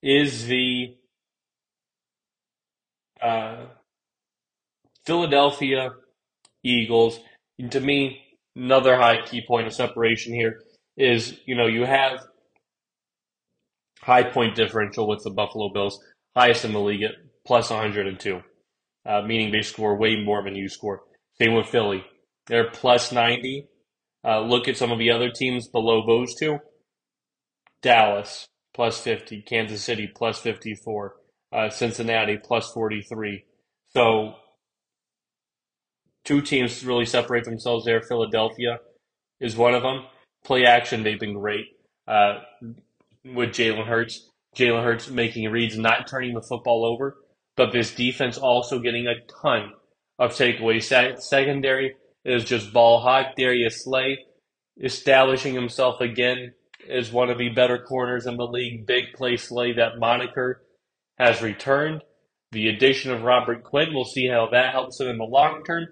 is 0.02 0.46
the 0.46 0.96
uh, 3.22 3.66
Philadelphia 5.04 5.90
Eagles. 6.64 7.20
And 7.58 7.70
to 7.72 7.80
me, 7.80 8.20
another 8.56 8.96
high 8.96 9.22
key 9.22 9.42
point 9.46 9.66
of 9.66 9.72
separation 9.72 10.34
here 10.34 10.60
is 10.96 11.38
you 11.46 11.54
know 11.54 11.66
you 11.66 11.84
have 11.84 12.20
high 14.00 14.24
point 14.24 14.54
differential 14.54 15.08
with 15.08 15.22
the 15.22 15.30
Buffalo 15.30 15.72
Bills, 15.72 15.98
highest 16.36 16.64
in 16.64 16.72
the 16.72 16.80
league 16.80 17.02
at 17.02 17.12
plus 17.46 17.70
102, 17.70 18.42
uh, 19.06 19.22
meaning 19.22 19.50
they 19.50 19.62
score 19.62 19.96
way 19.96 20.22
more 20.22 20.42
than 20.42 20.54
you 20.54 20.68
score. 20.68 21.02
Same 21.40 21.54
with 21.54 21.66
Philly, 21.66 22.04
they're 22.46 22.70
plus 22.70 23.12
90 23.12 23.68
uh, 24.24 24.40
look 24.40 24.68
at 24.68 24.76
some 24.76 24.90
of 24.90 24.98
the 24.98 25.10
other 25.10 25.30
teams 25.30 25.68
below 25.68 26.04
those 26.06 26.34
two. 26.34 26.58
Dallas 27.82 28.48
plus 28.74 29.00
50, 29.00 29.42
Kansas 29.42 29.82
City 29.82 30.10
plus 30.12 30.40
54, 30.40 31.16
uh, 31.52 31.70
Cincinnati 31.70 32.36
plus 32.36 32.70
43. 32.72 33.44
So 33.90 34.34
two 36.24 36.42
teams 36.42 36.84
really 36.84 37.06
separate 37.06 37.44
themselves 37.44 37.84
there. 37.84 38.02
Philadelphia 38.02 38.78
is 39.40 39.56
one 39.56 39.74
of 39.74 39.82
them. 39.82 40.04
Play 40.44 40.64
action, 40.64 41.02
they've 41.02 41.18
been 41.18 41.34
great 41.34 41.66
uh, 42.06 42.40
with 43.24 43.50
Jalen 43.50 43.86
Hurts. 43.86 44.28
Jalen 44.56 44.82
Hurts 44.82 45.08
making 45.08 45.50
reads, 45.50 45.78
not 45.78 46.08
turning 46.08 46.34
the 46.34 46.42
football 46.42 46.84
over, 46.84 47.16
but 47.58 47.72
this 47.72 47.92
defense 47.92 48.38
also 48.38 48.78
getting 48.78 49.08
a 49.08 49.16
ton 49.42 49.72
of 50.16 50.30
takeaways. 50.30 51.20
secondary 51.20 51.96
is 52.24 52.44
just 52.44 52.72
ball 52.72 53.00
hot. 53.00 53.34
Darius 53.36 53.82
Slay 53.82 54.18
establishing 54.80 55.54
himself 55.54 56.00
again 56.00 56.54
as 56.88 57.10
one 57.10 57.30
of 57.30 57.38
the 57.38 57.48
better 57.48 57.78
corners 57.78 58.26
in 58.26 58.36
the 58.36 58.46
league. 58.46 58.86
Big 58.86 59.06
play 59.12 59.36
Slay, 59.36 59.72
that 59.72 59.98
moniker 59.98 60.62
has 61.18 61.42
returned. 61.42 62.02
The 62.52 62.68
addition 62.68 63.10
of 63.10 63.24
Robert 63.24 63.64
Quinn, 63.64 63.92
we'll 63.92 64.04
see 64.04 64.28
how 64.28 64.48
that 64.52 64.72
helps 64.72 65.00
him 65.00 65.08
in 65.08 65.18
the 65.18 65.24
long 65.24 65.64
term. 65.64 65.88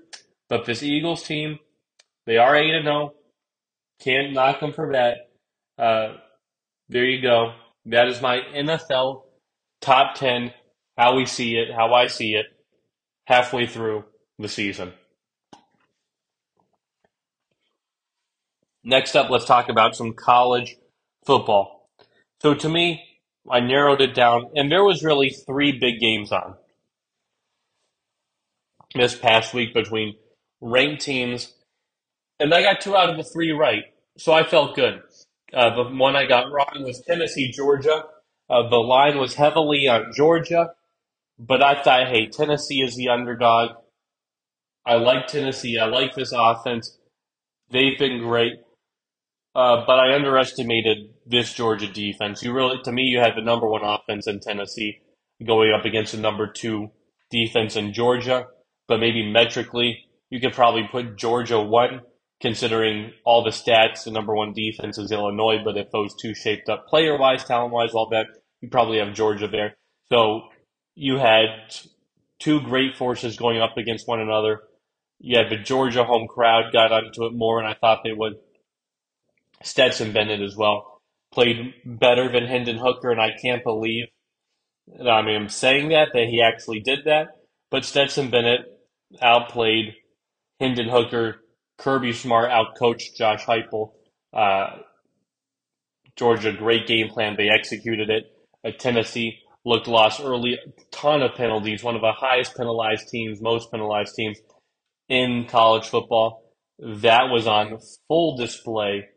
But 0.48 0.66
this 0.66 0.84
Eagles 0.84 1.24
team, 1.24 1.58
they 2.26 2.38
are 2.38 2.54
8 2.54 2.82
0. 2.84 3.12
Can't 4.00 4.32
knock 4.32 4.60
them 4.60 4.72
for 4.72 4.92
that. 4.92 5.82
Uh, 5.82 6.18
there 6.88 7.04
you 7.04 7.20
go. 7.20 7.54
That 7.86 8.06
is 8.06 8.22
my 8.22 8.38
NFL 8.54 9.22
top 9.80 10.14
10, 10.14 10.52
how 10.96 11.16
we 11.16 11.26
see 11.26 11.56
it, 11.56 11.74
how 11.74 11.92
I 11.94 12.06
see 12.06 12.34
it, 12.34 12.46
halfway 13.26 13.66
through 13.66 14.04
the 14.38 14.48
season. 14.48 14.92
Next 18.84 19.16
up, 19.16 19.30
let's 19.30 19.44
talk 19.44 19.68
about 19.68 19.96
some 19.96 20.12
college 20.12 20.76
football. 21.24 21.90
So 22.40 22.54
to 22.54 22.68
me, 22.68 23.02
I 23.50 23.60
narrowed 23.60 24.00
it 24.00 24.14
down, 24.14 24.50
and 24.54 24.70
there 24.70 24.84
was 24.84 25.04
really 25.04 25.30
three 25.30 25.72
big 25.72 26.00
games 26.00 26.32
on 26.32 26.54
this 28.94 29.16
past 29.16 29.52
week 29.54 29.74
between 29.74 30.14
ranked 30.60 31.02
teams, 31.02 31.52
and 32.38 32.52
I 32.54 32.62
got 32.62 32.80
two 32.80 32.96
out 32.96 33.10
of 33.10 33.16
the 33.16 33.24
three 33.24 33.52
right, 33.52 33.84
so 34.18 34.32
I 34.32 34.44
felt 34.44 34.76
good. 34.76 35.02
Uh, 35.52 35.74
the 35.74 35.84
one 35.96 36.16
I 36.16 36.26
got 36.26 36.50
wrong 36.50 36.82
was 36.84 37.02
Tennessee, 37.02 37.50
Georgia. 37.52 38.04
Uh, 38.48 38.68
the 38.68 38.76
line 38.76 39.18
was 39.18 39.34
heavily 39.34 39.88
on 39.88 40.12
Georgia, 40.14 40.70
but 41.38 41.62
I 41.62 41.82
thought, 41.82 42.08
hey, 42.08 42.28
Tennessee 42.28 42.80
is 42.80 42.96
the 42.96 43.08
underdog. 43.08 43.70
I 44.86 44.94
like 44.94 45.26
Tennessee. 45.26 45.78
I 45.78 45.86
like 45.86 46.14
this 46.14 46.32
offense. 46.34 46.98
They've 47.70 47.98
been 47.98 48.22
great. 48.22 48.54
Uh, 49.54 49.84
but 49.86 49.98
I 49.98 50.14
underestimated 50.14 50.98
this 51.26 51.52
Georgia 51.52 51.88
defense. 51.88 52.42
You 52.42 52.52
really, 52.52 52.76
to 52.84 52.92
me, 52.92 53.02
you 53.04 53.20
had 53.20 53.34
the 53.36 53.42
number 53.42 53.68
one 53.68 53.82
offense 53.82 54.26
in 54.26 54.40
Tennessee 54.40 54.98
going 55.44 55.72
up 55.72 55.84
against 55.84 56.12
the 56.12 56.18
number 56.18 56.46
two 56.46 56.90
defense 57.30 57.74
in 57.74 57.92
Georgia. 57.92 58.46
But 58.86 59.00
maybe 59.00 59.30
metrically, 59.30 60.04
you 60.30 60.40
could 60.40 60.52
probably 60.52 60.86
put 60.90 61.16
Georgia 61.16 61.60
one, 61.60 62.02
considering 62.40 63.12
all 63.24 63.42
the 63.42 63.50
stats. 63.50 64.04
The 64.04 64.10
number 64.10 64.34
one 64.34 64.52
defense 64.52 64.98
is 64.98 65.10
Illinois, 65.10 65.58
but 65.64 65.76
if 65.76 65.90
those 65.90 66.14
two 66.20 66.34
shaped 66.34 66.68
up 66.68 66.86
player 66.86 67.18
wise, 67.18 67.42
talent 67.44 67.72
wise, 67.72 67.94
all 67.94 68.08
that, 68.10 68.26
you 68.60 68.68
probably 68.68 68.98
have 68.98 69.14
Georgia 69.14 69.48
there. 69.48 69.74
So 70.10 70.42
you 70.96 71.18
had 71.18 71.46
two 72.40 72.60
great 72.62 72.96
forces 72.96 73.36
going 73.36 73.60
up 73.60 73.76
against 73.76 74.08
one 74.08 74.20
another. 74.20 74.62
You 75.20 75.38
had 75.38 75.50
the 75.50 75.56
Georgia 75.56 76.04
home 76.04 76.26
crowd 76.26 76.72
got 76.72 76.90
onto 76.90 77.26
it 77.26 77.34
more, 77.34 77.60
and 77.60 77.68
I 77.68 77.74
thought 77.74 78.00
they 78.02 78.12
would. 78.12 78.38
Stetson 79.62 80.12
Bennett 80.12 80.40
as 80.40 80.56
well 80.56 81.00
played 81.32 81.74
better 81.84 82.30
than 82.30 82.46
Hendon 82.46 82.78
Hooker, 82.78 83.10
and 83.10 83.20
I 83.20 83.30
can't 83.40 83.62
believe. 83.62 84.06
Mean, 84.88 85.08
I'm 85.08 85.48
saying 85.48 85.90
that 85.90 86.08
that 86.12 86.28
he 86.28 86.42
actually 86.42 86.80
did 86.80 87.00
that, 87.04 87.38
but 87.70 87.84
Stetson 87.84 88.30
Bennett 88.30 88.60
outplayed 89.20 89.94
Hendon 90.60 90.88
Hooker. 90.88 91.42
Kirby 91.78 92.12
Smart 92.12 92.50
outcoached 92.50 93.16
Josh 93.16 93.44
Heupel. 93.44 93.92
Uh, 94.32 94.78
Georgia, 96.16 96.52
great 96.52 96.86
game 96.86 97.08
plan. 97.08 97.36
They 97.36 97.50
executed 97.50 98.08
it. 98.08 98.32
At 98.64 98.78
Tennessee, 98.78 99.40
looked 99.66 99.88
lost 99.88 100.20
early. 100.22 100.58
Ton 100.92 101.22
of 101.22 101.34
penalties. 101.34 101.82
One 101.82 101.96
of 101.96 102.00
the 102.00 102.12
highest 102.12 102.56
penalized 102.56 103.08
teams, 103.08 103.42
most 103.42 103.70
penalized 103.70 104.14
teams 104.14 104.38
in 105.08 105.46
college 105.46 105.88
football. 105.88 106.54
That 106.78 107.30
was 107.30 107.46
on 107.46 107.78
full 108.06 108.36
display 108.36 109.08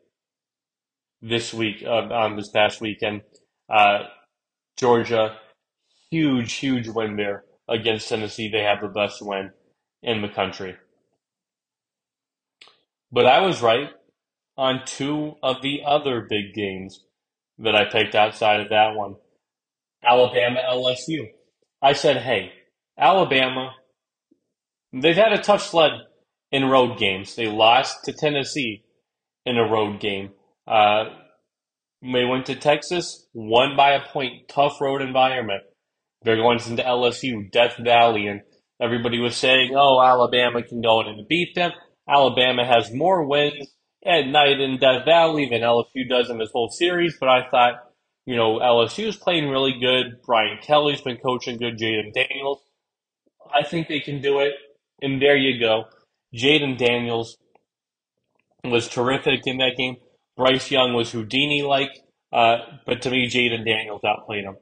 this 1.22 1.54
week, 1.54 1.84
uh, 1.86 2.12
on 2.12 2.36
this 2.36 2.50
past 2.50 2.82
weekend. 2.82 3.22
Uh, 3.70 4.06
Georgia, 4.76 5.38
huge, 6.10 6.54
huge 6.54 6.88
win 6.88 7.16
there 7.16 7.44
against 7.68 8.10
Tennessee. 8.10 8.50
They 8.50 8.64
have 8.64 8.82
the 8.82 8.88
best 8.88 9.22
win 9.22 9.52
in 10.02 10.22
the 10.22 10.30
country. 10.30 10.76
But 13.12 13.28
I 13.28 13.42
was 13.42 13.62
right 13.62 13.90
on 14.58 14.82
two 14.86 15.36
of 15.44 15.62
the 15.62 15.82
other 15.86 16.26
big 16.28 16.54
games 16.56 17.04
that 17.60 17.76
I 17.76 17.86
picked 17.86 18.16
outside 18.16 18.62
of 18.62 18.70
that 18.70 18.96
one. 18.96 19.16
Alabama, 20.04 20.60
LSU. 20.72 21.28
I 21.82 21.94
said, 21.94 22.18
hey, 22.18 22.52
Alabama, 22.98 23.72
they've 24.94 25.16
had 25.16 25.34
a 25.34 25.42
tough 25.42 25.64
sled 25.64 25.92
in 26.52 26.66
road 26.66 26.98
games. 26.98 27.36
They 27.36 27.48
lost 27.48 28.06
to 28.06 28.14
Tennessee 28.14 28.84
in 29.46 29.58
a 29.58 29.70
road 29.70 30.00
game. 30.00 30.32
Uh, 30.68 31.06
they 32.02 32.26
went 32.26 32.46
to 32.46 32.56
Texas, 32.56 33.28
won 33.34 33.76
by 33.76 33.92
a 33.92 34.08
point, 34.14 34.48
tough 34.48 34.80
road 34.80 35.02
environment. 35.02 35.64
They're 36.22 36.38
going 36.38 36.60
into 36.60 36.84
LSU, 36.84 37.52
Death 37.52 37.78
Valley, 37.78 38.28
and 38.28 38.42
everybody 38.82 39.20
was 39.20 39.36
saying, 39.36 39.72
oh, 39.76 40.02
Alabama 40.02 40.64
can 40.64 40.82
go 40.82 41.02
in 41.02 41.08
and 41.08 41.28
beat 41.28 41.56
them. 41.56 41.72
Alabama 42.08 42.66
has 42.66 42.94
more 42.94 43.26
wins 43.26 43.68
at 44.06 44.28
night 44.28 44.60
in 44.60 44.80
Death 44.80 45.06
Valley 45.06 45.48
than 45.50 45.62
LSU 45.62 46.08
does 46.10 46.30
in 46.30 46.38
this 46.38 46.52
whole 46.52 46.70
series, 46.70 47.16
but 47.20 47.30
I 47.30 47.50
thought, 47.50 47.74
you 48.30 48.36
know, 48.36 48.60
LSU 48.60 49.08
is 49.08 49.18
playing 49.18 49.50
really 49.50 49.80
good. 49.82 50.22
Brian 50.24 50.60
Kelly's 50.62 51.02
been 51.02 51.18
coaching 51.18 51.58
good. 51.58 51.80
Jayden 51.80 52.14
Daniels. 52.14 52.62
I 53.52 53.64
think 53.64 53.88
they 53.88 54.02
can 54.02 54.22
do 54.22 54.40
it. 54.40 54.54
And 55.02 55.20
there 55.20 55.36
you 55.36 55.60
go. 55.60 55.86
Jayden 56.36 56.78
Daniels 56.78 57.38
was 58.64 58.88
terrific 58.88 59.48
in 59.48 59.58
that 59.58 59.78
game. 59.78 59.96
Bryce 60.38 60.70
Young 60.70 60.94
was 60.94 61.12
Houdini 61.12 61.64
like, 61.64 61.90
uh, 62.32 62.58
but 62.86 63.02
to 63.02 63.10
me, 63.10 63.28
Jayden 63.28 63.66
Daniels 63.66 64.04
outplayed 64.04 64.44
him. 64.44 64.58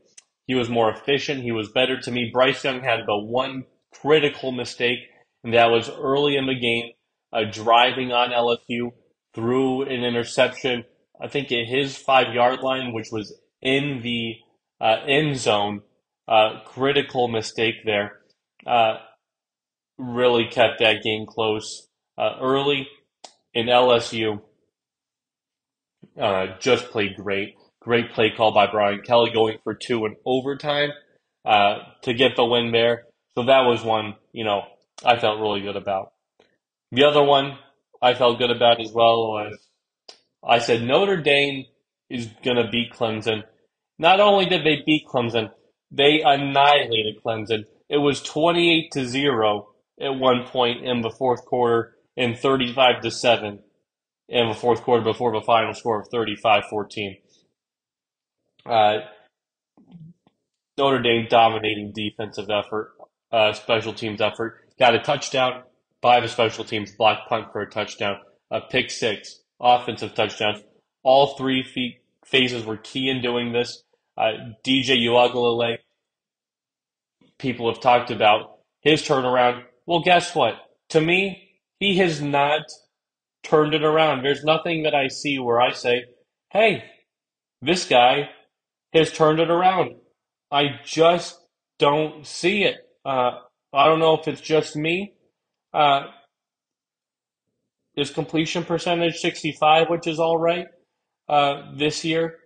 He 0.45 0.55
was 0.55 0.69
more 0.69 0.89
efficient. 0.89 1.43
He 1.43 1.51
was 1.51 1.69
better 1.69 1.99
to 1.99 2.09
me. 2.09 2.29
Bryce 2.31 2.63
Young 2.63 2.79
had 2.79 3.01
the 3.05 3.17
one 3.17 3.65
critical 3.93 4.53
mistake, 4.53 4.99
and 5.43 5.53
that 5.53 5.71
was 5.71 5.89
early 5.89 6.37
in 6.37 6.47
the 6.47 6.57
game, 6.57 6.91
uh, 7.33 7.43
driving 7.51 8.13
on 8.13 8.29
LSU 8.29 8.91
through 9.35 9.81
an 9.81 10.05
interception. 10.05 10.85
I 11.21 11.27
think 11.27 11.51
at 11.51 11.67
his 11.67 11.97
five 11.97 12.33
yard 12.33 12.61
line, 12.61 12.93
which 12.93 13.11
was 13.11 13.37
in 13.67 14.01
the 14.01 14.35
uh, 14.79 14.97
end 15.05 15.37
zone. 15.37 15.81
Uh, 16.27 16.61
critical 16.65 17.27
mistake 17.27 17.75
there. 17.85 18.19
Uh, 18.65 18.95
really 19.97 20.47
kept 20.47 20.79
that 20.79 21.03
game 21.03 21.25
close 21.25 21.87
uh, 22.17 22.35
early. 22.41 22.87
In 23.53 23.67
LSU, 23.67 24.41
uh, 26.19 26.47
just 26.59 26.91
played 26.91 27.15
great. 27.15 27.55
Great 27.81 28.11
play 28.11 28.31
call 28.35 28.51
by 28.51 28.67
Brian 28.67 29.01
Kelly 29.01 29.31
going 29.33 29.57
for 29.63 29.73
two 29.73 30.05
in 30.05 30.15
overtime 30.25 30.91
uh, 31.45 31.77
to 32.03 32.13
get 32.13 32.35
the 32.35 32.45
win 32.45 32.71
there. 32.71 33.05
So 33.35 33.45
that 33.45 33.61
was 33.61 33.83
one, 33.83 34.15
you 34.33 34.43
know, 34.43 34.63
I 35.03 35.17
felt 35.17 35.39
really 35.39 35.61
good 35.61 35.75
about. 35.75 36.11
The 36.91 37.05
other 37.05 37.23
one 37.23 37.57
I 38.01 38.13
felt 38.13 38.39
good 38.39 38.51
about 38.51 38.81
as 38.81 38.91
well 38.91 39.29
was 39.29 39.57
I 40.47 40.59
said 40.59 40.83
Notre 40.83 41.21
Dame 41.21 41.65
is 42.09 42.27
going 42.43 42.57
to 42.57 42.69
beat 42.69 42.93
Clemson. 42.93 43.43
Not 43.99 44.19
only 44.19 44.45
did 44.45 44.63
they 44.63 44.83
beat 44.85 45.07
Clemson, 45.07 45.51
they 45.91 46.21
annihilated 46.21 47.21
Clemson. 47.23 47.65
It 47.89 47.97
was 47.97 48.21
28 48.21 48.91
to 48.91 49.07
0 49.07 49.69
at 49.99 50.15
one 50.15 50.45
point 50.45 50.85
in 50.85 51.01
the 51.01 51.09
fourth 51.09 51.45
quarter 51.45 51.95
and 52.15 52.37
35 52.37 53.01
to 53.01 53.11
7 53.11 53.59
in 54.29 54.47
the 54.49 54.53
fourth 54.53 54.81
quarter 54.81 55.03
before 55.03 55.31
the 55.31 55.45
final 55.45 55.73
score 55.73 56.01
of 56.01 56.09
35-14. 56.09 57.19
Uh, 58.65 58.97
Notre 60.77 61.01
Dame 61.01 61.27
dominating 61.29 61.93
defensive 61.93 62.49
effort, 62.49 62.93
uh, 63.31 63.53
special 63.53 63.93
teams 63.93 64.21
effort. 64.21 64.59
Got 64.77 64.95
a 64.95 64.99
touchdown 64.99 65.63
by 66.01 66.19
the 66.19 66.27
special 66.27 66.63
teams, 66.63 66.91
block 66.95 67.27
punt 67.29 67.47
for 67.51 67.61
a 67.61 67.69
touchdown, 67.69 68.17
a 68.51 68.61
pick 68.61 68.91
six, 68.91 69.39
offensive 69.59 70.13
touchdowns. 70.13 70.61
All 71.03 71.35
three 71.37 71.97
phases 72.25 72.65
were 72.65 72.77
key 72.77 73.09
in 73.09 73.21
doing 73.21 73.53
this. 73.53 73.83
Uh, 74.17 74.53
DJ 74.65 74.97
Uiagalelei, 75.05 75.77
people 77.37 77.71
have 77.71 77.81
talked 77.81 78.09
about 78.11 78.59
his 78.81 79.01
turnaround. 79.01 79.63
Well, 79.85 80.01
guess 80.01 80.33
what? 80.33 80.55
To 80.89 81.01
me, 81.01 81.51
he 81.79 81.97
has 81.97 82.21
not 82.21 82.61
turned 83.43 83.73
it 83.73 83.83
around. 83.83 84.23
There's 84.23 84.43
nothing 84.43 84.83
that 84.83 84.95
I 84.95 85.07
see 85.07 85.37
where 85.39 85.61
I 85.61 85.71
say, 85.71 86.05
hey, 86.51 86.83
this 87.61 87.85
guy 87.87 88.29
has 88.93 89.11
turned 89.11 89.39
it 89.39 89.49
around. 89.49 89.95
I 90.51 90.79
just 90.83 91.39
don't 91.77 92.25
see 92.25 92.63
it. 92.63 92.77
Uh, 93.05 93.31
I 93.73 93.85
don't 93.85 93.99
know 93.99 94.17
if 94.17 94.27
it's 94.27 94.41
just 94.41 94.75
me. 94.75 95.13
Uh, 95.73 96.07
his 97.95 98.09
completion 98.11 98.63
percentage 98.63 99.17
65, 99.17 99.89
which 99.89 100.07
is 100.07 100.19
all 100.19 100.37
right 100.37 100.67
uh, 101.27 101.63
this 101.75 102.05
year. 102.05 102.37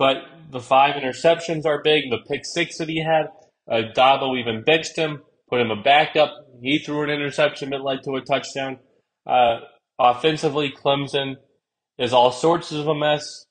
But 0.00 0.16
the 0.50 0.60
five 0.60 0.94
interceptions 0.94 1.66
are 1.66 1.82
big. 1.82 2.10
The 2.10 2.24
pick 2.26 2.46
six 2.46 2.78
that 2.78 2.88
he 2.88 3.04
had, 3.04 3.26
uh, 3.70 3.92
Dabo 3.94 4.40
even 4.40 4.64
benched 4.64 4.96
him, 4.96 5.20
put 5.50 5.60
him 5.60 5.70
a 5.70 5.76
backup. 5.76 6.30
He 6.62 6.78
threw 6.78 7.02
an 7.04 7.10
interception 7.10 7.68
that 7.70 7.84
led 7.84 8.02
to 8.04 8.16
a 8.16 8.22
touchdown. 8.22 8.78
Uh, 9.26 9.60
offensively, 9.98 10.72
Clemson 10.72 11.34
is 11.98 12.14
all 12.14 12.32
sorts 12.32 12.72
of 12.72 12.88
a 12.88 12.94
mess. 12.94 13.44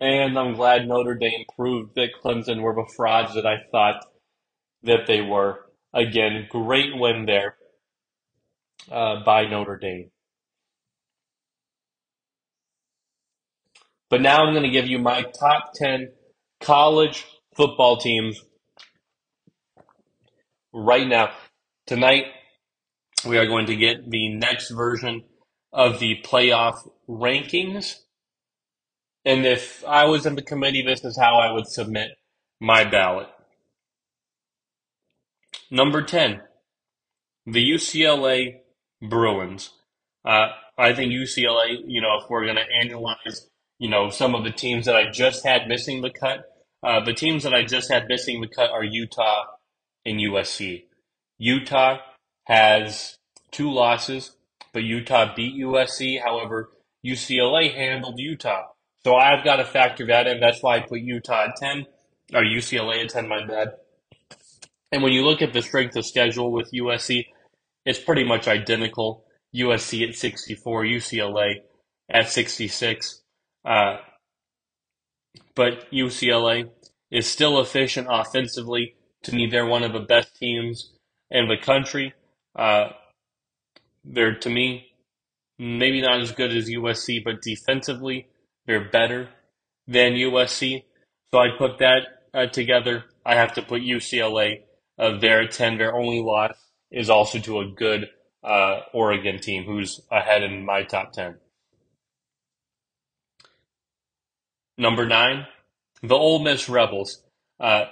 And 0.00 0.38
I'm 0.38 0.54
glad 0.54 0.88
Notre 0.88 1.14
Dame 1.14 1.44
proved 1.54 1.94
that 1.96 2.08
Clemson 2.24 2.62
were 2.62 2.74
the 2.74 2.90
frauds 2.96 3.34
that 3.34 3.44
I 3.44 3.58
thought 3.70 4.02
that 4.84 5.06
they 5.06 5.20
were. 5.20 5.66
Again, 5.92 6.46
great 6.48 6.96
win 6.96 7.26
there 7.26 7.56
uh, 8.90 9.22
by 9.24 9.44
Notre 9.44 9.76
Dame. 9.76 10.10
But 14.12 14.20
now 14.20 14.44
I'm 14.44 14.52
going 14.52 14.62
to 14.62 14.68
give 14.68 14.86
you 14.86 14.98
my 14.98 15.22
top 15.22 15.72
10 15.74 16.10
college 16.60 17.24
football 17.56 17.96
teams 17.96 18.44
right 20.70 21.08
now. 21.08 21.30
Tonight, 21.86 22.26
we 23.26 23.38
are 23.38 23.46
going 23.46 23.64
to 23.68 23.74
get 23.74 24.10
the 24.10 24.34
next 24.34 24.68
version 24.68 25.22
of 25.72 25.98
the 25.98 26.18
playoff 26.22 26.86
rankings. 27.08 28.00
And 29.24 29.46
if 29.46 29.82
I 29.86 30.04
was 30.04 30.26
in 30.26 30.34
the 30.34 30.42
committee, 30.42 30.82
this 30.82 31.02
is 31.06 31.16
how 31.16 31.38
I 31.38 31.50
would 31.50 31.66
submit 31.66 32.10
my 32.60 32.84
ballot. 32.84 33.28
Number 35.70 36.02
10, 36.02 36.42
the 37.46 37.66
UCLA 37.66 38.56
Bruins. 39.00 39.70
Uh, 40.22 40.48
I 40.76 40.92
think 40.92 41.12
UCLA, 41.12 41.78
you 41.86 42.02
know, 42.02 42.18
if 42.20 42.28
we're 42.28 42.44
going 42.44 42.56
to 42.56 42.86
analyze, 42.86 43.48
you 43.82 43.88
know, 43.90 44.10
some 44.10 44.36
of 44.36 44.44
the 44.44 44.52
teams 44.52 44.86
that 44.86 44.94
I 44.94 45.10
just 45.10 45.44
had 45.44 45.66
missing 45.66 46.02
the 46.02 46.10
cut, 46.10 46.44
uh, 46.84 47.04
the 47.04 47.12
teams 47.12 47.42
that 47.42 47.52
I 47.52 47.64
just 47.64 47.90
had 47.90 48.06
missing 48.06 48.40
the 48.40 48.46
cut 48.46 48.70
are 48.70 48.84
Utah 48.84 49.46
and 50.06 50.20
USC. 50.20 50.84
Utah 51.36 51.98
has 52.44 53.18
two 53.50 53.72
losses, 53.72 54.36
but 54.72 54.84
Utah 54.84 55.34
beat 55.34 55.60
USC. 55.60 56.22
However, 56.22 56.70
UCLA 57.04 57.74
handled 57.74 58.20
Utah. 58.20 58.68
So 59.02 59.16
I've 59.16 59.44
got 59.44 59.56
to 59.56 59.64
factor 59.64 60.06
that 60.06 60.28
in. 60.28 60.38
That's 60.38 60.62
why 60.62 60.76
I 60.76 60.80
put 60.82 61.00
Utah 61.00 61.46
at 61.48 61.56
10, 61.56 61.86
or 62.34 62.42
UCLA 62.42 63.02
at 63.02 63.10
10, 63.10 63.26
my 63.26 63.44
bad. 63.44 63.72
And 64.92 65.02
when 65.02 65.12
you 65.12 65.24
look 65.24 65.42
at 65.42 65.52
the 65.52 65.60
strength 65.60 65.96
of 65.96 66.06
schedule 66.06 66.52
with 66.52 66.70
USC, 66.70 67.26
it's 67.84 67.98
pretty 67.98 68.22
much 68.22 68.46
identical. 68.46 69.24
USC 69.52 70.08
at 70.08 70.14
64, 70.14 70.84
UCLA 70.84 71.54
at 72.08 72.28
66. 72.28 73.21
Uh, 73.64 73.98
but 75.54 75.90
UCLA 75.92 76.70
is 77.10 77.26
still 77.26 77.60
efficient 77.60 78.08
offensively. 78.10 78.94
To 79.24 79.34
me, 79.34 79.46
they're 79.46 79.66
one 79.66 79.82
of 79.82 79.92
the 79.92 80.00
best 80.00 80.36
teams 80.36 80.92
in 81.30 81.48
the 81.48 81.56
country. 81.56 82.14
Uh, 82.56 82.88
they're, 84.04 84.34
to 84.34 84.50
me, 84.50 84.92
maybe 85.58 86.00
not 86.00 86.20
as 86.20 86.32
good 86.32 86.54
as 86.56 86.68
USC, 86.68 87.22
but 87.24 87.42
defensively, 87.42 88.28
they're 88.66 88.88
better 88.90 89.28
than 89.86 90.14
USC. 90.14 90.84
So 91.32 91.40
I 91.40 91.48
put 91.56 91.78
that 91.78 92.02
uh, 92.34 92.46
together. 92.46 93.04
I 93.24 93.36
have 93.36 93.54
to 93.54 93.62
put 93.62 93.82
UCLA 93.82 94.62
uh, 94.98 95.18
there 95.18 95.42
at 95.42 95.52
10. 95.52 95.78
Their 95.78 95.94
only 95.94 96.20
loss 96.20 96.56
is 96.90 97.10
also 97.10 97.38
to 97.40 97.60
a 97.60 97.66
good 97.66 98.08
uh, 98.42 98.80
Oregon 98.92 99.38
team 99.38 99.64
who's 99.64 100.00
ahead 100.10 100.42
in 100.42 100.64
my 100.64 100.82
top 100.82 101.12
10. 101.12 101.36
Number 104.82 105.06
nine, 105.06 105.46
the 106.02 106.16
Ole 106.16 106.40
Miss 106.40 106.68
Rebels. 106.68 107.22
Uh, 107.60 107.84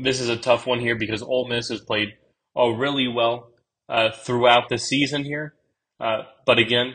this 0.00 0.18
is 0.18 0.28
a 0.28 0.36
tough 0.36 0.66
one 0.66 0.80
here 0.80 0.96
because 0.96 1.22
Ole 1.22 1.46
Miss 1.46 1.68
has 1.68 1.80
played 1.80 2.08
oh, 2.56 2.70
really 2.70 3.06
well 3.06 3.52
uh, 3.88 4.10
throughout 4.10 4.68
the 4.68 4.78
season 4.78 5.22
here. 5.22 5.54
Uh, 6.00 6.22
but 6.44 6.58
again, 6.58 6.94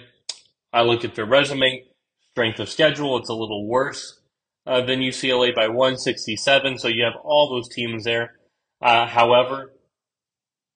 I 0.73 0.81
look 0.81 1.05
at 1.05 1.15
their 1.15 1.25
resume, 1.25 1.85
strength 2.31 2.59
of 2.59 2.69
schedule, 2.69 3.17
it's 3.17 3.29
a 3.29 3.33
little 3.33 3.65
worse 3.65 4.19
uh, 4.65 4.81
than 4.81 4.99
UCLA 4.99 5.55
by 5.55 5.69
167. 5.69 6.77
So 6.77 6.89
you 6.89 7.05
have 7.05 7.15
all 7.23 7.49
those 7.49 7.73
teams 7.73 8.03
there. 8.03 8.33
Uh, 8.81 9.07
however, 9.07 9.71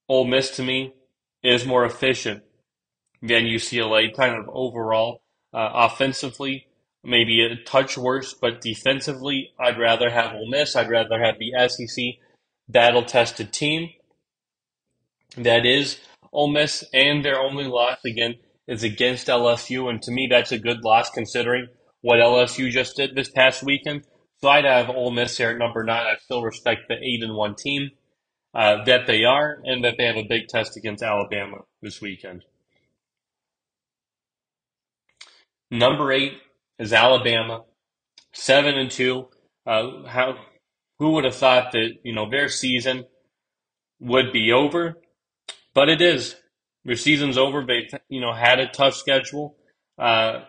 Ole 0.07 0.23
Miss 0.23 0.51
to 0.51 0.63
me 0.63 0.93
is 1.43 1.65
more 1.65 1.83
efficient 1.83 2.43
than 3.21 3.43
UCLA, 3.43 4.15
kind 4.15 4.35
of 4.35 4.45
overall. 4.53 5.21
Uh, 5.53 5.69
offensively, 5.73 6.67
maybe 7.03 7.41
a 7.41 7.55
touch 7.63 7.97
worse, 7.97 8.33
but 8.33 8.61
defensively, 8.61 9.51
I'd 9.59 9.79
rather 9.79 10.09
have 10.09 10.33
Ole 10.33 10.49
Miss. 10.49 10.75
I'd 10.75 10.89
rather 10.89 11.19
have 11.19 11.35
the 11.39 11.53
SEC 11.67 12.03
battle 12.69 13.03
tested 13.03 13.51
team 13.51 13.89
that 15.37 15.65
is 15.65 15.99
Ole 16.31 16.51
Miss, 16.51 16.83
and 16.93 17.23
their 17.23 17.39
only 17.39 17.65
loss 17.65 17.99
again 18.05 18.35
is 18.67 18.83
against 18.83 19.27
LSU, 19.27 19.89
and 19.89 20.01
to 20.03 20.11
me 20.11 20.27
that's 20.29 20.51
a 20.51 20.59
good 20.59 20.83
loss 20.83 21.09
considering 21.09 21.67
what 22.01 22.19
LSU 22.19 22.69
just 22.69 22.95
did 22.95 23.15
this 23.15 23.29
past 23.29 23.63
weekend. 23.63 24.03
So 24.37 24.49
I'd 24.49 24.65
have 24.65 24.89
Ole 24.89 25.11
Miss 25.11 25.37
here 25.37 25.51
at 25.51 25.57
number 25.57 25.83
nine. 25.83 26.05
I 26.05 26.17
still 26.17 26.43
respect 26.43 26.81
the 26.87 26.95
eight 26.95 27.23
and 27.23 27.35
one 27.35 27.55
team 27.55 27.91
uh, 28.53 28.83
that 28.85 29.07
they 29.07 29.23
are, 29.23 29.59
and 29.63 29.83
that 29.83 29.95
they 29.97 30.05
have 30.05 30.17
a 30.17 30.27
big 30.27 30.47
test 30.47 30.77
against 30.77 31.03
Alabama 31.03 31.59
this 31.81 32.01
weekend. 32.01 32.43
Number 35.69 36.11
eight 36.11 36.33
is 36.81 36.91
Alabama, 36.91 37.63
seven 38.33 38.75
and 38.77 38.89
two. 38.91 39.29
Uh, 39.65 40.03
how 40.07 40.35
who 40.99 41.11
would 41.11 41.25
have 41.25 41.35
thought 41.35 41.71
that 41.71 41.91
you 42.03 42.13
know 42.13 42.29
their 42.29 42.49
season 42.49 43.05
would 43.99 44.33
be 44.33 44.51
over? 44.51 44.95
But 45.73 45.87
it 45.87 46.01
is. 46.01 46.35
Their 46.83 46.95
season's 46.95 47.37
over. 47.37 47.63
They 47.63 47.87
you 48.09 48.19
know 48.19 48.33
had 48.33 48.59
a 48.59 48.67
tough 48.67 48.95
schedule. 48.95 49.55
Uh, 49.97 50.41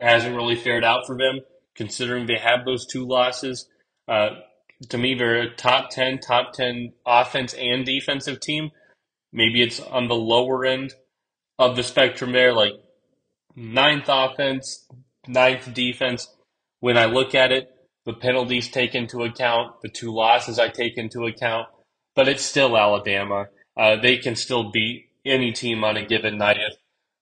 hasn't 0.00 0.36
really 0.36 0.56
fared 0.56 0.84
out 0.84 1.06
for 1.06 1.16
them 1.16 1.40
considering 1.76 2.26
they 2.26 2.38
have 2.38 2.64
those 2.64 2.84
two 2.86 3.06
losses. 3.06 3.68
Uh, 4.08 4.30
to 4.88 4.98
me, 4.98 5.14
they're 5.14 5.42
a 5.42 5.54
top 5.54 5.90
10, 5.90 6.18
top 6.18 6.52
10 6.52 6.92
offense 7.06 7.54
and 7.54 7.84
defensive 7.84 8.40
team. 8.40 8.70
Maybe 9.32 9.62
it's 9.62 9.80
on 9.80 10.08
the 10.08 10.14
lower 10.14 10.64
end 10.64 10.92
of 11.58 11.76
the 11.76 11.82
spectrum 11.82 12.32
there, 12.32 12.52
like 12.52 12.72
ninth 13.58 14.06
offense, 14.08 14.86
ninth 15.26 15.72
defense. 15.74 16.28
When 16.80 16.96
I 16.96 17.06
look 17.06 17.34
at 17.34 17.50
it, 17.50 17.68
the 18.04 18.12
penalties 18.12 18.68
take 18.68 18.94
into 18.94 19.24
account, 19.24 19.82
the 19.82 19.88
two 19.88 20.14
losses 20.14 20.58
I 20.58 20.68
take 20.68 20.96
into 20.96 21.26
account, 21.26 21.66
but 22.14 22.28
it's 22.28 22.44
still 22.44 22.76
Alabama. 22.76 23.48
Uh, 23.76 23.96
they 23.96 24.16
can 24.16 24.36
still 24.36 24.70
beat 24.70 25.10
any 25.24 25.52
team 25.52 25.84
on 25.84 25.96
a 25.96 26.06
given 26.06 26.38
night. 26.38 26.56
If 26.56 26.76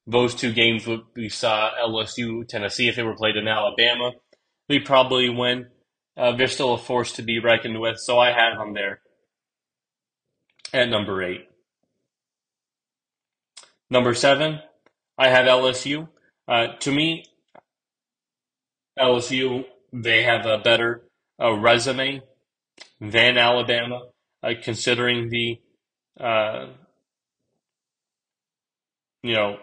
those 0.06 0.34
two 0.34 0.52
games 0.52 0.86
we 1.16 1.28
saw 1.28 1.70
LSU, 1.82 2.46
Tennessee, 2.46 2.88
if 2.88 2.96
they 2.96 3.02
were 3.02 3.16
played 3.16 3.36
in 3.36 3.48
Alabama, 3.48 4.12
we 4.68 4.78
probably 4.78 5.28
win. 5.28 5.66
Uh, 6.16 6.36
they're 6.36 6.48
still 6.48 6.74
a 6.74 6.78
force 6.78 7.12
to 7.12 7.22
be 7.22 7.38
reckoned 7.38 7.80
with, 7.80 7.98
so 7.98 8.18
I 8.18 8.28
have 8.32 8.58
them 8.58 8.74
there 8.74 9.00
at 10.72 10.88
number 10.88 11.22
eight. 11.22 11.48
Number 13.90 14.14
seven, 14.14 14.60
I 15.18 15.28
have 15.28 15.46
LSU. 15.46 16.08
Uh, 16.48 16.68
to 16.80 16.92
me, 16.92 17.24
LSU 18.98 19.64
they 19.92 20.22
have 20.22 20.46
a 20.46 20.58
better 20.58 21.02
uh, 21.40 21.52
resume 21.52 22.22
than 23.00 23.38
Alabama, 23.38 24.00
uh, 24.42 24.52
considering 24.62 25.28
the 25.28 25.58
uh, 26.20 26.66
you 29.22 29.34
know 29.34 29.58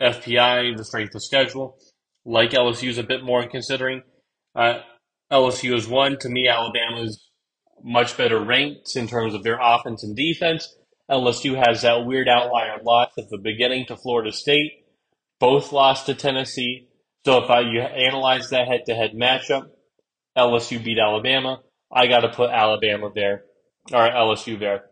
FPI, 0.00 0.76
the 0.76 0.84
strength 0.84 1.14
of 1.14 1.22
schedule. 1.22 1.78
Like 2.24 2.50
LSU 2.50 2.88
is 2.88 2.98
a 2.98 3.02
bit 3.02 3.24
more 3.24 3.46
considering. 3.46 4.02
Uh, 4.54 4.80
LSU 5.32 5.74
is 5.74 5.88
one. 5.88 6.18
To 6.18 6.28
me, 6.28 6.48
Alabama 6.48 7.02
is 7.02 7.30
much 7.82 8.16
better 8.16 8.42
ranked 8.42 8.94
in 8.96 9.06
terms 9.08 9.34
of 9.34 9.42
their 9.42 9.58
offense 9.60 10.02
and 10.02 10.16
defense. 10.16 10.76
LSU 11.10 11.56
has 11.66 11.82
that 11.82 12.04
weird 12.04 12.28
outlier 12.28 12.78
loss 12.84 13.10
at 13.18 13.28
the 13.30 13.38
beginning 13.38 13.86
to 13.86 13.96
Florida 13.96 14.32
State. 14.32 14.79
Both 15.40 15.72
lost 15.72 16.06
to 16.06 16.14
Tennessee. 16.14 16.88
So 17.24 17.42
if 17.42 17.50
I, 17.50 17.60
you 17.60 17.80
analyze 17.80 18.50
that 18.50 18.68
head-to-head 18.68 19.12
matchup, 19.14 19.68
LSU 20.36 20.82
beat 20.82 20.98
Alabama. 20.98 21.60
I 21.92 22.06
got 22.06 22.20
to 22.20 22.28
put 22.28 22.50
Alabama 22.50 23.10
there, 23.14 23.44
or 23.92 24.08
LSU 24.08 24.58
there, 24.58 24.84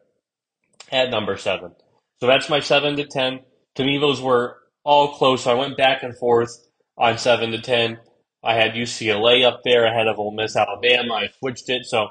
at 0.91 1.11
number 1.11 1.37
seven. 1.37 1.73
So 2.21 2.27
that's 2.27 2.49
my 2.49 2.61
seven 2.61 2.97
to 2.97 3.07
ten. 3.07 3.41
To 3.77 3.85
me, 3.85 3.99
those 3.99 4.21
were 4.21 4.57
all 4.85 5.15
close. 5.15 5.45
So 5.45 5.53
I 5.53 5.55
went 5.55 5.77
back 5.77 6.03
and 6.03 6.17
forth 6.19 6.51
on 6.97 7.19
seven 7.19 7.53
to 7.53 7.61
ten. 7.61 7.99
I 8.43 8.55
had 8.55 8.73
UCLA 8.73 9.45
up 9.47 9.61
there 9.65 9.87
ahead 9.87 10.09
of 10.09 10.19
Ole 10.19 10.35
Miss, 10.35 10.57
Alabama. 10.57 11.15
I 11.15 11.29
switched 11.39 11.69
it, 11.69 11.85
so 11.85 12.09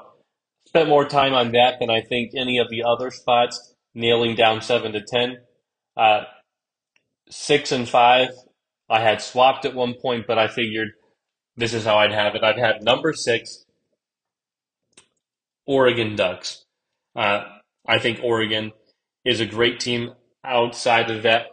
spent 0.66 0.88
more 0.88 1.04
time 1.04 1.34
on 1.34 1.52
that 1.52 1.78
than 1.80 1.90
I 1.90 2.00
think 2.00 2.32
any 2.36 2.58
of 2.58 2.68
the 2.70 2.84
other 2.84 3.10
spots, 3.10 3.74
nailing 3.94 4.36
down 4.36 4.62
seven 4.62 4.92
to 4.92 5.02
ten. 5.02 5.38
Uh, 5.96 6.24
six 7.30 7.72
and 7.72 7.88
five, 7.88 8.30
I 8.88 9.00
had 9.00 9.20
swapped 9.20 9.64
at 9.64 9.74
one 9.74 9.94
point, 9.94 10.26
but 10.26 10.38
I 10.38 10.48
figured 10.48 10.88
this 11.56 11.74
is 11.74 11.84
how 11.84 11.98
I'd 11.98 12.12
have 12.12 12.34
it. 12.34 12.42
I'd 12.42 12.58
have 12.58 12.82
number 12.82 13.12
six, 13.12 13.64
Oregon 15.66 16.16
Ducks. 16.16 16.64
Uh, 17.14 17.44
I 17.86 17.98
think 17.98 18.20
Oregon 18.22 18.72
is 19.24 19.40
a 19.40 19.46
great 19.46 19.80
team 19.80 20.12
outside 20.44 21.10
of 21.10 21.22
that 21.24 21.46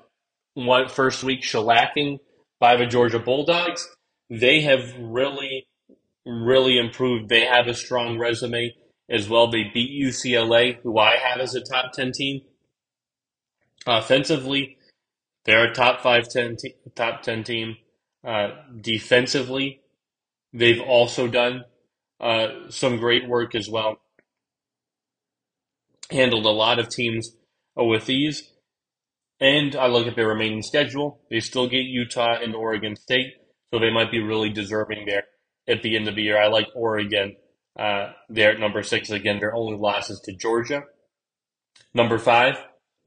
one 0.54 0.88
first 0.88 1.24
week 1.24 1.42
shellacking 1.42 2.20
by 2.60 2.78
the 2.78 2.86
Georgia 2.86 3.20
Bulldogs 3.20 3.88
they 4.30 4.62
have 4.62 4.94
really, 5.00 5.68
really 6.26 6.78
improved. 6.78 7.30
They 7.30 7.46
have 7.46 7.68
a 7.68 7.74
strong 7.74 8.18
resume 8.18 8.74
as 9.10 9.30
well. 9.30 9.50
They 9.50 9.70
beat 9.74 10.04
UCLA, 10.04 10.78
who 10.82 10.98
I 10.98 11.18
have 11.18 11.40
as 11.40 11.56
a 11.56 11.62
top 11.62 11.94
10 11.94 12.12
team. 12.12 12.42
Offensively, 13.86 14.75
they're 15.46 15.72
a 15.72 15.74
top 15.74 16.02
5 16.02 16.28
10 16.30 16.56
te- 16.58 16.76
top 16.96 17.22
10 17.22 17.44
team. 17.44 17.78
Uh, 18.26 18.50
defensively, 18.82 19.82
they've 20.52 20.82
also 20.82 21.28
done 21.28 21.64
uh, 22.20 22.48
some 22.70 22.98
great 22.98 23.28
work 23.28 23.54
as 23.56 23.70
well. 23.70 23.98
Handled 26.10 26.46
a 26.46 26.50
lot 26.50 26.80
of 26.80 26.90
teams 26.90 27.32
with 27.76 28.10
ease. 28.10 28.52
And 29.40 29.76
I 29.76 29.88
look 29.88 30.08
at 30.08 30.16
their 30.16 30.30
remaining 30.30 30.62
schedule. 30.62 31.22
They 31.30 31.40
still 31.40 31.68
get 31.68 31.84
Utah 31.84 32.38
and 32.42 32.56
Oregon 32.56 32.96
State, 32.96 33.34
so 33.72 33.80
they 33.80 33.92
might 33.92 34.12
be 34.12 34.22
really 34.22 34.50
deserving 34.50 35.06
there 35.06 35.24
at 35.68 35.82
the 35.82 35.96
end 35.96 36.08
of 36.08 36.16
the 36.16 36.24
year. 36.24 36.42
I 36.42 36.48
like 36.48 36.68
Oregon 36.74 37.36
uh, 37.78 38.14
there 38.30 38.52
at 38.52 38.60
number 38.60 38.82
six. 38.82 39.10
Again, 39.10 39.40
their 39.40 39.54
only 39.54 39.78
losses 39.78 40.22
to 40.26 40.36
Georgia. 40.36 40.84
Number 41.94 42.18
five, 42.18 42.56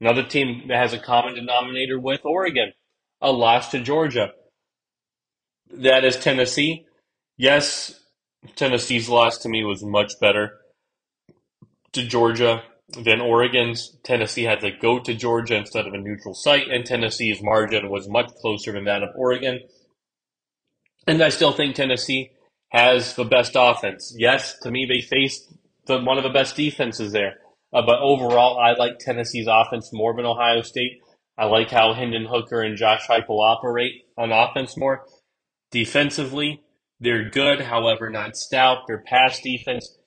another 0.01 0.23
team 0.23 0.67
that 0.67 0.77
has 0.77 0.93
a 0.93 0.99
common 0.99 1.35
denominator 1.35 1.99
with 1.99 2.21
Oregon, 2.23 2.73
a 3.21 3.31
loss 3.31 3.71
to 3.71 3.79
Georgia. 3.79 4.31
That 5.71 6.03
is 6.03 6.17
Tennessee. 6.17 6.85
Yes, 7.37 7.99
Tennessee's 8.55 9.09
loss 9.09 9.37
to 9.39 9.49
me 9.49 9.63
was 9.63 9.83
much 9.83 10.19
better 10.19 10.57
to 11.93 12.03
Georgia 12.03 12.63
than 12.97 13.21
Oregon's. 13.21 13.97
Tennessee 14.03 14.43
had 14.43 14.61
to 14.61 14.71
go 14.71 14.99
to 14.99 15.13
Georgia 15.13 15.55
instead 15.55 15.85
of 15.85 15.93
a 15.93 15.97
neutral 15.97 16.33
site, 16.33 16.69
and 16.69 16.85
Tennessee's 16.85 17.41
margin 17.41 17.89
was 17.89 18.09
much 18.09 18.29
closer 18.41 18.71
than 18.71 18.85
that 18.85 19.03
of 19.03 19.09
Oregon. 19.15 19.59
And 21.07 21.21
I 21.21 21.29
still 21.29 21.51
think 21.51 21.75
Tennessee 21.75 22.31
has 22.69 23.15
the 23.15 23.25
best 23.25 23.53
offense. 23.55 24.13
Yes, 24.17 24.57
to 24.59 24.71
me, 24.71 24.85
they 24.85 25.01
faced 25.01 25.51
the, 25.85 25.99
one 25.99 26.17
of 26.17 26.23
the 26.23 26.29
best 26.29 26.55
defenses 26.55 27.11
there. 27.11 27.37
Uh, 27.71 27.81
but 27.85 27.99
overall, 27.99 28.57
I 28.57 28.73
like 28.73 28.99
Tennessee's 28.99 29.47
offense 29.49 29.91
more 29.93 30.15
than 30.15 30.25
Ohio 30.25 30.61
State. 30.61 30.99
I 31.37 31.45
like 31.45 31.69
how 31.69 31.93
Hendon 31.93 32.25
Hooker 32.25 32.61
and 32.61 32.77
Josh 32.77 33.07
Heupel 33.07 33.39
operate 33.39 33.93
on 34.17 34.31
offense 34.31 34.75
more. 34.75 35.05
Defensively, 35.71 36.63
they're 36.99 37.29
good, 37.29 37.61
however, 37.61 38.09
not 38.09 38.35
stout. 38.35 38.87
Their 38.87 39.03
pass 39.03 39.39
defense, 39.41 39.97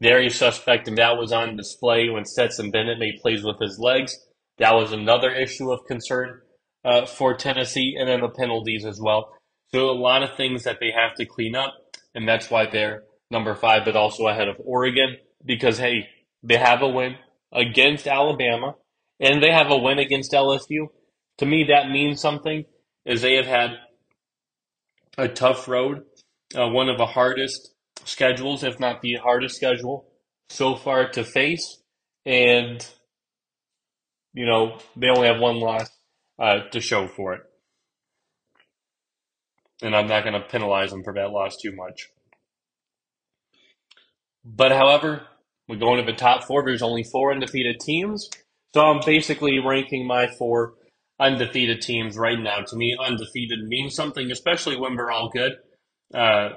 very 0.00 0.28
suspect, 0.28 0.88
and 0.88 0.98
that 0.98 1.16
was 1.16 1.32
on 1.32 1.56
display 1.56 2.10
when 2.10 2.24
Stetson 2.24 2.70
Bennett 2.70 2.98
made 2.98 3.20
plays 3.22 3.42
with 3.42 3.58
his 3.60 3.78
legs. 3.78 4.18
That 4.58 4.74
was 4.74 4.92
another 4.92 5.30
issue 5.32 5.72
of 5.72 5.86
concern 5.86 6.40
uh, 6.84 7.06
for 7.06 7.34
Tennessee, 7.34 7.96
and 7.98 8.08
then 8.08 8.20
the 8.20 8.28
penalties 8.28 8.84
as 8.84 9.00
well. 9.00 9.32
So 9.68 9.88
a 9.88 9.92
lot 9.92 10.22
of 10.22 10.36
things 10.36 10.64
that 10.64 10.78
they 10.80 10.90
have 10.90 11.14
to 11.16 11.24
clean 11.24 11.54
up, 11.54 11.74
and 12.14 12.28
that's 12.28 12.50
why 12.50 12.66
they're 12.66 13.04
number 13.30 13.54
five, 13.54 13.84
but 13.86 13.96
also 13.96 14.26
ahead 14.26 14.48
of 14.48 14.56
Oregon 14.62 15.16
because 15.44 15.78
hey, 15.78 16.08
they 16.42 16.56
have 16.56 16.82
a 16.82 16.88
win 16.88 17.16
against 17.52 18.06
Alabama, 18.06 18.74
and 19.20 19.42
they 19.42 19.50
have 19.50 19.70
a 19.70 19.76
win 19.76 19.98
against 19.98 20.32
LSU. 20.32 20.88
To 21.38 21.46
me, 21.46 21.64
that 21.68 21.90
means 21.90 22.20
something, 22.20 22.64
as 23.06 23.22
they 23.22 23.34
have 23.36 23.46
had 23.46 23.70
a 25.18 25.28
tough 25.28 25.68
road, 25.68 26.02
uh, 26.56 26.68
one 26.68 26.88
of 26.88 26.98
the 26.98 27.06
hardest 27.06 27.74
schedules, 28.04 28.64
if 28.64 28.80
not 28.80 29.02
the 29.02 29.14
hardest 29.14 29.56
schedule 29.56 30.08
so 30.48 30.74
far 30.74 31.08
to 31.10 31.24
face, 31.24 31.82
and 32.26 32.86
you 34.34 34.46
know 34.46 34.78
they 34.96 35.08
only 35.08 35.28
have 35.28 35.40
one 35.40 35.60
loss 35.60 35.88
uh, 36.38 36.60
to 36.70 36.80
show 36.80 37.06
for 37.06 37.34
it 37.34 37.42
and 39.82 39.96
I'm 39.96 40.06
not 40.06 40.22
going 40.22 40.40
to 40.40 40.48
penalize 40.48 40.90
them 40.90 41.02
for 41.02 41.12
that 41.14 41.30
loss 41.30 41.56
too 41.60 41.74
much. 41.74 42.08
But 44.44 44.72
however, 44.72 45.22
we 45.68 45.76
go 45.76 45.94
into 45.94 46.10
the 46.10 46.16
top 46.16 46.44
four. 46.44 46.64
There's 46.64 46.82
only 46.82 47.04
four 47.04 47.32
undefeated 47.32 47.80
teams, 47.80 48.28
so 48.74 48.80
I'm 48.82 49.00
basically 49.04 49.58
ranking 49.58 50.06
my 50.06 50.26
four 50.26 50.74
undefeated 51.20 51.80
teams 51.80 52.16
right 52.16 52.38
now. 52.38 52.60
To 52.60 52.76
me, 52.76 52.96
undefeated 52.98 53.60
means 53.66 53.94
something, 53.94 54.30
especially 54.30 54.76
when 54.76 54.96
we're 54.96 55.10
all 55.10 55.30
good. 55.30 55.52
Uh, 56.12 56.50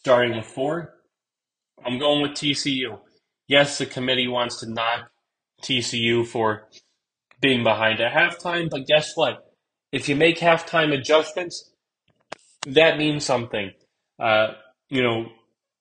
starting 0.00 0.36
with 0.36 0.46
four, 0.46 0.94
I'm 1.84 1.98
going 1.98 2.22
with 2.22 2.32
TCU. 2.32 2.98
Yes, 3.46 3.78
the 3.78 3.86
committee 3.86 4.28
wants 4.28 4.60
to 4.60 4.70
knock 4.70 5.10
TCU 5.62 6.26
for 6.26 6.68
being 7.40 7.62
behind 7.62 8.00
at 8.00 8.12
halftime, 8.12 8.70
but 8.70 8.86
guess 8.86 9.12
what? 9.14 9.44
If 9.92 10.08
you 10.08 10.16
make 10.16 10.38
halftime 10.38 10.92
adjustments, 10.92 11.70
that 12.66 12.98
means 12.98 13.24
something. 13.24 13.70
Uh, 14.18 14.54
you 14.88 15.02
know, 15.02 15.26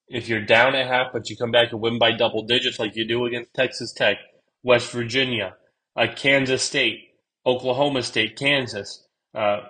if 0.07 0.27
you're 0.27 0.45
down 0.45 0.75
at 0.75 0.87
half, 0.87 1.07
but 1.13 1.29
you 1.29 1.37
come 1.37 1.51
back 1.51 1.71
and 1.71 1.81
win 1.81 1.97
by 1.99 2.11
double 2.11 2.45
digits 2.45 2.79
like 2.79 2.95
you 2.95 3.07
do 3.07 3.25
against 3.25 3.53
Texas 3.53 3.93
Tech, 3.93 4.17
West 4.63 4.91
Virginia, 4.91 5.55
uh, 5.95 6.07
Kansas 6.15 6.63
State, 6.63 6.99
Oklahoma 7.45 8.03
State, 8.03 8.37
Kansas, 8.37 9.05
uh, 9.35 9.61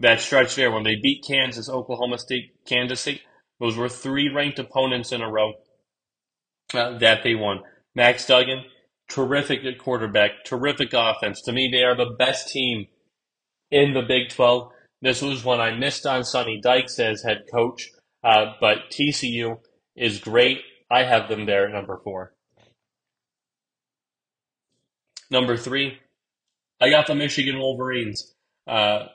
that 0.00 0.20
stretch 0.20 0.54
there 0.56 0.70
when 0.70 0.84
they 0.84 0.96
beat 0.96 1.24
Kansas, 1.26 1.68
Oklahoma 1.68 2.18
State, 2.18 2.52
Kansas 2.66 3.00
State, 3.00 3.22
those 3.60 3.76
were 3.76 3.88
three 3.88 4.28
ranked 4.28 4.58
opponents 4.58 5.12
in 5.12 5.22
a 5.22 5.30
row 5.30 5.54
uh, 6.74 6.98
that 6.98 7.22
they 7.22 7.34
won. 7.34 7.60
Max 7.94 8.26
Duggan, 8.26 8.64
terrific 9.08 9.64
at 9.64 9.78
quarterback, 9.78 10.44
terrific 10.44 10.92
offense. 10.92 11.40
To 11.42 11.52
me, 11.52 11.70
they 11.72 11.82
are 11.82 11.96
the 11.96 12.14
best 12.18 12.48
team 12.48 12.86
in 13.70 13.94
the 13.94 14.02
Big 14.02 14.28
12. 14.28 14.70
This 15.00 15.22
was 15.22 15.44
one 15.44 15.60
I 15.60 15.72
missed 15.72 16.06
on 16.06 16.24
Sonny 16.24 16.60
Dykes 16.62 16.98
as 16.98 17.22
head 17.22 17.44
coach, 17.52 17.90
uh, 18.22 18.52
but 18.60 18.90
TCU 18.90 19.58
is 19.96 20.18
great. 20.18 20.60
I 20.90 21.02
have 21.02 21.28
them 21.28 21.46
there 21.46 21.66
at 21.66 21.72
number 21.72 22.00
four. 22.02 22.32
Number 25.30 25.56
three, 25.56 25.98
I 26.80 26.90
got 26.90 27.06
the 27.06 27.14
Michigan 27.14 27.58
Wolverines. 27.58 28.34
Uh, 28.66 29.06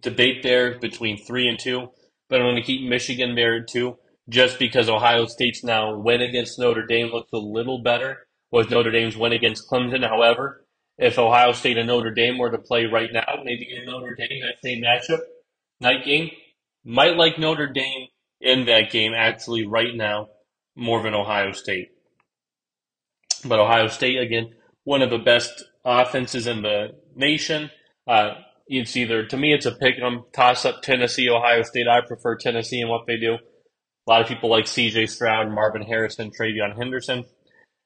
debate 0.00 0.42
there 0.42 0.78
between 0.78 1.22
three 1.24 1.48
and 1.48 1.58
two, 1.58 1.88
but 2.28 2.40
I'm 2.40 2.46
going 2.46 2.56
to 2.56 2.62
keep 2.62 2.88
Michigan 2.88 3.34
there 3.34 3.58
at 3.58 3.68
two 3.68 3.98
just 4.28 4.58
because 4.58 4.88
Ohio 4.88 5.26
State's 5.26 5.64
now 5.64 5.96
win 5.96 6.22
against 6.22 6.58
Notre 6.58 6.86
Dame 6.86 7.08
looks 7.08 7.32
a 7.32 7.38
little 7.38 7.82
better 7.82 8.26
with 8.50 8.70
Notre 8.70 8.90
Dame's 8.90 9.16
win 9.16 9.32
against 9.32 9.68
Clemson. 9.68 10.06
However, 10.06 10.64
if 10.98 11.18
Ohio 11.18 11.52
State 11.52 11.78
and 11.78 11.88
Notre 11.88 12.12
Dame 12.12 12.38
were 12.38 12.50
to 12.50 12.58
play 12.58 12.86
right 12.86 13.10
now, 13.12 13.24
maybe 13.44 13.68
in 13.70 13.86
Notre 13.86 14.14
Dame, 14.14 14.40
that 14.42 14.62
same 14.62 14.82
matchup, 14.82 15.20
night 15.80 16.04
game, 16.04 16.30
might 16.84 17.16
like 17.16 17.38
Notre 17.38 17.66
Dame 17.66 18.08
in 18.40 18.66
that 18.66 18.90
game 18.90 19.12
actually 19.14 19.66
right 19.66 19.94
now 19.94 20.28
more 20.76 21.02
than 21.02 21.14
Ohio 21.14 21.52
State. 21.52 21.88
But 23.44 23.60
Ohio 23.60 23.88
State, 23.88 24.18
again, 24.18 24.50
one 24.84 25.02
of 25.02 25.10
the 25.10 25.18
best 25.18 25.64
offenses 25.84 26.46
in 26.46 26.62
the 26.62 26.88
nation. 27.14 27.70
Uh, 28.06 28.34
it's 28.66 28.96
either, 28.96 29.26
to 29.26 29.36
me, 29.36 29.52
it's 29.52 29.66
a 29.66 29.72
pick 29.72 29.98
'em, 30.00 30.24
toss 30.32 30.64
up 30.64 30.82
Tennessee, 30.82 31.28
Ohio 31.28 31.62
State. 31.62 31.88
I 31.88 32.00
prefer 32.00 32.36
Tennessee 32.36 32.80
and 32.80 32.90
what 32.90 33.06
they 33.06 33.16
do. 33.16 33.34
A 33.34 34.10
lot 34.10 34.20
of 34.20 34.28
people 34.28 34.50
like 34.50 34.66
CJ 34.66 35.06
Stroud, 35.06 35.50
Marvin 35.50 35.82
Harrison, 35.82 36.30
TreVeyon 36.30 36.76
Henderson. 36.76 37.24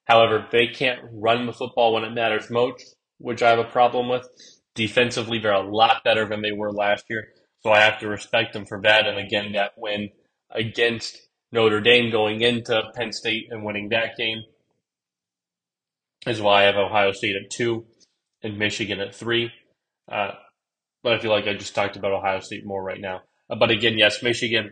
However, 0.06 0.46
they 0.52 0.66
can't 0.66 1.00
run 1.12 1.46
the 1.46 1.52
football 1.52 1.94
when 1.94 2.04
it 2.04 2.10
matters 2.10 2.50
most 2.50 2.94
which 3.18 3.42
I 3.42 3.50
have 3.50 3.58
a 3.58 3.64
problem 3.64 4.08
with. 4.08 4.28
Defensively, 4.74 5.38
they're 5.38 5.52
a 5.52 5.68
lot 5.68 6.04
better 6.04 6.26
than 6.28 6.42
they 6.42 6.52
were 6.52 6.72
last 6.72 7.04
year. 7.08 7.28
So 7.62 7.70
I 7.70 7.80
have 7.80 8.00
to 8.00 8.08
respect 8.08 8.52
them 8.52 8.66
for 8.66 8.80
that. 8.82 9.06
And 9.06 9.18
again, 9.18 9.52
that 9.52 9.72
win 9.76 10.10
against 10.54 11.20
Notre 11.52 11.80
Dame 11.80 12.10
going 12.10 12.40
into 12.40 12.82
Penn 12.94 13.12
State 13.12 13.48
and 13.50 13.64
winning 13.64 13.88
that 13.90 14.16
game 14.16 14.42
is 16.26 16.40
why 16.40 16.62
I 16.62 16.66
have 16.66 16.76
Ohio 16.76 17.12
State 17.12 17.36
at 17.36 17.50
two 17.50 17.86
and 18.42 18.58
Michigan 18.58 19.00
at 19.00 19.14
three. 19.14 19.50
Uh, 20.10 20.32
but 21.02 21.14
I 21.14 21.18
feel 21.18 21.30
like 21.30 21.46
I 21.46 21.54
just 21.54 21.74
talked 21.74 21.96
about 21.96 22.12
Ohio 22.12 22.40
State 22.40 22.64
more 22.64 22.82
right 22.82 23.00
now. 23.00 23.20
Uh, 23.50 23.56
but 23.56 23.70
again, 23.70 23.98
yes, 23.98 24.22
Michigan 24.22 24.70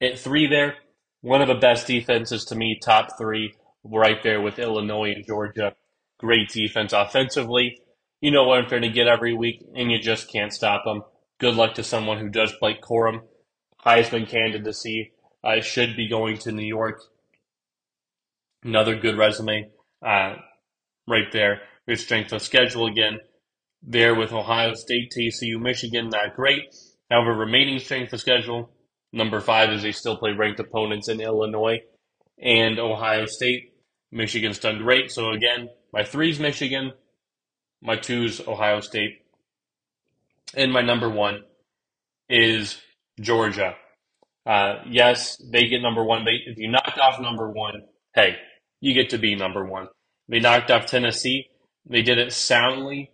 at 0.00 0.18
three 0.18 0.46
there. 0.46 0.76
One 1.20 1.42
of 1.42 1.48
the 1.48 1.54
best 1.54 1.86
defenses 1.86 2.44
to 2.46 2.54
me, 2.54 2.78
top 2.82 3.18
three, 3.18 3.54
right 3.84 4.22
there 4.22 4.40
with 4.40 4.58
Illinois 4.58 5.12
and 5.12 5.26
Georgia 5.26 5.74
great 6.18 6.48
defense 6.50 6.92
offensively. 6.92 7.80
You 8.20 8.30
know 8.30 8.44
what 8.44 8.60
they're 8.60 8.80
going 8.80 8.82
to 8.82 8.88
get 8.88 9.06
every 9.06 9.34
week, 9.34 9.64
and 9.74 9.90
you 9.90 9.98
just 9.98 10.30
can't 10.30 10.52
stop 10.52 10.84
them. 10.84 11.02
Good 11.38 11.54
luck 11.54 11.74
to 11.74 11.84
someone 11.84 12.18
who 12.18 12.28
does 12.28 12.52
Blake 12.60 12.82
Corum. 12.82 13.20
Heisman 13.86 14.28
candidacy 14.28 15.12
uh, 15.44 15.60
should 15.60 15.96
be 15.96 16.08
going 16.08 16.38
to 16.38 16.52
New 16.52 16.66
York. 16.66 17.00
Another 18.62 18.96
good 18.96 19.16
resume 19.16 19.70
uh, 20.04 20.34
right 21.06 21.30
there. 21.32 21.60
Good 21.86 21.98
strength 21.98 22.32
of 22.32 22.42
schedule 22.42 22.86
again. 22.86 23.20
There 23.82 24.14
with 24.14 24.32
Ohio 24.32 24.74
State, 24.74 25.12
TCU, 25.16 25.60
Michigan, 25.60 26.08
not 26.08 26.34
great. 26.34 26.74
However, 27.10 27.32
remaining 27.32 27.78
strength 27.78 28.12
of 28.12 28.20
schedule, 28.20 28.70
number 29.12 29.40
five 29.40 29.70
is 29.70 29.82
they 29.82 29.92
still 29.92 30.16
play 30.16 30.32
ranked 30.32 30.60
opponents 30.60 31.08
in 31.08 31.20
Illinois 31.20 31.80
and 32.40 32.78
Ohio 32.78 33.26
State. 33.26 33.72
Michigan's 34.10 34.58
done 34.58 34.78
great. 34.78 35.10
So 35.10 35.30
again, 35.30 35.68
my 35.92 36.02
three's 36.02 36.40
Michigan, 36.40 36.92
my 37.80 37.96
two's 37.96 38.46
Ohio 38.46 38.80
State, 38.80 39.22
and 40.54 40.72
my 40.72 40.82
number 40.82 41.08
one 41.08 41.44
is 42.28 42.80
Georgia. 43.20 43.76
Uh, 44.48 44.82
yes, 44.88 45.36
they 45.52 45.68
get 45.68 45.82
number 45.82 46.02
one. 46.02 46.24
They, 46.24 46.40
if 46.46 46.56
you 46.56 46.70
knocked 46.70 46.98
off 46.98 47.20
number 47.20 47.50
one, 47.50 47.82
hey, 48.14 48.36
you 48.80 48.94
get 48.94 49.10
to 49.10 49.18
be 49.18 49.34
number 49.34 49.66
one. 49.66 49.88
They 50.26 50.40
knocked 50.40 50.70
off 50.70 50.86
Tennessee. 50.86 51.48
They 51.84 52.00
did 52.00 52.18
it 52.18 52.32
soundly 52.32 53.10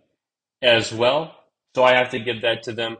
as 0.61 0.93
well. 0.93 1.35
So 1.75 1.83
I 1.83 1.95
have 1.95 2.11
to 2.11 2.19
give 2.19 2.41
that 2.43 2.63
to 2.63 2.71
them. 2.71 2.97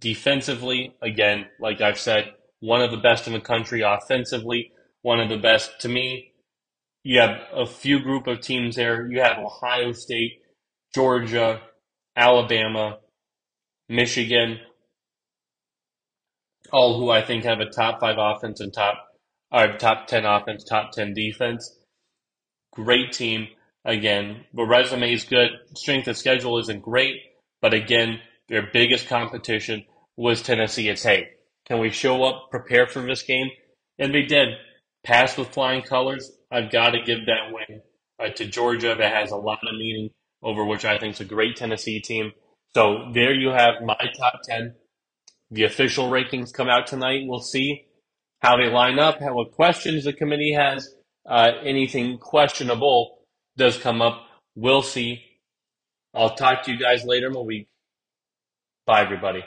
Defensively, 0.00 0.96
again, 1.00 1.46
like 1.60 1.80
I've 1.80 2.00
said, 2.00 2.32
one 2.58 2.82
of 2.82 2.90
the 2.90 2.96
best 2.96 3.28
in 3.28 3.32
the 3.32 3.40
country. 3.40 3.82
Offensively, 3.82 4.72
one 5.02 5.20
of 5.20 5.28
the 5.28 5.38
best. 5.38 5.80
To 5.82 5.88
me, 5.88 6.32
you 7.04 7.20
have 7.20 7.38
a 7.54 7.64
few 7.64 8.00
group 8.00 8.26
of 8.26 8.40
teams 8.40 8.74
there. 8.74 9.06
You 9.06 9.20
have 9.20 9.38
Ohio 9.38 9.92
State, 9.92 10.42
Georgia, 10.92 11.60
Alabama, 12.16 12.98
Michigan, 13.88 14.58
all 16.72 16.98
who 16.98 17.10
I 17.10 17.22
think 17.22 17.44
have 17.44 17.60
a 17.60 17.70
top 17.70 18.00
five 18.00 18.16
offense 18.18 18.60
and 18.60 18.72
top 18.72 19.06
or 19.50 19.76
top 19.78 20.06
ten 20.06 20.24
offense, 20.24 20.64
top 20.64 20.92
ten 20.92 21.14
defense. 21.14 21.78
Great 22.72 23.12
team. 23.12 23.48
Again, 23.84 24.44
the 24.52 24.64
resume 24.64 25.12
is 25.12 25.24
good. 25.24 25.50
Strength 25.74 26.08
of 26.08 26.16
schedule 26.16 26.58
isn't 26.58 26.82
great, 26.82 27.16
but 27.62 27.72
again, 27.72 28.20
their 28.48 28.68
biggest 28.72 29.08
competition 29.08 29.84
was 30.16 30.42
Tennessee. 30.42 30.88
It's 30.88 31.02
hey, 31.02 31.28
can 31.66 31.78
we 31.78 31.90
show 31.90 32.24
up, 32.24 32.50
prepare 32.50 32.86
for 32.86 33.00
this 33.02 33.22
game? 33.22 33.48
And 33.98 34.14
they 34.14 34.22
did. 34.22 34.48
Pass 35.04 35.36
with 35.36 35.48
flying 35.48 35.82
colors. 35.82 36.30
I've 36.50 36.70
got 36.70 36.90
to 36.90 37.02
give 37.02 37.26
that 37.26 37.52
win 37.52 37.82
uh, 38.18 38.30
to 38.34 38.46
Georgia. 38.46 38.94
That 38.98 39.14
has 39.14 39.30
a 39.30 39.36
lot 39.36 39.60
of 39.62 39.74
meaning 39.74 40.10
over 40.42 40.64
which 40.64 40.84
I 40.84 40.98
think 40.98 41.14
is 41.14 41.20
a 41.20 41.24
great 41.24 41.56
Tennessee 41.56 42.00
team. 42.00 42.32
So 42.74 43.10
there 43.14 43.32
you 43.32 43.50
have 43.50 43.82
my 43.84 43.96
top 44.18 44.40
10. 44.44 44.74
The 45.50 45.64
official 45.64 46.10
rankings 46.10 46.52
come 46.52 46.68
out 46.68 46.86
tonight. 46.86 47.22
We'll 47.26 47.40
see 47.40 47.86
how 48.40 48.56
they 48.56 48.70
line 48.70 48.98
up, 48.98 49.20
how, 49.20 49.34
what 49.34 49.52
questions 49.52 50.04
the 50.04 50.12
committee 50.12 50.52
has. 50.52 50.94
Uh, 51.28 51.52
anything 51.64 52.18
questionable 52.18 53.18
does 53.56 53.78
come 53.78 54.02
up. 54.02 54.26
We'll 54.54 54.82
see. 54.82 55.22
I'll 56.14 56.34
talk 56.34 56.64
to 56.64 56.72
you 56.72 56.78
guys 56.78 57.04
later 57.04 57.28
in 57.28 57.32
the 57.32 57.42
week. 57.42 57.68
Bye, 58.86 59.02
everybody. 59.02 59.44